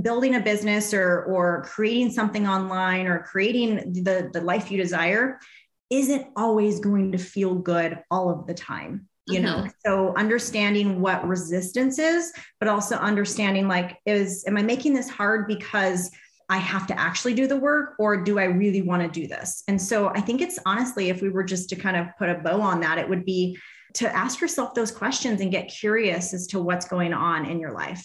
building 0.00 0.34
a 0.36 0.40
business 0.40 0.94
or 0.94 1.24
or 1.24 1.64
creating 1.64 2.10
something 2.10 2.46
online 2.46 3.06
or 3.06 3.20
creating 3.20 3.76
the 4.04 4.30
the 4.32 4.40
life 4.40 4.70
you 4.70 4.78
desire 4.78 5.38
isn't 5.90 6.26
always 6.36 6.80
going 6.80 7.12
to 7.12 7.18
feel 7.18 7.54
good 7.54 7.98
all 8.10 8.30
of 8.30 8.46
the 8.46 8.54
time 8.54 9.08
you 9.26 9.40
know? 9.40 9.56
Mm-hmm. 9.56 9.68
so 9.84 10.14
understanding 10.16 11.00
what 11.00 11.26
resistance 11.26 11.98
is 11.98 12.32
but 12.60 12.68
also 12.68 12.96
understanding 12.96 13.68
like 13.68 13.98
is 14.06 14.44
am 14.46 14.56
i 14.56 14.62
making 14.62 14.94
this 14.94 15.08
hard 15.08 15.46
because 15.46 16.10
i 16.48 16.56
have 16.56 16.86
to 16.86 16.98
actually 16.98 17.34
do 17.34 17.46
the 17.46 17.56
work 17.56 17.94
or 17.98 18.22
do 18.22 18.38
i 18.38 18.44
really 18.44 18.82
want 18.82 19.02
to 19.02 19.20
do 19.20 19.26
this? 19.26 19.64
And 19.68 19.80
so 19.80 20.08
i 20.08 20.20
think 20.20 20.40
it's 20.40 20.58
honestly 20.64 21.10
if 21.10 21.20
we 21.20 21.28
were 21.28 21.44
just 21.44 21.68
to 21.70 21.76
kind 21.76 21.96
of 21.96 22.06
put 22.18 22.30
a 22.30 22.36
bow 22.36 22.60
on 22.60 22.80
that 22.80 22.98
it 22.98 23.08
would 23.08 23.24
be 23.24 23.58
to 23.94 24.14
ask 24.14 24.40
yourself 24.40 24.74
those 24.74 24.90
questions 24.90 25.40
and 25.40 25.50
get 25.50 25.68
curious 25.68 26.32
as 26.32 26.46
to 26.48 26.60
what's 26.60 26.86
going 26.86 27.12
on 27.12 27.44
in 27.46 27.60
your 27.60 27.72
life 27.72 28.04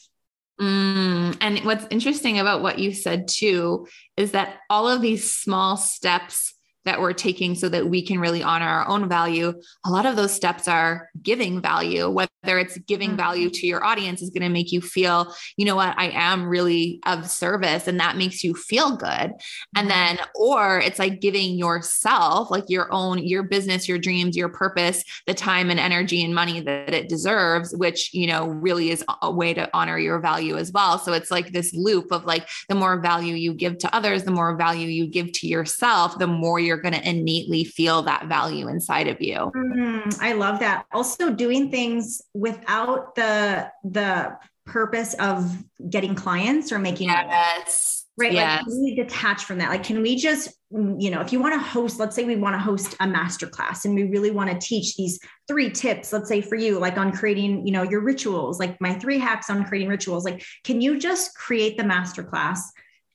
Mm, 0.63 1.36
and 1.41 1.60
what's 1.65 1.86
interesting 1.89 2.39
about 2.39 2.62
what 2.62 2.80
you 2.80 2.93
said 2.93 3.28
too 3.28 3.86
is 4.15 4.32
that 4.32 4.60
all 4.69 4.88
of 4.88 5.02
these 5.02 5.34
small 5.34 5.76
steps 5.76 6.52
that 6.86 7.00
we're 7.00 7.13
taking 7.13 7.56
so 7.56 7.69
that 7.69 7.88
we 7.88 8.06
can 8.06 8.19
really 8.19 8.43
honor 8.43 8.67
our 8.67 8.88
own 8.88 9.08
value, 9.08 9.54
a 9.86 9.89
lot 9.89 10.06
of 10.06 10.15
those 10.15 10.34
steps 10.34 10.67
are 10.67 11.10
giving 11.22 11.62
value, 11.62 12.10
whether 12.10 12.30
it's 12.43 12.78
giving 12.80 13.10
mm-hmm. 13.10 13.17
value 13.17 13.50
to 13.50 13.67
your 13.67 13.84
audience 13.84 14.22
is 14.22 14.30
going 14.30 14.43
to 14.43 14.50
make 14.50 14.72
you 14.72 14.82
feel, 14.82 15.34
you 15.58 15.65
know 15.65 15.76
what, 15.76 15.93
I 15.98 16.10
am 16.10 16.46
really 16.46 17.00
of 17.06 17.30
service 17.30 17.88
and 17.88 18.00
that 18.00 18.17
makes 18.17 18.43
you 18.43 18.54
feel 18.54 18.96
good. 18.98 19.10
And 19.10 19.34
mm-hmm. 19.76 19.88
then, 19.88 20.19
or 20.36 20.80
it's 20.80 21.00
like 21.00 21.22
giving 21.22 21.58
yourself, 21.58 22.52
like 22.52 22.65
your 22.67 22.91
own, 22.91 23.19
your 23.19 23.43
business, 23.43 23.88
your 23.88 24.00
dreams, 24.00 24.36
your 24.36 24.50
purpose, 24.50 25.04
the 25.28 25.34
time 25.34 25.69
and 25.69 25.80
energy 25.80 26.24
and 26.24 26.36
money 26.36 26.60
that 26.60 26.93
it 26.93 27.10
deserves, 27.10 27.74
which, 27.76 28.13
you 28.13 28.28
know, 28.28 28.48
really 28.48 28.89
is 28.89 29.04
a 29.22 29.32
way 29.32 29.54
to 29.54 29.69
honor 29.74 29.98
your 29.98 30.19
value 30.19 30.58
as 30.58 30.72
well. 30.72 31.00
So 31.00 31.13
it's 31.13 31.32
like 31.32 31.52
this 31.52 31.74
loop 31.74 32.12
of 32.12 32.26
like 32.26 32.48
the 32.69 32.76
more 32.76 33.00
value 33.00 33.36
you 33.36 33.54
give 33.54 33.78
to 33.80 33.96
others, 33.96 34.24
the 34.24 34.32
more 34.32 34.56
value 34.56 34.88
you 34.88 35.08
give 35.08 35.32
to 35.34 35.48
yourself, 35.48 36.17
the 36.19 36.28
more 36.28 36.60
you're 36.60 36.72
going 36.77 36.93
to 36.93 37.09
innately 37.09 37.63
feel 37.63 38.01
that 38.03 38.27
value 38.27 38.67
inside 38.67 39.07
of 39.07 39.21
you. 39.21 39.51
Mm, 39.55 40.17
I 40.21 40.33
love 40.33 40.59
that. 40.59 40.86
Also 40.91 41.31
doing 41.31 41.71
things 41.71 42.21
without 42.33 43.15
the 43.15 43.71
the 43.83 44.38
purpose 44.65 45.13
of 45.15 45.63
getting 45.89 46.15
clients 46.15 46.71
or 46.71 46.79
making 46.79 47.09
yes. 47.09 48.05
Right. 48.15 48.31
Yes. 48.31 48.63
Like, 48.67 48.79
we 48.79 48.95
detach 48.95 49.45
from 49.45 49.57
that? 49.57 49.69
Like, 49.69 49.83
can 49.83 50.03
we 50.03 50.15
just, 50.15 50.53
you 50.69 51.09
know, 51.09 51.19
if 51.19 51.33
you 51.33 51.39
want 51.39 51.55
to 51.55 51.59
host, 51.59 51.99
let's 51.99 52.15
say 52.15 52.25
we 52.25 52.36
want 52.36 52.53
to 52.53 52.59
host 52.59 52.93
a 52.99 53.07
masterclass 53.07 53.86
and 53.86 53.95
we 53.95 54.03
really 54.03 54.29
want 54.29 54.51
to 54.51 54.59
teach 54.59 54.95
these 54.95 55.19
three 55.47 55.71
tips, 55.71 56.13
let's 56.13 56.29
say 56.29 56.39
for 56.39 56.55
you, 56.55 56.77
like 56.77 56.97
on 56.97 57.12
creating, 57.12 57.65
you 57.65 57.73
know, 57.73 57.81
your 57.81 58.01
rituals, 58.01 58.59
like 58.59 58.79
my 58.79 58.93
three 58.93 59.17
hacks 59.17 59.49
on 59.49 59.65
creating 59.65 59.89
rituals, 59.89 60.25
like, 60.25 60.45
can 60.63 60.79
you 60.79 60.99
just 60.99 61.36
create 61.36 61.75
the 61.75 61.83
masterclass 61.83 62.59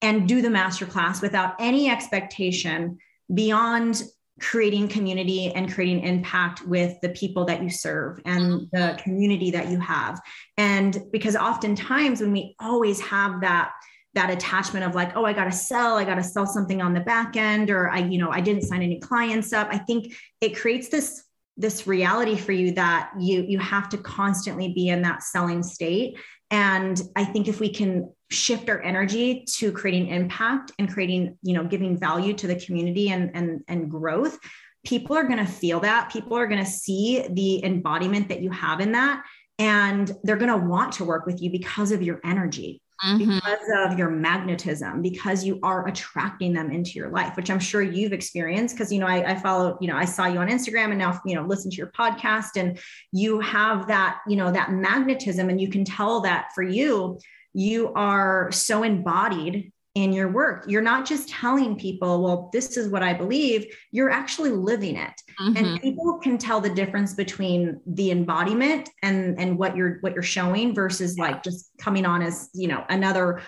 and 0.03 0.27
do 0.27 0.43
the 0.43 0.49
masterclass 0.49 1.23
without 1.23 1.55
any 1.61 1.89
expectation 1.89 2.99
beyond 3.33 4.03
creating 4.41 4.89
community 4.89 5.51
and 5.53 5.73
creating 5.73 6.05
impact 6.05 6.65
with 6.67 6.97
the 7.03 7.09
people 7.11 7.45
that 7.45 7.63
you 7.63 7.69
serve 7.69 8.21
and 8.25 8.69
the 8.73 8.99
community 9.03 9.51
that 9.51 9.69
you 9.69 9.81
have. 9.81 10.21
And 10.57 10.97
because 11.13 11.35
oftentimes 11.35 12.21
when 12.21 12.33
we 12.33 12.55
always 12.61 13.01
have 13.01 13.41
that 13.41 13.73
that 14.15 14.31
attachment 14.31 14.85
of 14.85 14.95
like 14.95 15.15
oh 15.17 15.25
i 15.25 15.35
got 15.35 15.45
to 15.45 15.53
sell 15.53 15.97
i 15.97 16.03
got 16.03 16.15
to 16.15 16.25
sell 16.25 16.47
something 16.47 16.81
on 16.81 16.95
the 16.95 17.01
back 17.01 17.37
end 17.37 17.71
or 17.71 17.91
i 17.91 17.99
you 17.99 18.19
know 18.19 18.31
i 18.31 18.41
didn't 18.41 18.63
sign 18.63 18.83
any 18.83 18.99
clients 18.99 19.53
up 19.53 19.69
i 19.71 19.77
think 19.77 20.13
it 20.41 20.57
creates 20.57 20.89
this 20.89 21.29
this 21.59 21.89
reality 21.89 22.37
for 22.37 22.53
you 22.53 22.73
that 22.73 23.11
you 23.19 23.43
you 23.43 23.59
have 23.59 23.89
to 23.89 23.99
constantly 23.99 24.73
be 24.73 24.89
in 24.89 25.03
that 25.03 25.23
selling 25.23 25.63
state. 25.63 26.17
And 26.51 27.01
i 27.17 27.25
think 27.25 27.49
if 27.49 27.61
we 27.61 27.69
can 27.69 28.11
shift 28.31 28.69
our 28.69 28.83
energy 28.83 29.45
to 29.45 29.73
creating 29.73 30.09
impact 30.09 30.73
and 30.79 30.93
creating 30.93 31.37
you 31.43 31.55
know 31.55 31.65
giving 31.65 31.99
value 31.99 32.35
to 32.35 32.47
the 32.47 32.57
community 32.57 33.11
and 33.11 33.31
and 33.35 33.63
and 33.69 33.91
growth 33.91 34.39
people 34.85 35.17
are 35.17 35.25
going 35.25 35.39
to 35.39 35.51
feel 35.51 35.81
that 35.81 36.11
people 36.13 36.37
are 36.37 36.47
going 36.47 36.63
to 36.63 36.71
see 36.71 37.27
the 37.31 37.65
embodiment 37.65 38.29
that 38.29 38.41
you 38.41 38.51
have 38.51 38.81
in 38.81 38.93
that 38.93 39.23
and 39.59 40.13
they're 40.23 40.37
going 40.37 40.51
to 40.51 40.67
want 40.67 40.93
to 40.93 41.05
work 41.05 41.27
with 41.27 41.41
you 41.43 41.51
because 41.51 41.91
of 41.91 42.03
your 42.03 42.21
energy 42.25 42.81
mm-hmm. 43.05 43.35
because 43.35 43.59
of 43.77 43.99
your 43.99 44.11
magnetism, 44.11 45.03
because 45.03 45.45
you 45.45 45.59
are 45.63 45.87
attracting 45.87 46.53
them 46.53 46.71
into 46.71 46.93
your 46.93 47.11
life, 47.11 47.37
which 47.37 47.51
I'm 47.51 47.59
sure 47.59 47.83
you've 47.83 48.13
experienced. 48.13 48.77
Cause, 48.77 48.93
you 48.93 49.01
know, 49.01 49.07
I, 49.07 49.33
I 49.33 49.35
follow, 49.37 49.79
you 49.81 49.89
know, 49.89 49.97
I 49.97 50.05
saw 50.05 50.27
you 50.27 50.39
on 50.39 50.49
Instagram 50.49 50.91
and 50.91 50.99
now, 50.99 51.21
you 51.25 51.35
know, 51.35 51.43
listen 51.43 51.71
to 51.71 51.77
your 51.77 51.93
podcast 51.99 52.57
and 52.57 52.79
you 53.13 53.41
have 53.41 53.89
that, 53.89 54.19
you 54.27 54.37
know, 54.37 54.51
that 54.53 54.73
magnetism. 54.73 55.49
And 55.49 55.61
you 55.61 55.69
can 55.69 55.85
tell 55.85 56.21
that 56.23 56.49
for 56.55 56.63
you, 56.63 57.19
you 57.55 57.93
are 57.95 58.51
so 58.53 58.83
embodied 58.83 59.73
in 59.95 60.13
your 60.13 60.31
work. 60.31 60.65
You're 60.69 60.83
not 60.83 61.07
just 61.07 61.29
telling 61.29 61.77
people, 61.77 62.23
well, 62.23 62.51
this 62.53 62.77
is 62.77 62.89
what 62.89 63.03
I 63.03 63.15
believe, 63.15 63.75
you're 63.91 64.11
actually 64.11 64.51
living 64.51 64.97
it. 64.97 65.13
Mm-hmm. 65.41 65.57
And 65.57 65.81
people 65.81 66.19
can 66.19 66.39
tell 66.39 66.61
the 66.61 66.71
difference 66.71 67.15
between 67.15 67.81
the 67.87 68.11
embodiment 68.13 68.91
and 69.03 69.39
and 69.41 69.59
what 69.59 69.77
you're 69.77 69.99
what 70.01 70.15
you're 70.15 70.23
showing 70.23 70.75
versus 70.75 71.19
like 71.19 71.43
just 71.43 71.71
coming 71.81 72.07
on 72.07 72.23
as, 72.23 72.49
you 72.55 72.69
know, 72.69 72.85
another 72.89 73.43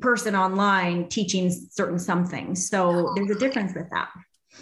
person 0.00 0.34
online 0.34 1.08
teaching 1.08 1.50
certain 1.50 1.98
something. 1.98 2.54
So 2.54 3.12
there's 3.16 3.30
a 3.30 3.38
difference 3.38 3.74
with 3.74 3.88
that. 3.90 4.08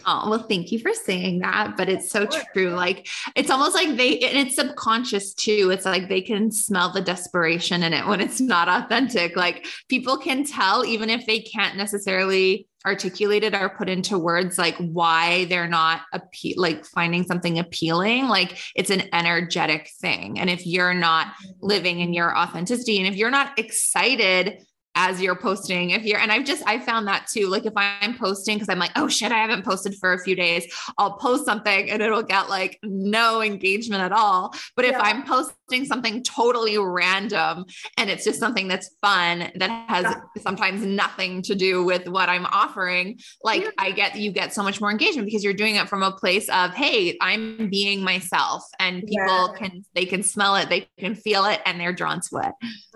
Oh, 0.05 0.31
well, 0.31 0.47
thank 0.49 0.73
you 0.73 0.79
for 0.79 0.93
saying 0.93 1.41
that. 1.41 1.77
But 1.77 1.89
it's 1.89 2.11
so 2.11 2.27
true. 2.27 2.71
Like, 2.71 3.09
it's 3.37 3.51
almost 3.51 3.75
like 3.75 3.97
they, 3.97 4.19
and 4.19 4.37
it's 4.37 4.57
subconscious 4.57 5.35
too. 5.35 5.71
It's 5.73 5.85
like 5.85 6.09
they 6.09 6.21
can 6.21 6.51
smell 6.51 6.93
the 6.93 7.01
desperation 7.01 7.83
in 7.83 7.93
it 7.93 8.07
when 8.07 8.21
it's 8.21 8.41
not 8.41 8.69
authentic. 8.69 9.37
Like, 9.37 9.67
people 9.89 10.17
can 10.19 10.45
tell, 10.45 10.85
even 10.85 11.09
if 11.11 11.27
they 11.27 11.41
can't 11.41 11.77
necessarily 11.77 12.67
articulate 12.85 13.45
it 13.45 13.55
or 13.55 13.69
put 13.69 13.89
into 13.89 14.19
words, 14.19 14.59
like 14.59 14.77
why 14.77 15.45
they're 15.45 15.69
not 15.69 16.01
appe- 16.13 16.57
like 16.57 16.85
finding 16.85 17.23
something 17.23 17.61
appealing. 17.61 18.27
Like, 18.27 18.59
it's 18.75 18.91
an 18.91 19.05
energetic 19.13 19.89
thing. 20.01 20.41
And 20.41 20.51
if 20.51 20.67
you're 20.67 20.95
not 20.95 21.29
mm-hmm. 21.29 21.51
living 21.61 22.01
in 22.01 22.13
your 22.13 22.37
authenticity 22.37 22.99
and 22.99 23.07
if 23.07 23.15
you're 23.15 23.31
not 23.31 23.57
excited, 23.57 24.65
as 24.95 25.21
you're 25.21 25.37
posting 25.37 25.91
if 25.91 26.05
you're 26.05 26.19
and 26.19 26.31
i've 26.31 26.45
just 26.45 26.63
i 26.67 26.79
found 26.79 27.07
that 27.07 27.27
too 27.27 27.49
like 27.49 27.65
if 27.65 27.73
i'm 27.77 28.17
posting 28.19 28.57
because 28.57 28.69
i'm 28.69 28.79
like 28.79 28.91
oh 28.97 29.09
shit 29.09 29.33
i 29.33 29.39
haven't 29.39 29.65
posted 29.65 29.95
for 29.95 30.13
a 30.13 30.19
few 30.19 30.37
days 30.37 30.67
i'll 30.99 31.17
post 31.17 31.45
something 31.45 31.91
and 31.91 32.03
it'll 32.03 32.23
get 32.23 32.49
like 32.49 32.79
no 32.83 33.43
engagement 33.43 34.03
at 34.03 34.13
all. 34.13 34.55
But 34.77 34.85
if 34.85 34.97
i'm 34.99 35.25
posting 35.25 35.85
something 35.85 36.23
totally 36.23 36.79
random 36.79 37.65
and 37.97 38.11
it's 38.11 38.25
just 38.25 38.39
something 38.39 38.69
that's 38.69 38.95
fun 39.01 39.51
that 39.55 39.89
has 39.89 40.05
yeah. 40.05 40.21
sometimes 40.43 40.85
nothing 40.85 41.43
to 41.43 41.55
do 41.55 41.85
with 41.85 42.07
what 42.09 42.29
i'm 42.29 42.47
offering 42.47 43.19
like 43.43 43.63
yeah. 43.63 43.71
i 43.79 43.91
get 43.91 44.17
you 44.17 44.31
get 44.31 44.53
so 44.53 44.63
much 44.63 44.81
more 44.81 44.91
engagement 44.91 45.27
because 45.27 45.43
you're 45.43 45.55
doing 45.55 45.77
it 45.77 45.89
from 45.89 46.03
a 46.03 46.13
place 46.13 46.49
of 46.51 46.75
hey 46.75 47.17
i'm 47.21 47.69
being 47.71 48.03
myself 48.03 48.63
and 48.79 49.03
people 49.07 49.55
can 49.57 49.85
they 49.95 50.05
can 50.05 50.23
smell 50.23 50.57
it 50.57 50.69
they 50.69 50.87
can 50.99 51.15
feel 51.15 51.45
it 51.45 51.61
and 51.65 51.81
they're 51.81 51.93
drawn 51.93 52.21
to 52.21 52.39
it. 52.39 52.53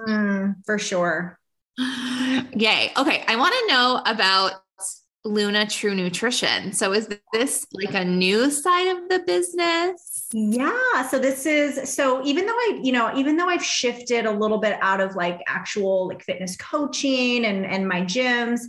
Mm, 0.08 0.54
for 0.64 0.78
sure 0.78 1.38
Yay. 1.78 2.92
Okay. 2.96 3.24
I 3.26 3.36
want 3.36 3.54
to 3.54 3.72
know 3.72 4.02
about 4.06 4.62
Luna 5.24 5.66
True 5.66 5.94
Nutrition. 5.94 6.72
So 6.72 6.92
is 6.92 7.08
this 7.32 7.66
like 7.72 7.94
a 7.94 8.04
new 8.04 8.50
side 8.50 8.96
of 8.96 9.08
the 9.08 9.18
business? 9.26 10.28
Yeah. 10.32 11.06
So 11.08 11.18
this 11.18 11.46
is 11.46 11.92
so 11.92 12.24
even 12.24 12.46
though 12.46 12.52
I, 12.52 12.80
you 12.82 12.92
know, 12.92 13.12
even 13.16 13.36
though 13.36 13.48
I've 13.48 13.64
shifted 13.64 14.24
a 14.24 14.30
little 14.30 14.58
bit 14.58 14.78
out 14.80 15.00
of 15.00 15.16
like 15.16 15.40
actual 15.46 16.08
like 16.08 16.22
fitness 16.22 16.56
coaching 16.56 17.44
and 17.44 17.66
and 17.66 17.88
my 17.88 18.02
gyms, 18.02 18.60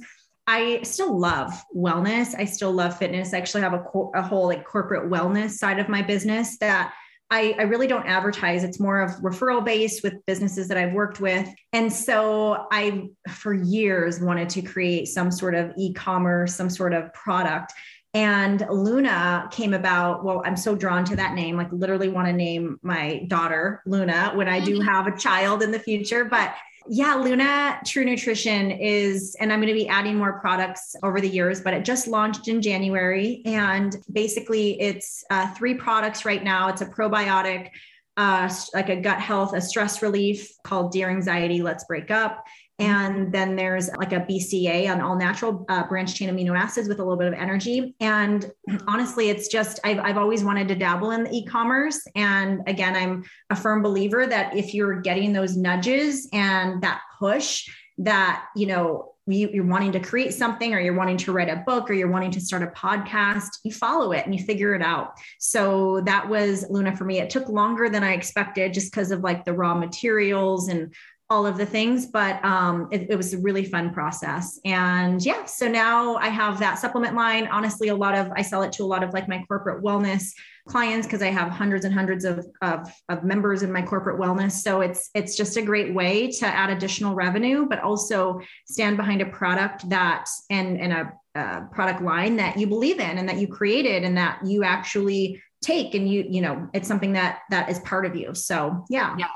I 0.47 0.81
still 0.83 1.17
love 1.17 1.53
wellness. 1.75 2.33
I 2.37 2.45
still 2.45 2.71
love 2.71 2.97
fitness. 2.97 3.33
I 3.33 3.37
actually 3.37 3.61
have 3.61 3.73
a, 3.73 3.79
co- 3.79 4.11
a 4.15 4.21
whole 4.21 4.47
like 4.47 4.65
corporate 4.65 5.11
wellness 5.11 5.51
side 5.51 5.79
of 5.79 5.89
my 5.89 6.01
business 6.01 6.57
that 6.59 6.93
I, 7.29 7.55
I, 7.59 7.63
really 7.63 7.87
don't 7.87 8.05
advertise. 8.05 8.63
It's 8.63 8.79
more 8.79 9.01
of 9.01 9.11
referral 9.17 9.63
based 9.63 10.01
with 10.01 10.13
businesses 10.25 10.69
that 10.69 10.77
I've 10.77 10.93
worked 10.93 11.19
with. 11.19 11.47
And 11.73 11.91
so 11.91 12.67
I, 12.71 13.09
for 13.29 13.53
years, 13.53 14.21
wanted 14.21 14.49
to 14.49 14.61
create 14.61 15.09
some 15.09 15.29
sort 15.29 15.53
of 15.53 15.73
e 15.77 15.93
commerce, 15.93 16.55
some 16.55 16.69
sort 16.69 16.93
of 16.93 17.13
product. 17.13 17.73
And 18.13 18.65
Luna 18.69 19.49
came 19.51 19.73
about. 19.73 20.23
Well, 20.23 20.41
I'm 20.45 20.55
so 20.55 20.75
drawn 20.75 21.03
to 21.05 21.15
that 21.17 21.33
name, 21.33 21.57
like, 21.57 21.71
literally 21.71 22.07
want 22.07 22.27
to 22.27 22.33
name 22.33 22.79
my 22.81 23.25
daughter 23.27 23.83
Luna 23.85 24.31
when 24.33 24.47
I 24.47 24.59
do 24.59 24.79
mm-hmm. 24.79 24.87
have 24.87 25.07
a 25.07 25.17
child 25.17 25.61
in 25.61 25.71
the 25.71 25.79
future. 25.79 26.23
But 26.23 26.55
yeah, 26.89 27.15
Luna 27.15 27.79
True 27.85 28.05
Nutrition 28.05 28.71
is, 28.71 29.35
and 29.39 29.51
I'm 29.51 29.59
going 29.59 29.67
to 29.67 29.73
be 29.73 29.87
adding 29.87 30.15
more 30.15 30.39
products 30.39 30.95
over 31.03 31.21
the 31.21 31.27
years, 31.27 31.61
but 31.61 31.73
it 31.73 31.85
just 31.85 32.07
launched 32.07 32.47
in 32.47 32.61
January. 32.61 33.41
And 33.45 33.95
basically, 34.11 34.79
it's 34.79 35.23
uh, 35.29 35.53
three 35.53 35.73
products 35.73 36.25
right 36.25 36.43
now. 36.43 36.69
It's 36.69 36.81
a 36.81 36.85
probiotic, 36.85 37.69
uh, 38.15 38.53
like 38.73 38.89
a 38.89 38.95
gut 38.95 39.19
health, 39.19 39.53
a 39.53 39.61
stress 39.61 40.01
relief 40.01 40.51
called 40.63 40.91
Dear 40.91 41.09
Anxiety, 41.09 41.61
Let's 41.61 41.83
Break 41.83 42.11
Up. 42.11 42.43
And 42.79 43.31
then 43.31 43.55
there's 43.55 43.89
like 43.97 44.13
a 44.13 44.19
BCAA 44.19 44.91
on 44.91 45.01
all 45.01 45.15
natural 45.15 45.65
uh, 45.67 45.87
branch 45.87 46.13
chain 46.13 46.29
amino 46.29 46.55
acids 46.55 46.87
with 46.87 46.99
a 46.99 47.03
little 47.03 47.17
bit 47.17 47.27
of 47.27 47.33
energy. 47.33 47.95
And 47.99 48.51
honestly, 48.87 49.29
it's 49.29 49.47
just, 49.47 49.79
I've, 49.83 49.99
I've 49.99 50.17
always 50.17 50.43
wanted 50.43 50.67
to 50.67 50.75
dabble 50.75 51.11
in 51.11 51.33
e 51.33 51.43
commerce. 51.43 52.05
And 52.15 52.61
again, 52.67 52.95
I'm 52.95 53.23
a 53.49 53.55
firm 53.55 53.81
believer 53.81 54.27
that 54.27 54.55
if 54.55 54.75
you're 54.75 55.01
getting 55.01 55.33
those 55.33 55.57
nudges 55.57 56.29
and 56.33 56.81
that 56.83 57.01
push, 57.17 57.67
that, 57.97 58.45
you 58.55 58.67
know, 58.67 59.13
you, 59.25 59.61
are 59.61 59.65
wanting 59.65 59.91
to 59.91 59.99
create 59.99 60.33
something 60.33 60.73
or 60.73 60.79
you're 60.79 60.93
wanting 60.93 61.17
to 61.17 61.31
write 61.31 61.49
a 61.49 61.63
book 61.65 61.89
or 61.89 61.93
you're 61.93 62.11
wanting 62.11 62.31
to 62.31 62.39
start 62.39 62.63
a 62.63 62.67
podcast, 62.67 63.49
you 63.63 63.71
follow 63.71 64.11
it 64.11 64.25
and 64.25 64.33
you 64.33 64.43
figure 64.43 64.73
it 64.73 64.81
out. 64.81 65.17
So 65.39 66.01
that 66.01 66.29
was 66.29 66.65
Luna 66.69 66.95
for 66.95 67.05
me. 67.05 67.19
It 67.19 67.29
took 67.29 67.49
longer 67.49 67.89
than 67.89 68.03
I 68.03 68.13
expected 68.13 68.73
just 68.73 68.91
because 68.91 69.11
of 69.11 69.21
like 69.21 69.43
the 69.43 69.53
raw 69.53 69.75
materials 69.75 70.69
and 70.69 70.93
all 71.29 71.45
of 71.45 71.57
the 71.57 71.65
things, 71.65 72.05
but 72.05 72.43
um, 72.45 72.87
it, 72.89 73.07
it, 73.09 73.15
was 73.17 73.33
a 73.33 73.37
really 73.39 73.65
fun 73.65 73.93
process. 73.93 74.59
And 74.63 75.23
yeah, 75.25 75.43
so 75.43 75.67
now 75.67 76.15
I 76.15 76.29
have 76.29 76.57
that 76.59 76.79
supplement 76.79 77.15
line. 77.15 77.47
Honestly, 77.47 77.89
a 77.89 77.95
lot 77.95 78.15
of 78.15 78.31
I 78.37 78.41
sell 78.41 78.61
it 78.61 78.71
to 78.73 78.83
a 78.83 78.85
lot 78.85 79.03
of 79.03 79.11
like 79.13 79.27
my 79.27 79.43
corporate 79.45 79.83
wellness 79.83 80.31
clients 80.69 81.05
because 81.05 81.21
I 81.21 81.27
have 81.27 81.49
hundreds 81.49 81.83
and 81.83 81.93
hundreds 81.93 82.23
of, 82.23 82.45
of, 82.61 82.89
of 83.09 83.25
members 83.25 83.61
in 83.61 83.73
my 83.73 83.81
corporate 83.81 84.19
wellness. 84.19 84.53
So 84.53 84.79
it's 84.79 85.09
it's 85.13 85.35
just 85.35 85.57
a 85.57 85.61
great 85.61 85.93
way 85.93 86.31
to 86.31 86.47
add 86.47 86.69
additional 86.69 87.13
revenue, 87.13 87.65
but 87.67 87.81
also 87.81 88.39
stand 88.65 88.95
behind 88.95 89.21
a 89.21 89.25
product 89.25 89.89
that 89.89 90.29
and 90.49 90.79
and 90.79 90.93
a, 90.93 91.13
a 91.35 91.67
product 91.73 92.01
line 92.01 92.37
that 92.37 92.57
you 92.57 92.67
believe 92.67 93.01
in 93.01 93.17
and 93.17 93.27
that 93.27 93.37
you 93.37 93.49
created 93.49 94.03
and 94.03 94.15
that 94.17 94.39
you 94.45 94.63
actually 94.63 95.41
take 95.61 95.95
and 95.95 96.07
you 96.07 96.23
you 96.29 96.39
know 96.39 96.69
it's 96.73 96.87
something 96.87 97.13
that 97.13 97.39
that 97.49 97.67
is 97.67 97.79
part 97.79 98.05
of 98.05 98.15
you 98.15 98.33
so 98.35 98.85
yeah 98.89 99.15
yeah 99.17 99.27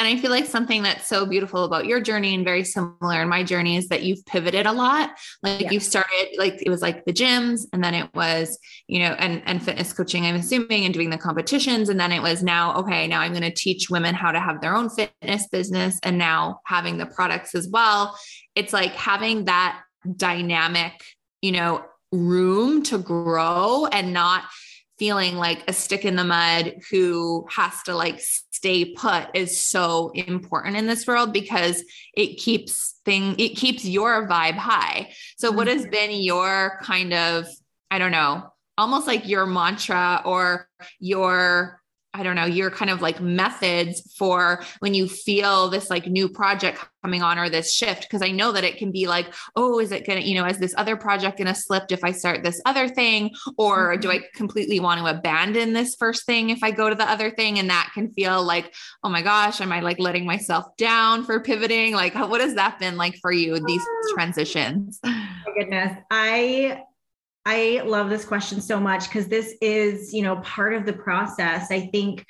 and 0.00 0.08
I 0.08 0.16
feel 0.16 0.30
like 0.30 0.46
something 0.46 0.82
that's 0.82 1.06
so 1.06 1.26
beautiful 1.26 1.64
about 1.64 1.84
your 1.84 2.00
journey 2.00 2.34
and 2.34 2.42
very 2.42 2.64
similar 2.64 3.20
in 3.20 3.28
my 3.28 3.44
journey 3.44 3.76
is 3.76 3.88
that 3.88 4.02
you've 4.02 4.24
pivoted 4.24 4.64
a 4.64 4.72
lot. 4.72 5.10
Like 5.42 5.60
yeah. 5.60 5.70
you 5.72 5.78
started 5.78 6.36
like 6.38 6.62
it 6.64 6.70
was 6.70 6.80
like 6.80 7.04
the 7.04 7.12
gyms 7.12 7.66
and 7.74 7.84
then 7.84 7.92
it 7.92 8.08
was, 8.14 8.58
you 8.86 9.00
know, 9.00 9.14
and 9.18 9.42
and 9.44 9.62
fitness 9.62 9.92
coaching, 9.92 10.24
I'm 10.24 10.36
assuming, 10.36 10.86
and 10.86 10.94
doing 10.94 11.10
the 11.10 11.18
competitions. 11.18 11.90
And 11.90 12.00
then 12.00 12.12
it 12.12 12.22
was 12.22 12.42
now, 12.42 12.76
okay, 12.76 13.06
now 13.06 13.20
I'm 13.20 13.32
going 13.32 13.42
to 13.42 13.50
teach 13.50 13.90
women 13.90 14.14
how 14.14 14.32
to 14.32 14.40
have 14.40 14.62
their 14.62 14.74
own 14.74 14.88
fitness 14.88 15.46
business 15.48 16.00
and 16.02 16.16
now 16.16 16.60
having 16.64 16.96
the 16.96 17.04
products 17.04 17.54
as 17.54 17.68
well. 17.68 18.18
It's 18.54 18.72
like 18.72 18.92
having 18.92 19.44
that 19.44 19.82
dynamic, 20.16 20.94
you 21.42 21.52
know, 21.52 21.84
room 22.10 22.82
to 22.84 22.96
grow 22.96 23.84
and 23.84 24.14
not 24.14 24.44
feeling 24.98 25.36
like 25.36 25.62
a 25.66 25.72
stick 25.72 26.04
in 26.04 26.14
the 26.14 26.24
mud 26.24 26.74
who 26.90 27.46
has 27.50 27.82
to 27.84 27.94
like 27.94 28.20
stay 28.60 28.84
put 28.84 29.28
is 29.32 29.58
so 29.58 30.10
important 30.10 30.76
in 30.76 30.86
this 30.86 31.06
world 31.06 31.32
because 31.32 31.82
it 32.14 32.36
keeps 32.36 33.00
thing 33.06 33.34
it 33.38 33.56
keeps 33.56 33.86
your 33.86 34.28
vibe 34.28 34.56
high. 34.56 35.10
So 35.38 35.50
what 35.50 35.66
has 35.66 35.82
mm-hmm. 35.82 35.90
been 35.90 36.10
your 36.10 36.78
kind 36.82 37.14
of 37.14 37.46
I 37.90 37.98
don't 37.98 38.12
know, 38.12 38.52
almost 38.76 39.06
like 39.06 39.26
your 39.26 39.46
mantra 39.46 40.20
or 40.26 40.68
your 40.98 41.79
I 42.12 42.24
don't 42.24 42.34
know, 42.34 42.44
your 42.44 42.70
kind 42.70 42.90
of 42.90 43.00
like 43.00 43.20
methods 43.20 44.14
for 44.18 44.64
when 44.80 44.94
you 44.94 45.08
feel 45.08 45.68
this 45.68 45.90
like 45.90 46.06
new 46.06 46.28
project 46.28 46.84
coming 47.02 47.22
on 47.22 47.38
or 47.38 47.48
this 47.48 47.72
shift? 47.72 48.02
Because 48.02 48.20
I 48.20 48.32
know 48.32 48.50
that 48.52 48.64
it 48.64 48.78
can 48.78 48.90
be 48.90 49.06
like, 49.06 49.32
oh, 49.54 49.78
is 49.78 49.92
it 49.92 50.06
going 50.06 50.20
to, 50.20 50.28
you 50.28 50.34
know, 50.34 50.46
is 50.46 50.58
this 50.58 50.74
other 50.76 50.96
project 50.96 51.38
going 51.38 51.46
to 51.46 51.54
slip 51.54 51.84
if 51.90 52.02
I 52.02 52.10
start 52.10 52.42
this 52.42 52.60
other 52.66 52.88
thing? 52.88 53.30
Or 53.56 53.92
mm-hmm. 53.92 54.00
do 54.00 54.10
I 54.10 54.20
completely 54.34 54.80
want 54.80 55.00
to 55.00 55.06
abandon 55.06 55.72
this 55.72 55.94
first 55.94 56.26
thing 56.26 56.50
if 56.50 56.62
I 56.64 56.72
go 56.72 56.88
to 56.88 56.96
the 56.96 57.08
other 57.08 57.30
thing? 57.30 57.58
And 57.60 57.70
that 57.70 57.90
can 57.94 58.12
feel 58.12 58.42
like, 58.42 58.74
oh 59.04 59.08
my 59.08 59.22
gosh, 59.22 59.60
am 59.60 59.70
I 59.70 59.80
like 59.80 60.00
letting 60.00 60.26
myself 60.26 60.66
down 60.76 61.24
for 61.24 61.40
pivoting? 61.40 61.94
Like, 61.94 62.14
what 62.14 62.40
has 62.40 62.54
that 62.54 62.80
been 62.80 62.96
like 62.96 63.16
for 63.22 63.30
you, 63.30 63.64
these 63.64 63.82
ah. 63.82 64.14
transitions? 64.14 64.98
Oh 65.04 65.08
my 65.46 65.62
goodness. 65.62 65.96
I 66.10 66.82
I 67.46 67.82
love 67.84 68.10
this 68.10 68.24
question 68.24 68.60
so 68.60 68.78
much 68.78 69.08
because 69.08 69.26
this 69.26 69.54
is, 69.62 70.12
you 70.12 70.22
know, 70.22 70.36
part 70.36 70.74
of 70.74 70.84
the 70.84 70.92
process. 70.92 71.70
I 71.70 71.86
think 71.86 72.26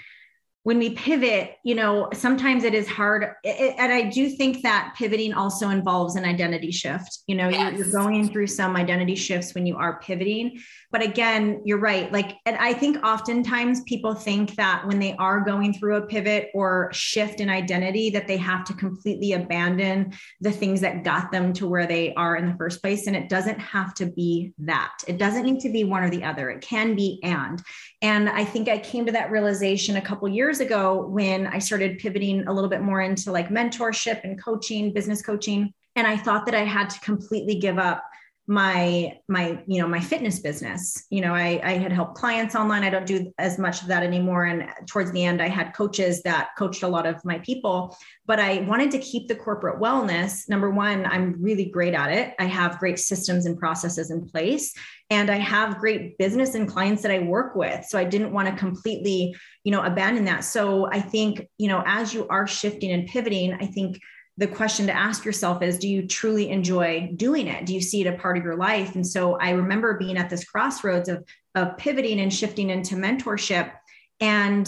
when 0.62 0.78
we 0.78 0.90
pivot, 0.90 1.56
you 1.64 1.74
know, 1.74 2.10
sometimes 2.12 2.64
it 2.64 2.74
is 2.74 2.86
hard. 2.86 3.26
It, 3.42 3.74
and 3.78 3.92
I 3.92 4.02
do 4.10 4.28
think 4.28 4.62
that 4.62 4.94
pivoting 4.96 5.32
also 5.32 5.70
involves 5.70 6.16
an 6.16 6.24
identity 6.24 6.70
shift. 6.70 7.20
You 7.26 7.34
know, 7.36 7.48
yes. 7.48 7.76
you're, 7.76 7.86
you're, 7.86 7.92
going 7.92 8.28
through 8.28 8.48
some 8.48 8.76
identity 8.76 9.14
shifts 9.14 9.54
when 9.54 9.66
you 9.66 9.76
are 9.76 10.00
pivoting. 10.00 10.60
But 10.92 11.02
again, 11.02 11.62
you're 11.64 11.78
right. 11.78 12.10
Like, 12.10 12.36
and 12.46 12.56
I 12.56 12.72
think 12.72 13.04
oftentimes 13.04 13.82
people 13.82 14.14
think 14.14 14.56
that 14.56 14.86
when 14.86 14.98
they 14.98 15.14
are 15.16 15.40
going 15.40 15.72
through 15.72 15.96
a 15.96 16.06
pivot 16.06 16.48
or 16.52 16.90
shift 16.92 17.40
in 17.40 17.48
identity, 17.48 18.10
that 18.10 18.26
they 18.26 18.36
have 18.36 18.64
to 18.64 18.74
completely 18.74 19.34
abandon 19.34 20.12
the 20.40 20.50
things 20.50 20.80
that 20.80 21.04
got 21.04 21.30
them 21.30 21.52
to 21.54 21.68
where 21.68 21.86
they 21.86 22.12
are 22.14 22.36
in 22.36 22.46
the 22.46 22.56
first 22.56 22.82
place. 22.82 23.06
And 23.06 23.14
it 23.14 23.28
doesn't 23.28 23.58
have 23.58 23.94
to 23.94 24.06
be 24.06 24.52
that. 24.58 24.98
It 25.06 25.18
doesn't 25.18 25.44
need 25.44 25.60
to 25.60 25.70
be 25.70 25.84
one 25.84 26.02
or 26.02 26.10
the 26.10 26.24
other. 26.24 26.50
It 26.50 26.60
can 26.60 26.96
be 26.96 27.20
and. 27.22 27.62
And 28.02 28.28
I 28.28 28.44
think 28.44 28.68
I 28.68 28.78
came 28.78 29.06
to 29.06 29.12
that 29.12 29.30
realization 29.30 29.96
a 29.96 30.02
couple 30.02 30.28
years 30.28 30.60
ago 30.60 31.06
when 31.06 31.46
I 31.46 31.58
started 31.58 31.98
pivoting 31.98 32.46
a 32.48 32.52
little 32.52 32.70
bit 32.70 32.82
more 32.82 33.00
into 33.00 33.30
like 33.30 33.48
mentorship 33.48 34.24
and 34.24 34.42
coaching, 34.42 34.92
business 34.92 35.22
coaching. 35.22 35.72
And 35.96 36.06
I 36.06 36.16
thought 36.16 36.46
that 36.46 36.54
I 36.54 36.64
had 36.64 36.88
to 36.90 37.00
completely 37.00 37.56
give 37.56 37.78
up 37.78 38.02
my 38.50 39.16
my 39.28 39.62
you 39.68 39.80
know 39.80 39.86
my 39.86 40.00
fitness 40.00 40.40
business. 40.40 41.06
You 41.08 41.20
know 41.20 41.32
I, 41.32 41.60
I 41.62 41.78
had 41.78 41.92
helped 41.92 42.16
clients 42.16 42.56
online. 42.56 42.82
I 42.82 42.90
don't 42.90 43.06
do 43.06 43.32
as 43.38 43.60
much 43.60 43.80
of 43.80 43.86
that 43.86 44.02
anymore. 44.02 44.46
And 44.46 44.68
towards 44.88 45.12
the 45.12 45.24
end 45.24 45.40
i 45.40 45.46
had 45.46 45.72
coaches 45.72 46.20
that 46.22 46.48
coached 46.58 46.82
a 46.82 46.88
lot 46.88 47.06
of 47.06 47.24
my 47.24 47.38
people. 47.38 47.96
But 48.26 48.40
i 48.40 48.62
wanted 48.62 48.90
to 48.90 48.98
keep 48.98 49.28
the 49.28 49.36
corporate 49.36 49.80
wellness. 49.80 50.48
Number 50.48 50.68
one 50.68 51.06
i'm 51.06 51.36
really 51.40 51.66
great 51.66 51.94
at 51.94 52.10
it. 52.10 52.34
I 52.40 52.46
have 52.46 52.80
great 52.80 52.98
systems 52.98 53.46
and 53.46 53.56
processes 53.56 54.10
in 54.10 54.26
place. 54.26 54.74
And 55.10 55.30
i 55.30 55.38
have 55.38 55.78
great 55.78 56.18
business 56.18 56.56
and 56.56 56.66
clients 56.66 57.02
that 57.02 57.12
i 57.12 57.20
work 57.20 57.54
with. 57.54 57.84
So 57.84 58.00
i 58.00 58.04
didn't 58.04 58.32
want 58.32 58.48
to 58.48 58.56
completely 58.56 59.32
you 59.62 59.70
know 59.70 59.82
abandon 59.84 60.24
that. 60.24 60.42
So 60.42 60.88
i 60.90 61.00
think 61.00 61.46
you 61.56 61.68
know 61.68 61.84
as 61.86 62.12
you 62.12 62.26
are 62.26 62.48
shifting 62.48 62.90
and 62.90 63.06
pivoting 63.06 63.54
i 63.54 63.66
think 63.66 64.00
the 64.40 64.46
question 64.46 64.86
to 64.86 64.96
ask 64.96 65.26
yourself 65.26 65.62
is 65.62 65.78
do 65.78 65.86
you 65.86 66.06
truly 66.06 66.48
enjoy 66.48 67.12
doing 67.14 67.46
it? 67.46 67.66
Do 67.66 67.74
you 67.74 67.80
see 67.82 68.00
it 68.00 68.06
a 68.06 68.16
part 68.16 68.38
of 68.38 68.42
your 68.42 68.56
life? 68.56 68.94
And 68.94 69.06
so 69.06 69.34
i 69.38 69.50
remember 69.50 69.98
being 69.98 70.16
at 70.16 70.30
this 70.30 70.44
crossroads 70.44 71.08
of 71.08 71.24
of 71.54 71.76
pivoting 71.76 72.20
and 72.20 72.32
shifting 72.32 72.70
into 72.70 72.96
mentorship. 72.96 73.70
And 74.18 74.66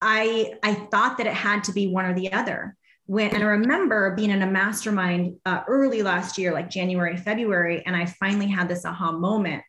i 0.00 0.54
i 0.62 0.72
thought 0.72 1.18
that 1.18 1.26
it 1.26 1.34
had 1.34 1.62
to 1.64 1.72
be 1.72 1.86
one 1.86 2.06
or 2.06 2.14
the 2.14 2.32
other. 2.32 2.76
When 3.04 3.34
and 3.34 3.44
i 3.44 3.46
remember 3.46 4.14
being 4.16 4.30
in 4.30 4.40
a 4.40 4.50
mastermind 4.50 5.36
uh, 5.44 5.60
early 5.68 6.02
last 6.02 6.38
year 6.38 6.54
like 6.54 6.70
january 6.70 7.16
february 7.18 7.82
and 7.84 7.94
i 7.94 8.06
finally 8.06 8.48
had 8.48 8.68
this 8.68 8.86
aha 8.86 9.12
moment. 9.12 9.62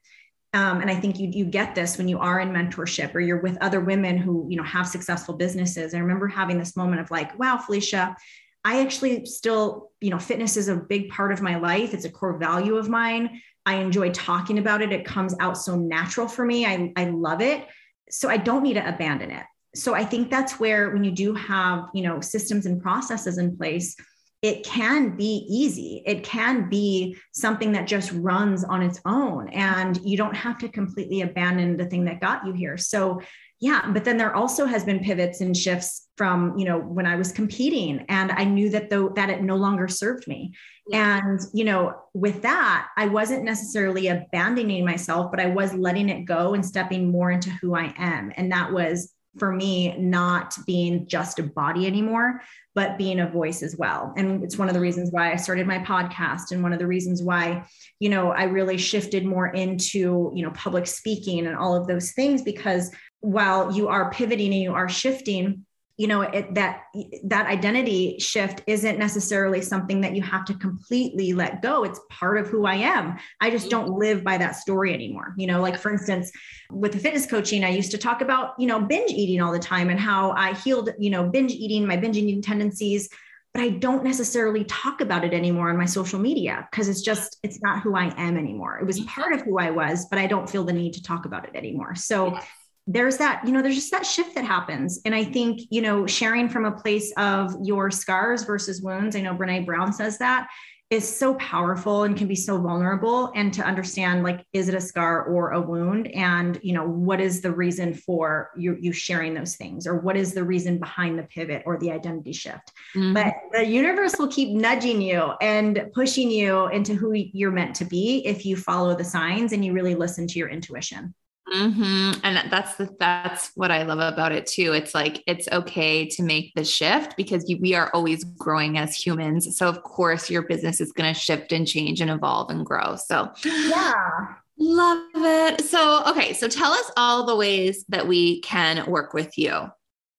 Um, 0.53 0.81
and 0.81 0.89
I 0.91 0.95
think 0.95 1.17
you 1.17 1.29
you 1.29 1.45
get 1.45 1.75
this 1.75 1.97
when 1.97 2.09
you 2.09 2.19
are 2.19 2.39
in 2.41 2.51
mentorship 2.51 3.15
or 3.15 3.21
you're 3.21 3.41
with 3.41 3.57
other 3.61 3.79
women 3.79 4.17
who 4.17 4.47
you 4.49 4.57
know 4.57 4.63
have 4.63 4.87
successful 4.87 5.35
businesses. 5.35 5.93
I 5.93 5.99
remember 5.99 6.27
having 6.27 6.57
this 6.57 6.75
moment 6.77 7.01
of 7.01 7.09
like, 7.09 7.37
wow, 7.39 7.57
Felicia, 7.57 8.15
I 8.63 8.81
actually 8.81 9.25
still, 9.25 9.91
you 9.99 10.09
know, 10.09 10.19
fitness 10.19 10.57
is 10.57 10.67
a 10.67 10.75
big 10.75 11.09
part 11.09 11.31
of 11.31 11.41
my 11.41 11.57
life. 11.57 11.93
It's 11.93 12.05
a 12.05 12.11
core 12.11 12.37
value 12.37 12.75
of 12.75 12.89
mine. 12.89 13.41
I 13.65 13.75
enjoy 13.75 14.11
talking 14.11 14.59
about 14.59 14.81
it. 14.81 14.91
It 14.91 15.05
comes 15.05 15.35
out 15.39 15.57
so 15.57 15.75
natural 15.75 16.27
for 16.27 16.45
me. 16.45 16.65
I, 16.65 16.91
I 16.95 17.05
love 17.05 17.41
it. 17.41 17.67
So 18.09 18.29
I 18.29 18.37
don't 18.37 18.63
need 18.63 18.73
to 18.73 18.87
abandon 18.87 19.31
it. 19.31 19.43
So 19.73 19.93
I 19.93 20.03
think 20.03 20.29
that's 20.29 20.59
where 20.59 20.91
when 20.91 21.03
you 21.03 21.11
do 21.11 21.33
have, 21.33 21.89
you 21.93 22.03
know, 22.03 22.19
systems 22.19 22.65
and 22.65 22.81
processes 22.81 23.37
in 23.37 23.57
place, 23.57 23.95
it 24.41 24.65
can 24.65 25.15
be 25.15 25.45
easy. 25.47 26.01
It 26.05 26.23
can 26.23 26.67
be 26.67 27.15
something 27.31 27.71
that 27.73 27.87
just 27.87 28.11
runs 28.11 28.63
on 28.63 28.81
its 28.81 28.99
own 29.05 29.49
and 29.49 29.99
you 30.03 30.17
don't 30.17 30.35
have 30.35 30.57
to 30.59 30.69
completely 30.69 31.21
abandon 31.21 31.77
the 31.77 31.85
thing 31.85 32.05
that 32.05 32.19
got 32.19 32.45
you 32.45 32.53
here. 32.53 32.75
So 32.75 33.21
yeah 33.61 33.89
but 33.93 34.03
then 34.03 34.17
there 34.17 34.35
also 34.35 34.65
has 34.65 34.83
been 34.83 34.99
pivots 34.99 35.39
and 35.39 35.55
shifts 35.55 36.09
from 36.17 36.57
you 36.57 36.65
know 36.65 36.79
when 36.79 37.05
i 37.05 37.15
was 37.15 37.31
competing 37.31 38.03
and 38.09 38.31
i 38.33 38.43
knew 38.43 38.69
that 38.69 38.89
though 38.89 39.09
that 39.09 39.29
it 39.29 39.41
no 39.41 39.55
longer 39.55 39.87
served 39.87 40.27
me. 40.27 40.53
Yeah. 40.87 41.21
and 41.23 41.39
you 41.53 41.63
know 41.63 41.93
with 42.13 42.41
that 42.41 42.89
i 42.97 43.05
wasn't 43.05 43.45
necessarily 43.45 44.07
abandoning 44.07 44.83
myself 44.83 45.31
but 45.31 45.39
i 45.39 45.45
was 45.45 45.73
letting 45.73 46.09
it 46.09 46.25
go 46.25 46.53
and 46.53 46.65
stepping 46.65 47.11
more 47.11 47.31
into 47.31 47.49
who 47.61 47.75
i 47.75 47.93
am. 47.97 48.33
And 48.35 48.51
that 48.51 48.73
was 48.73 49.13
for 49.39 49.53
me 49.53 49.95
not 49.97 50.57
being 50.67 51.07
just 51.07 51.39
a 51.39 51.43
body 51.43 51.87
anymore 51.87 52.41
but 52.73 52.97
being 52.97 53.19
a 53.19 53.29
voice 53.29 53.63
as 53.63 53.75
well. 53.75 54.13
And 54.15 54.45
it's 54.45 54.57
one 54.57 54.69
of 54.69 54.73
the 54.73 54.79
reasons 54.79 55.11
why 55.11 55.31
i 55.31 55.35
started 55.35 55.67
my 55.67 55.79
podcast 55.79 56.51
and 56.51 56.63
one 56.63 56.73
of 56.73 56.79
the 56.79 56.87
reasons 56.87 57.21
why 57.21 57.65
you 57.99 58.09
know 58.09 58.31
i 58.31 58.43
really 58.43 58.77
shifted 58.77 59.25
more 59.25 59.47
into 59.47 60.31
you 60.33 60.43
know 60.43 60.51
public 60.51 60.87
speaking 60.87 61.45
and 61.47 61.55
all 61.55 61.75
of 61.75 61.87
those 61.87 62.11
things 62.13 62.41
because 62.41 62.91
while 63.21 63.71
you 63.71 63.87
are 63.87 64.11
pivoting 64.11 64.53
and 64.53 64.61
you 64.61 64.73
are 64.73 64.89
shifting 64.89 65.65
you 66.01 66.07
know 66.07 66.21
it, 66.21 66.55
that 66.55 66.85
that 67.25 67.45
identity 67.45 68.17
shift 68.17 68.63
isn't 68.65 68.97
necessarily 68.97 69.61
something 69.61 70.01
that 70.01 70.15
you 70.15 70.21
have 70.23 70.45
to 70.45 70.55
completely 70.55 71.33
let 71.33 71.61
go. 71.61 71.83
It's 71.83 71.99
part 72.09 72.39
of 72.39 72.47
who 72.47 72.65
i 72.65 72.73
am. 72.73 73.19
I 73.39 73.51
just 73.51 73.69
don't 73.69 73.89
mm-hmm. 73.89 73.99
live 73.99 74.23
by 74.23 74.39
that 74.39 74.55
story 74.55 74.95
anymore. 74.95 75.35
You 75.37 75.45
know 75.45 75.61
like 75.61 75.77
for 75.77 75.91
instance 75.91 76.31
with 76.71 76.93
the 76.93 76.97
fitness 76.97 77.27
coaching 77.27 77.63
i 77.63 77.69
used 77.69 77.91
to 77.91 77.99
talk 77.99 78.21
about 78.21 78.55
you 78.57 78.65
know 78.65 78.79
binge 78.79 79.11
eating 79.11 79.41
all 79.41 79.51
the 79.51 79.59
time 79.59 79.89
and 79.89 79.99
how 79.99 80.31
i 80.31 80.53
healed 80.53 80.89
you 80.97 81.11
know 81.11 81.29
binge 81.29 81.51
eating 81.51 81.85
my 81.85 81.97
binge 81.97 82.17
eating 82.17 82.41
tendencies 82.41 83.09
but 83.53 83.61
i 83.61 83.69
don't 83.69 84.03
necessarily 84.03 84.63
talk 84.63 85.01
about 85.01 85.25
it 85.25 85.33
anymore 85.33 85.69
on 85.69 85.77
my 85.77 85.85
social 85.85 86.17
media 86.17 86.67
because 86.71 86.87
it's 86.87 87.01
just 87.01 87.37
it's 87.43 87.61
not 87.61 87.81
who 87.81 87.95
i 87.95 88.05
am 88.17 88.37
anymore. 88.37 88.79
It 88.79 88.87
was 88.87 88.99
mm-hmm. 88.99 89.09
part 89.09 89.33
of 89.33 89.41
who 89.41 89.59
i 89.59 89.69
was 89.69 90.07
but 90.09 90.17
i 90.17 90.25
don't 90.25 90.49
feel 90.49 90.63
the 90.63 90.73
need 90.73 90.93
to 90.93 91.03
talk 91.03 91.25
about 91.25 91.47
it 91.47 91.55
anymore. 91.55 91.93
So 91.93 92.39
there's 92.87 93.17
that 93.17 93.41
you 93.45 93.51
know 93.51 93.61
there's 93.61 93.75
just 93.75 93.91
that 93.91 94.05
shift 94.05 94.35
that 94.35 94.45
happens. 94.45 95.01
And 95.05 95.13
i 95.13 95.23
think 95.23 95.61
you 95.69 95.81
know 95.81 96.07
sharing 96.07 96.49
from 96.49 96.65
a 96.65 96.71
place 96.71 97.13
of 97.17 97.55
your 97.63 97.91
scars 97.91 98.43
versus 98.43 98.81
wounds 98.81 99.15
i 99.15 99.21
know 99.21 99.35
brene 99.35 99.65
brown 99.65 99.93
says 99.93 100.17
that 100.17 100.47
is 100.91 101.07
so 101.07 101.35
powerful 101.35 102.03
and 102.03 102.17
can 102.17 102.27
be 102.27 102.35
so 102.35 102.57
vulnerable 102.57 103.31
and 103.33 103.53
to 103.53 103.63
understand 103.63 104.23
like 104.23 104.45
is 104.51 104.67
it 104.67 104.75
a 104.75 104.81
scar 104.81 105.23
or 105.23 105.51
a 105.51 105.61
wound? 105.61 106.09
And 106.09 106.59
you 106.61 106.73
know 106.73 106.85
what 106.85 107.21
is 107.21 107.39
the 107.39 107.51
reason 107.51 107.93
for 107.93 108.51
you, 108.57 108.77
you 108.79 108.91
sharing 108.91 109.33
those 109.33 109.55
things? 109.55 109.87
Or 109.87 109.99
what 109.99 110.17
is 110.17 110.33
the 110.33 110.43
reason 110.43 110.79
behind 110.79 111.17
the 111.17 111.23
pivot 111.23 111.63
or 111.65 111.79
the 111.79 111.91
identity 111.91 112.33
shift? 112.33 112.73
Mm-hmm. 112.93 113.13
but 113.13 113.33
the 113.53 113.65
universe 113.65 114.15
will 114.19 114.27
keep 114.27 114.53
nudging 114.53 115.01
you 115.01 115.31
and 115.41 115.89
pushing 115.93 116.29
you 116.29 116.67
into 116.67 116.93
who 116.93 117.13
you're 117.13 117.51
meant 117.51 117.73
to 117.75 117.85
be 117.85 118.25
if 118.25 118.45
you 118.45 118.57
follow 118.57 118.93
the 118.93 119.03
signs 119.03 119.53
and 119.53 119.63
you 119.63 119.71
really 119.71 119.95
listen 119.95 120.27
to 120.27 120.39
your 120.39 120.49
intuition 120.49 121.13
Mm-hmm. 121.53 122.19
And 122.23 122.51
that's 122.51 122.75
the, 122.75 122.89
that's 122.99 123.51
what 123.55 123.71
I 123.71 123.83
love 123.83 123.99
about 123.99 124.31
it 124.31 124.45
too. 124.45 124.73
It's 124.73 124.93
like 124.93 125.23
it's 125.27 125.47
okay 125.51 126.07
to 126.07 126.23
make 126.23 126.53
the 126.55 126.63
shift 126.63 127.17
because 127.17 127.49
you, 127.49 127.57
we 127.57 127.75
are 127.75 127.89
always 127.93 128.23
growing 128.23 128.77
as 128.77 128.95
humans. 128.95 129.57
So 129.57 129.67
of 129.67 129.83
course 129.83 130.29
your 130.29 130.43
business 130.43 130.79
is 130.79 130.91
going 130.91 131.13
to 131.13 131.19
shift 131.19 131.51
and 131.51 131.67
change 131.67 131.99
and 131.99 132.09
evolve 132.09 132.49
and 132.51 132.65
grow. 132.65 132.95
So 132.95 133.31
yeah, 133.43 134.35
love 134.57 135.09
it. 135.15 135.61
So 135.61 136.03
okay, 136.07 136.33
so 136.33 136.47
tell 136.47 136.71
us 136.71 136.91
all 136.95 137.25
the 137.25 137.35
ways 137.35 137.83
that 137.89 138.07
we 138.07 138.39
can 138.41 138.85
work 138.89 139.13
with 139.13 139.37
you. 139.37 139.69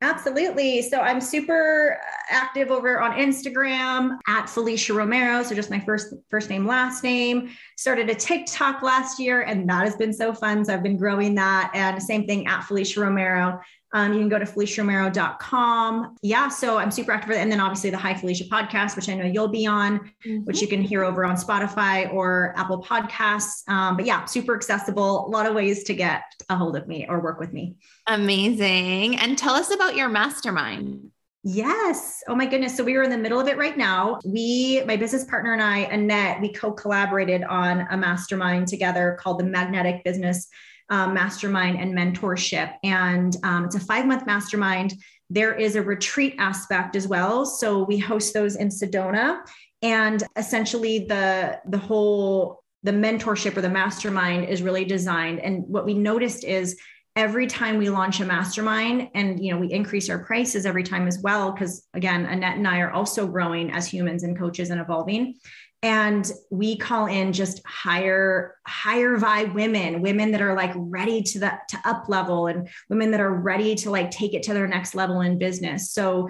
Absolutely. 0.03 0.82
So 0.82 0.98
I'm 1.00 1.20
super 1.20 1.96
active 2.28 2.72
over 2.72 3.00
on 3.00 3.12
Instagram 3.12 4.18
at 4.26 4.48
Felicia 4.48 4.92
Romero. 4.94 5.44
So 5.44 5.55
just 5.55 5.70
my 5.70 5.78
first 5.78 6.12
first 6.28 6.50
name, 6.50 6.66
last 6.66 7.05
name. 7.05 7.50
Started 7.78 8.11
a 8.11 8.14
TikTok 8.14 8.82
last 8.82 9.20
year, 9.20 9.42
and 9.42 9.68
that 9.70 9.84
has 9.84 9.94
been 9.94 10.12
so 10.12 10.34
fun. 10.34 10.64
So 10.64 10.74
I've 10.74 10.82
been 10.82 10.96
growing 10.96 11.36
that. 11.36 11.70
And 11.72 12.03
same 12.03 12.26
thing 12.26 12.48
at 12.48 12.62
Felicia 12.62 13.00
Romero. 13.00 13.61
Um, 13.93 14.12
you 14.12 14.20
can 14.20 14.28
go 14.28 14.38
to 14.38 14.45
FeliciaRomero.com. 14.45 16.16
Yeah, 16.22 16.49
so 16.49 16.78
I'm 16.78 16.90
super 16.90 17.12
active. 17.12 17.28
For 17.28 17.34
that. 17.34 17.40
And 17.40 17.53
then 17.53 17.61
obviously 17.61 17.90
the 17.90 17.99
Hi 17.99 18.14
Felicia 18.14 18.45
podcast, 18.45 18.97
which 18.97 19.09
I 19.09 19.14
know 19.14 19.24
you'll 19.24 19.49
be 19.49 19.66
on, 19.66 20.01
mm-hmm. 20.26 20.38
which 20.45 20.62
you 20.62 20.68
can 20.68 20.82
hear 20.82 21.05
over 21.05 21.24
on 21.24 21.36
Spotify 21.36 22.12
or 22.12 22.55
Apple 22.57 22.82
Podcasts. 22.82 23.68
Um, 23.68 23.97
but 23.97 24.07
yeah, 24.07 24.24
super 24.24 24.55
accessible. 24.55 25.26
A 25.26 25.28
lot 25.28 25.47
of 25.47 25.55
ways 25.55 25.84
to 25.84 25.95
get 25.95 26.22
a 26.49 26.57
hold 26.57 26.76
of 26.76 26.88
me 26.88 27.07
or 27.09 27.20
work 27.20 27.38
with 27.38 27.53
me. 27.53 27.76
Amazing. 28.07 29.18
And 29.18 29.36
tell 29.36 29.55
us 29.55 29.72
about 29.72 29.95
your 29.95 30.09
mastermind. 30.09 31.11
Yes. 31.45 32.22
Oh 32.28 32.36
my 32.36 32.47
goodness. 32.47 32.76
So 32.76 32.84
we 32.84 32.95
are 32.95 33.03
in 33.03 33.11
the 33.11 33.18
middle 33.18 33.40
of 33.40 33.49
it 33.49 33.59
right 33.59 33.76
now. 33.76 34.20
We, 34.24 34.82
my 34.86 34.97
business 34.97 35.24
partner 35.24 35.53
and 35.53 35.62
I, 35.62 35.80
Annette, 35.80 36.40
we 36.40 36.53
co-collaborated 36.53 37.43
on 37.43 37.80
a 37.90 37.97
mastermind 37.97 38.68
together 38.68 39.18
called 39.20 39.40
the 39.40 39.45
Magnetic 39.45 40.05
Business 40.05 40.49
um, 40.93 41.14
mastermind 41.14 41.78
and 41.78 41.95
mentorship. 41.95 42.74
And 42.84 43.34
um, 43.43 43.64
it's 43.64 43.74
a 43.74 43.80
five 43.80 44.07
month 44.07 44.26
mastermind. 44.26 44.93
There 45.30 45.55
is 45.55 45.74
a 45.74 45.82
retreat 45.82 46.34
aspect 46.38 46.97
as 46.97 47.09
well. 47.09 47.47
So 47.47 47.82
we 47.82 47.97
host 47.97 48.34
those 48.34 48.57
in 48.57 48.68
Sedona. 48.68 49.40
And 49.80 50.22
essentially, 50.36 51.07
the, 51.09 51.59
the 51.66 51.78
whole 51.78 52.62
the 52.82 52.93
mentorship 52.93 53.57
or 53.57 53.62
the 53.62 53.70
mastermind 53.70 54.49
is 54.49 54.61
really 54.61 54.84
designed. 54.84 55.40
And 55.40 55.66
what 55.66 55.86
we 55.86 55.95
noticed 55.95 56.45
is 56.45 56.76
every 57.16 57.47
time 57.47 57.78
we 57.78 57.88
launch 57.88 58.20
a 58.20 58.24
mastermind 58.24 59.09
and 59.14 59.43
you 59.45 59.53
know 59.53 59.59
we 59.59 59.70
increase 59.70 60.09
our 60.09 60.20
prices 60.20 60.64
every 60.64 60.82
time 60.82 61.07
as 61.07 61.18
well 61.18 61.53
because 61.53 61.86
again 61.93 62.24
annette 62.24 62.57
and 62.57 62.66
i 62.66 62.78
are 62.78 62.90
also 62.90 63.26
growing 63.26 63.70
as 63.70 63.86
humans 63.86 64.22
and 64.22 64.38
coaches 64.38 64.70
and 64.70 64.80
evolving 64.80 65.34
and 65.83 66.30
we 66.51 66.76
call 66.76 67.07
in 67.07 67.33
just 67.33 67.61
higher 67.66 68.57
higher 68.66 69.18
vibe 69.18 69.53
women 69.53 70.01
women 70.01 70.30
that 70.30 70.41
are 70.41 70.55
like 70.55 70.72
ready 70.76 71.22
to 71.22 71.41
the 71.41 71.53
to 71.68 71.78
up 71.85 72.09
level 72.09 72.47
and 72.47 72.68
women 72.89 73.11
that 73.11 73.20
are 73.20 73.35
ready 73.35 73.74
to 73.74 73.91
like 73.91 74.11
take 74.11 74.33
it 74.33 74.45
to 74.45 74.55
their 74.55 74.68
next 74.68 74.95
level 74.95 75.20
in 75.20 75.39
business. 75.39 75.91
So 75.91 76.28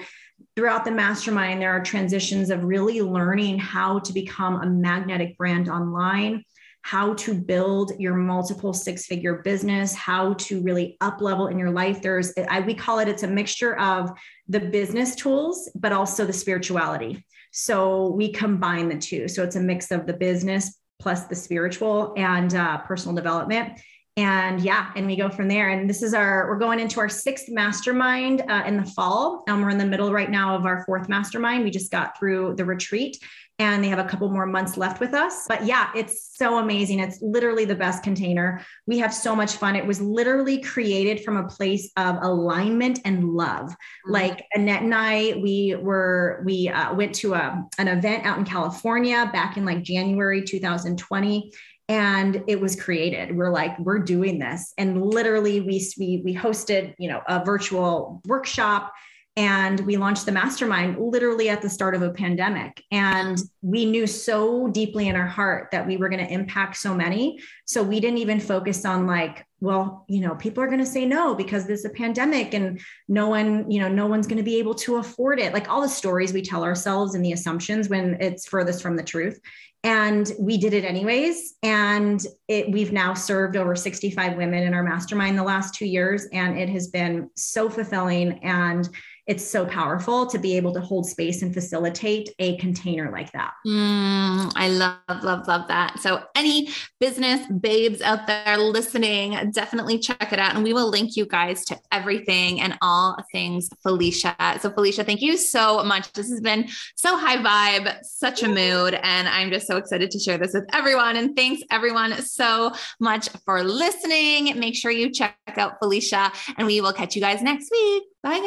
throughout 0.56 0.84
the 0.84 0.90
mastermind 0.90 1.60
there 1.60 1.70
are 1.70 1.82
transitions 1.82 2.50
of 2.50 2.64
really 2.64 3.02
learning 3.02 3.58
how 3.58 3.98
to 4.00 4.12
become 4.12 4.60
a 4.60 4.66
magnetic 4.66 5.36
brand 5.36 5.68
online 5.68 6.44
how 6.84 7.14
to 7.14 7.32
build 7.32 7.92
your 8.00 8.14
multiple 8.14 8.72
six 8.72 9.06
figure 9.06 9.40
business 9.44 9.94
how 9.94 10.34
to 10.34 10.60
really 10.62 10.96
up 11.00 11.20
level 11.20 11.46
in 11.46 11.56
your 11.56 11.70
life. 11.70 12.02
There's 12.02 12.32
I, 12.48 12.60
we 12.60 12.74
call 12.74 12.98
it 12.98 13.06
it's 13.06 13.22
a 13.22 13.28
mixture 13.28 13.78
of 13.78 14.10
the 14.48 14.60
business 14.60 15.14
tools 15.14 15.70
but 15.74 15.92
also 15.92 16.24
the 16.24 16.32
spirituality 16.32 17.24
so 17.52 18.10
we 18.10 18.32
combine 18.32 18.88
the 18.88 18.98
two. 18.98 19.28
So 19.28 19.44
it's 19.44 19.56
a 19.56 19.60
mix 19.60 19.90
of 19.90 20.06
the 20.06 20.14
business 20.14 20.78
plus 20.98 21.24
the 21.24 21.36
spiritual 21.36 22.14
and 22.16 22.54
uh, 22.54 22.78
personal 22.78 23.14
development. 23.14 23.80
And 24.16 24.60
yeah, 24.60 24.90
and 24.94 25.06
we 25.06 25.16
go 25.16 25.30
from 25.30 25.48
there. 25.48 25.70
And 25.70 25.88
this 25.88 26.02
is 26.02 26.12
our, 26.12 26.48
we're 26.48 26.58
going 26.58 26.80
into 26.80 27.00
our 27.00 27.08
sixth 27.08 27.48
mastermind 27.48 28.42
uh, 28.48 28.64
in 28.66 28.76
the 28.76 28.84
fall. 28.84 29.42
And 29.48 29.62
we're 29.62 29.70
in 29.70 29.78
the 29.78 29.86
middle 29.86 30.12
right 30.12 30.30
now 30.30 30.54
of 30.54 30.66
our 30.66 30.84
fourth 30.84 31.08
mastermind. 31.08 31.64
We 31.64 31.70
just 31.70 31.90
got 31.90 32.18
through 32.18 32.56
the 32.56 32.64
retreat 32.64 33.18
and 33.62 33.82
they 33.82 33.88
have 33.88 34.00
a 34.00 34.04
couple 34.04 34.28
more 34.28 34.44
months 34.44 34.76
left 34.76 34.98
with 34.98 35.14
us. 35.14 35.46
But 35.46 35.64
yeah, 35.64 35.90
it's 35.94 36.36
so 36.36 36.58
amazing. 36.58 36.98
It's 36.98 37.22
literally 37.22 37.64
the 37.64 37.76
best 37.76 38.02
container. 38.02 38.60
We 38.88 38.98
have 38.98 39.14
so 39.14 39.36
much 39.36 39.54
fun. 39.54 39.76
It 39.76 39.86
was 39.86 40.00
literally 40.00 40.60
created 40.60 41.24
from 41.24 41.36
a 41.36 41.46
place 41.46 41.92
of 41.96 42.16
alignment 42.22 42.98
and 43.04 43.24
love. 43.30 43.70
Mm-hmm. 43.70 44.12
Like 44.12 44.44
Annette 44.52 44.82
and 44.82 44.94
I, 44.94 45.38
we 45.40 45.76
were 45.80 46.42
we 46.44 46.68
uh, 46.68 46.92
went 46.94 47.14
to 47.16 47.34
a 47.34 47.64
an 47.78 47.86
event 47.86 48.26
out 48.26 48.38
in 48.38 48.44
California 48.44 49.30
back 49.32 49.56
in 49.56 49.64
like 49.64 49.82
January 49.82 50.42
2020 50.42 51.52
and 51.88 52.44
it 52.46 52.60
was 52.60 52.80
created 52.80 53.36
we're 53.36 53.50
like 53.50 53.76
we're 53.80 53.98
doing 53.98 54.38
this 54.38 54.72
and 54.78 55.02
literally 55.02 55.60
we 55.60 55.84
we, 55.98 56.22
we 56.24 56.34
hosted 56.34 56.94
you 56.96 57.08
know 57.08 57.20
a 57.26 57.44
virtual 57.44 58.22
workshop 58.26 58.92
and 59.36 59.80
we 59.80 59.96
launched 59.96 60.26
the 60.26 60.32
mastermind 60.32 60.98
literally 60.98 61.48
at 61.48 61.62
the 61.62 61.70
start 61.70 61.94
of 61.94 62.02
a 62.02 62.10
pandemic. 62.10 62.82
And 62.90 63.38
we 63.62 63.86
knew 63.86 64.06
so 64.06 64.68
deeply 64.68 65.08
in 65.08 65.16
our 65.16 65.26
heart 65.26 65.68
that 65.72 65.86
we 65.86 65.96
were 65.96 66.10
going 66.10 66.24
to 66.24 66.32
impact 66.32 66.76
so 66.76 66.94
many. 66.94 67.40
So 67.64 67.82
we 67.82 67.98
didn't 67.98 68.18
even 68.18 68.40
focus 68.40 68.84
on 68.84 69.06
like 69.06 69.46
well 69.62 70.04
you 70.08 70.20
know 70.20 70.34
people 70.34 70.62
are 70.62 70.66
going 70.66 70.78
to 70.78 70.84
say 70.84 71.06
no 71.06 71.34
because 71.34 71.66
there's 71.66 71.84
a 71.84 71.90
pandemic 71.90 72.52
and 72.52 72.80
no 73.08 73.28
one 73.28 73.70
you 73.70 73.80
know 73.80 73.88
no 73.88 74.06
one's 74.06 74.26
going 74.26 74.36
to 74.36 74.42
be 74.42 74.58
able 74.58 74.74
to 74.74 74.96
afford 74.96 75.38
it 75.38 75.52
like 75.52 75.70
all 75.70 75.80
the 75.80 75.88
stories 75.88 76.32
we 76.32 76.42
tell 76.42 76.64
ourselves 76.64 77.14
and 77.14 77.24
the 77.24 77.32
assumptions 77.32 77.88
when 77.88 78.16
it's 78.20 78.46
furthest 78.46 78.82
from 78.82 78.96
the 78.96 79.02
truth 79.02 79.40
and 79.84 80.32
we 80.38 80.58
did 80.58 80.74
it 80.74 80.84
anyways 80.84 81.54
and 81.62 82.26
it, 82.48 82.70
we've 82.70 82.92
now 82.92 83.14
served 83.14 83.56
over 83.56 83.76
65 83.76 84.36
women 84.36 84.64
in 84.64 84.74
our 84.74 84.82
mastermind 84.82 85.38
the 85.38 85.42
last 85.42 85.74
two 85.74 85.86
years 85.86 86.26
and 86.32 86.58
it 86.58 86.68
has 86.68 86.88
been 86.88 87.30
so 87.36 87.70
fulfilling 87.70 88.38
and 88.44 88.88
it's 89.26 89.48
so 89.48 89.64
powerful 89.64 90.26
to 90.26 90.38
be 90.38 90.56
able 90.56 90.72
to 90.74 90.80
hold 90.80 91.06
space 91.06 91.42
and 91.42 91.54
facilitate 91.54 92.30
a 92.40 92.56
container 92.56 93.10
like 93.12 93.30
that. 93.32 93.52
Mm, 93.64 94.52
I 94.56 94.68
love, 94.68 95.22
love, 95.22 95.46
love 95.46 95.68
that. 95.68 96.00
So, 96.00 96.24
any 96.34 96.70
business 96.98 97.46
babes 97.46 98.02
out 98.02 98.26
there 98.26 98.58
listening, 98.58 99.51
definitely 99.52 99.98
check 99.98 100.32
it 100.32 100.38
out. 100.38 100.54
And 100.54 100.64
we 100.64 100.72
will 100.72 100.88
link 100.88 101.16
you 101.16 101.26
guys 101.26 101.64
to 101.66 101.78
everything 101.90 102.60
and 102.60 102.76
all 102.82 103.16
things 103.30 103.68
Felicia. 103.82 104.34
So, 104.60 104.70
Felicia, 104.70 105.04
thank 105.04 105.20
you 105.20 105.36
so 105.36 105.84
much. 105.84 106.12
This 106.12 106.30
has 106.30 106.40
been 106.40 106.68
so 106.96 107.16
high 107.16 107.36
vibe, 107.36 108.02
such 108.02 108.42
a 108.42 108.48
mood. 108.48 108.98
And 109.02 109.28
I'm 109.28 109.50
just 109.50 109.66
so 109.66 109.76
excited 109.76 110.10
to 110.10 110.18
share 110.18 110.38
this 110.38 110.54
with 110.54 110.64
everyone. 110.72 111.16
And 111.16 111.36
thanks, 111.36 111.62
everyone, 111.70 112.20
so 112.22 112.72
much 113.00 113.28
for 113.44 113.62
listening. 113.62 114.58
Make 114.58 114.74
sure 114.74 114.90
you 114.90 115.10
check 115.10 115.36
out 115.56 115.78
Felicia, 115.78 116.32
and 116.56 116.66
we 116.66 116.80
will 116.80 116.92
catch 116.92 117.14
you 117.14 117.20
guys 117.20 117.42
next 117.42 117.70
week. 117.70 118.11
Bye, 118.22 118.40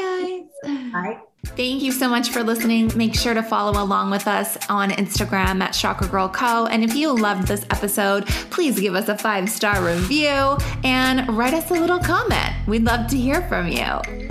guys. 0.64 0.92
Bye. 0.92 1.20
Thank 1.46 1.84
you 1.84 1.92
so 1.92 2.10
much 2.10 2.30
for 2.30 2.44
listening. 2.44 2.92
Make 2.96 3.14
sure 3.14 3.34
to 3.34 3.44
follow 3.44 3.82
along 3.82 4.10
with 4.10 4.28
us 4.28 4.58
on 4.70 4.90
Instagram 4.92 5.62
at 5.62 5.72
Chakra 5.72 6.08
Girl 6.08 6.28
Co. 6.28 6.66
And 6.66 6.84
if 6.84 6.96
you 6.96 7.14
loved 7.14 7.48
this 7.48 7.66
episode, 7.70 8.26
please 8.50 8.80
give 8.80 8.96
us 8.96 9.10
a 9.10 9.18
five 9.18 9.50
star 9.50 9.86
review 9.86 10.58
and 10.84 11.28
write 11.38 11.54
us 11.54 11.70
a 11.70 11.74
little 11.74 12.00
comment. 12.00 12.68
We'd 12.68 12.84
love 12.84 13.08
to 13.12 13.18
hear 13.18 13.42
from 13.44 13.68
you. 13.68 14.25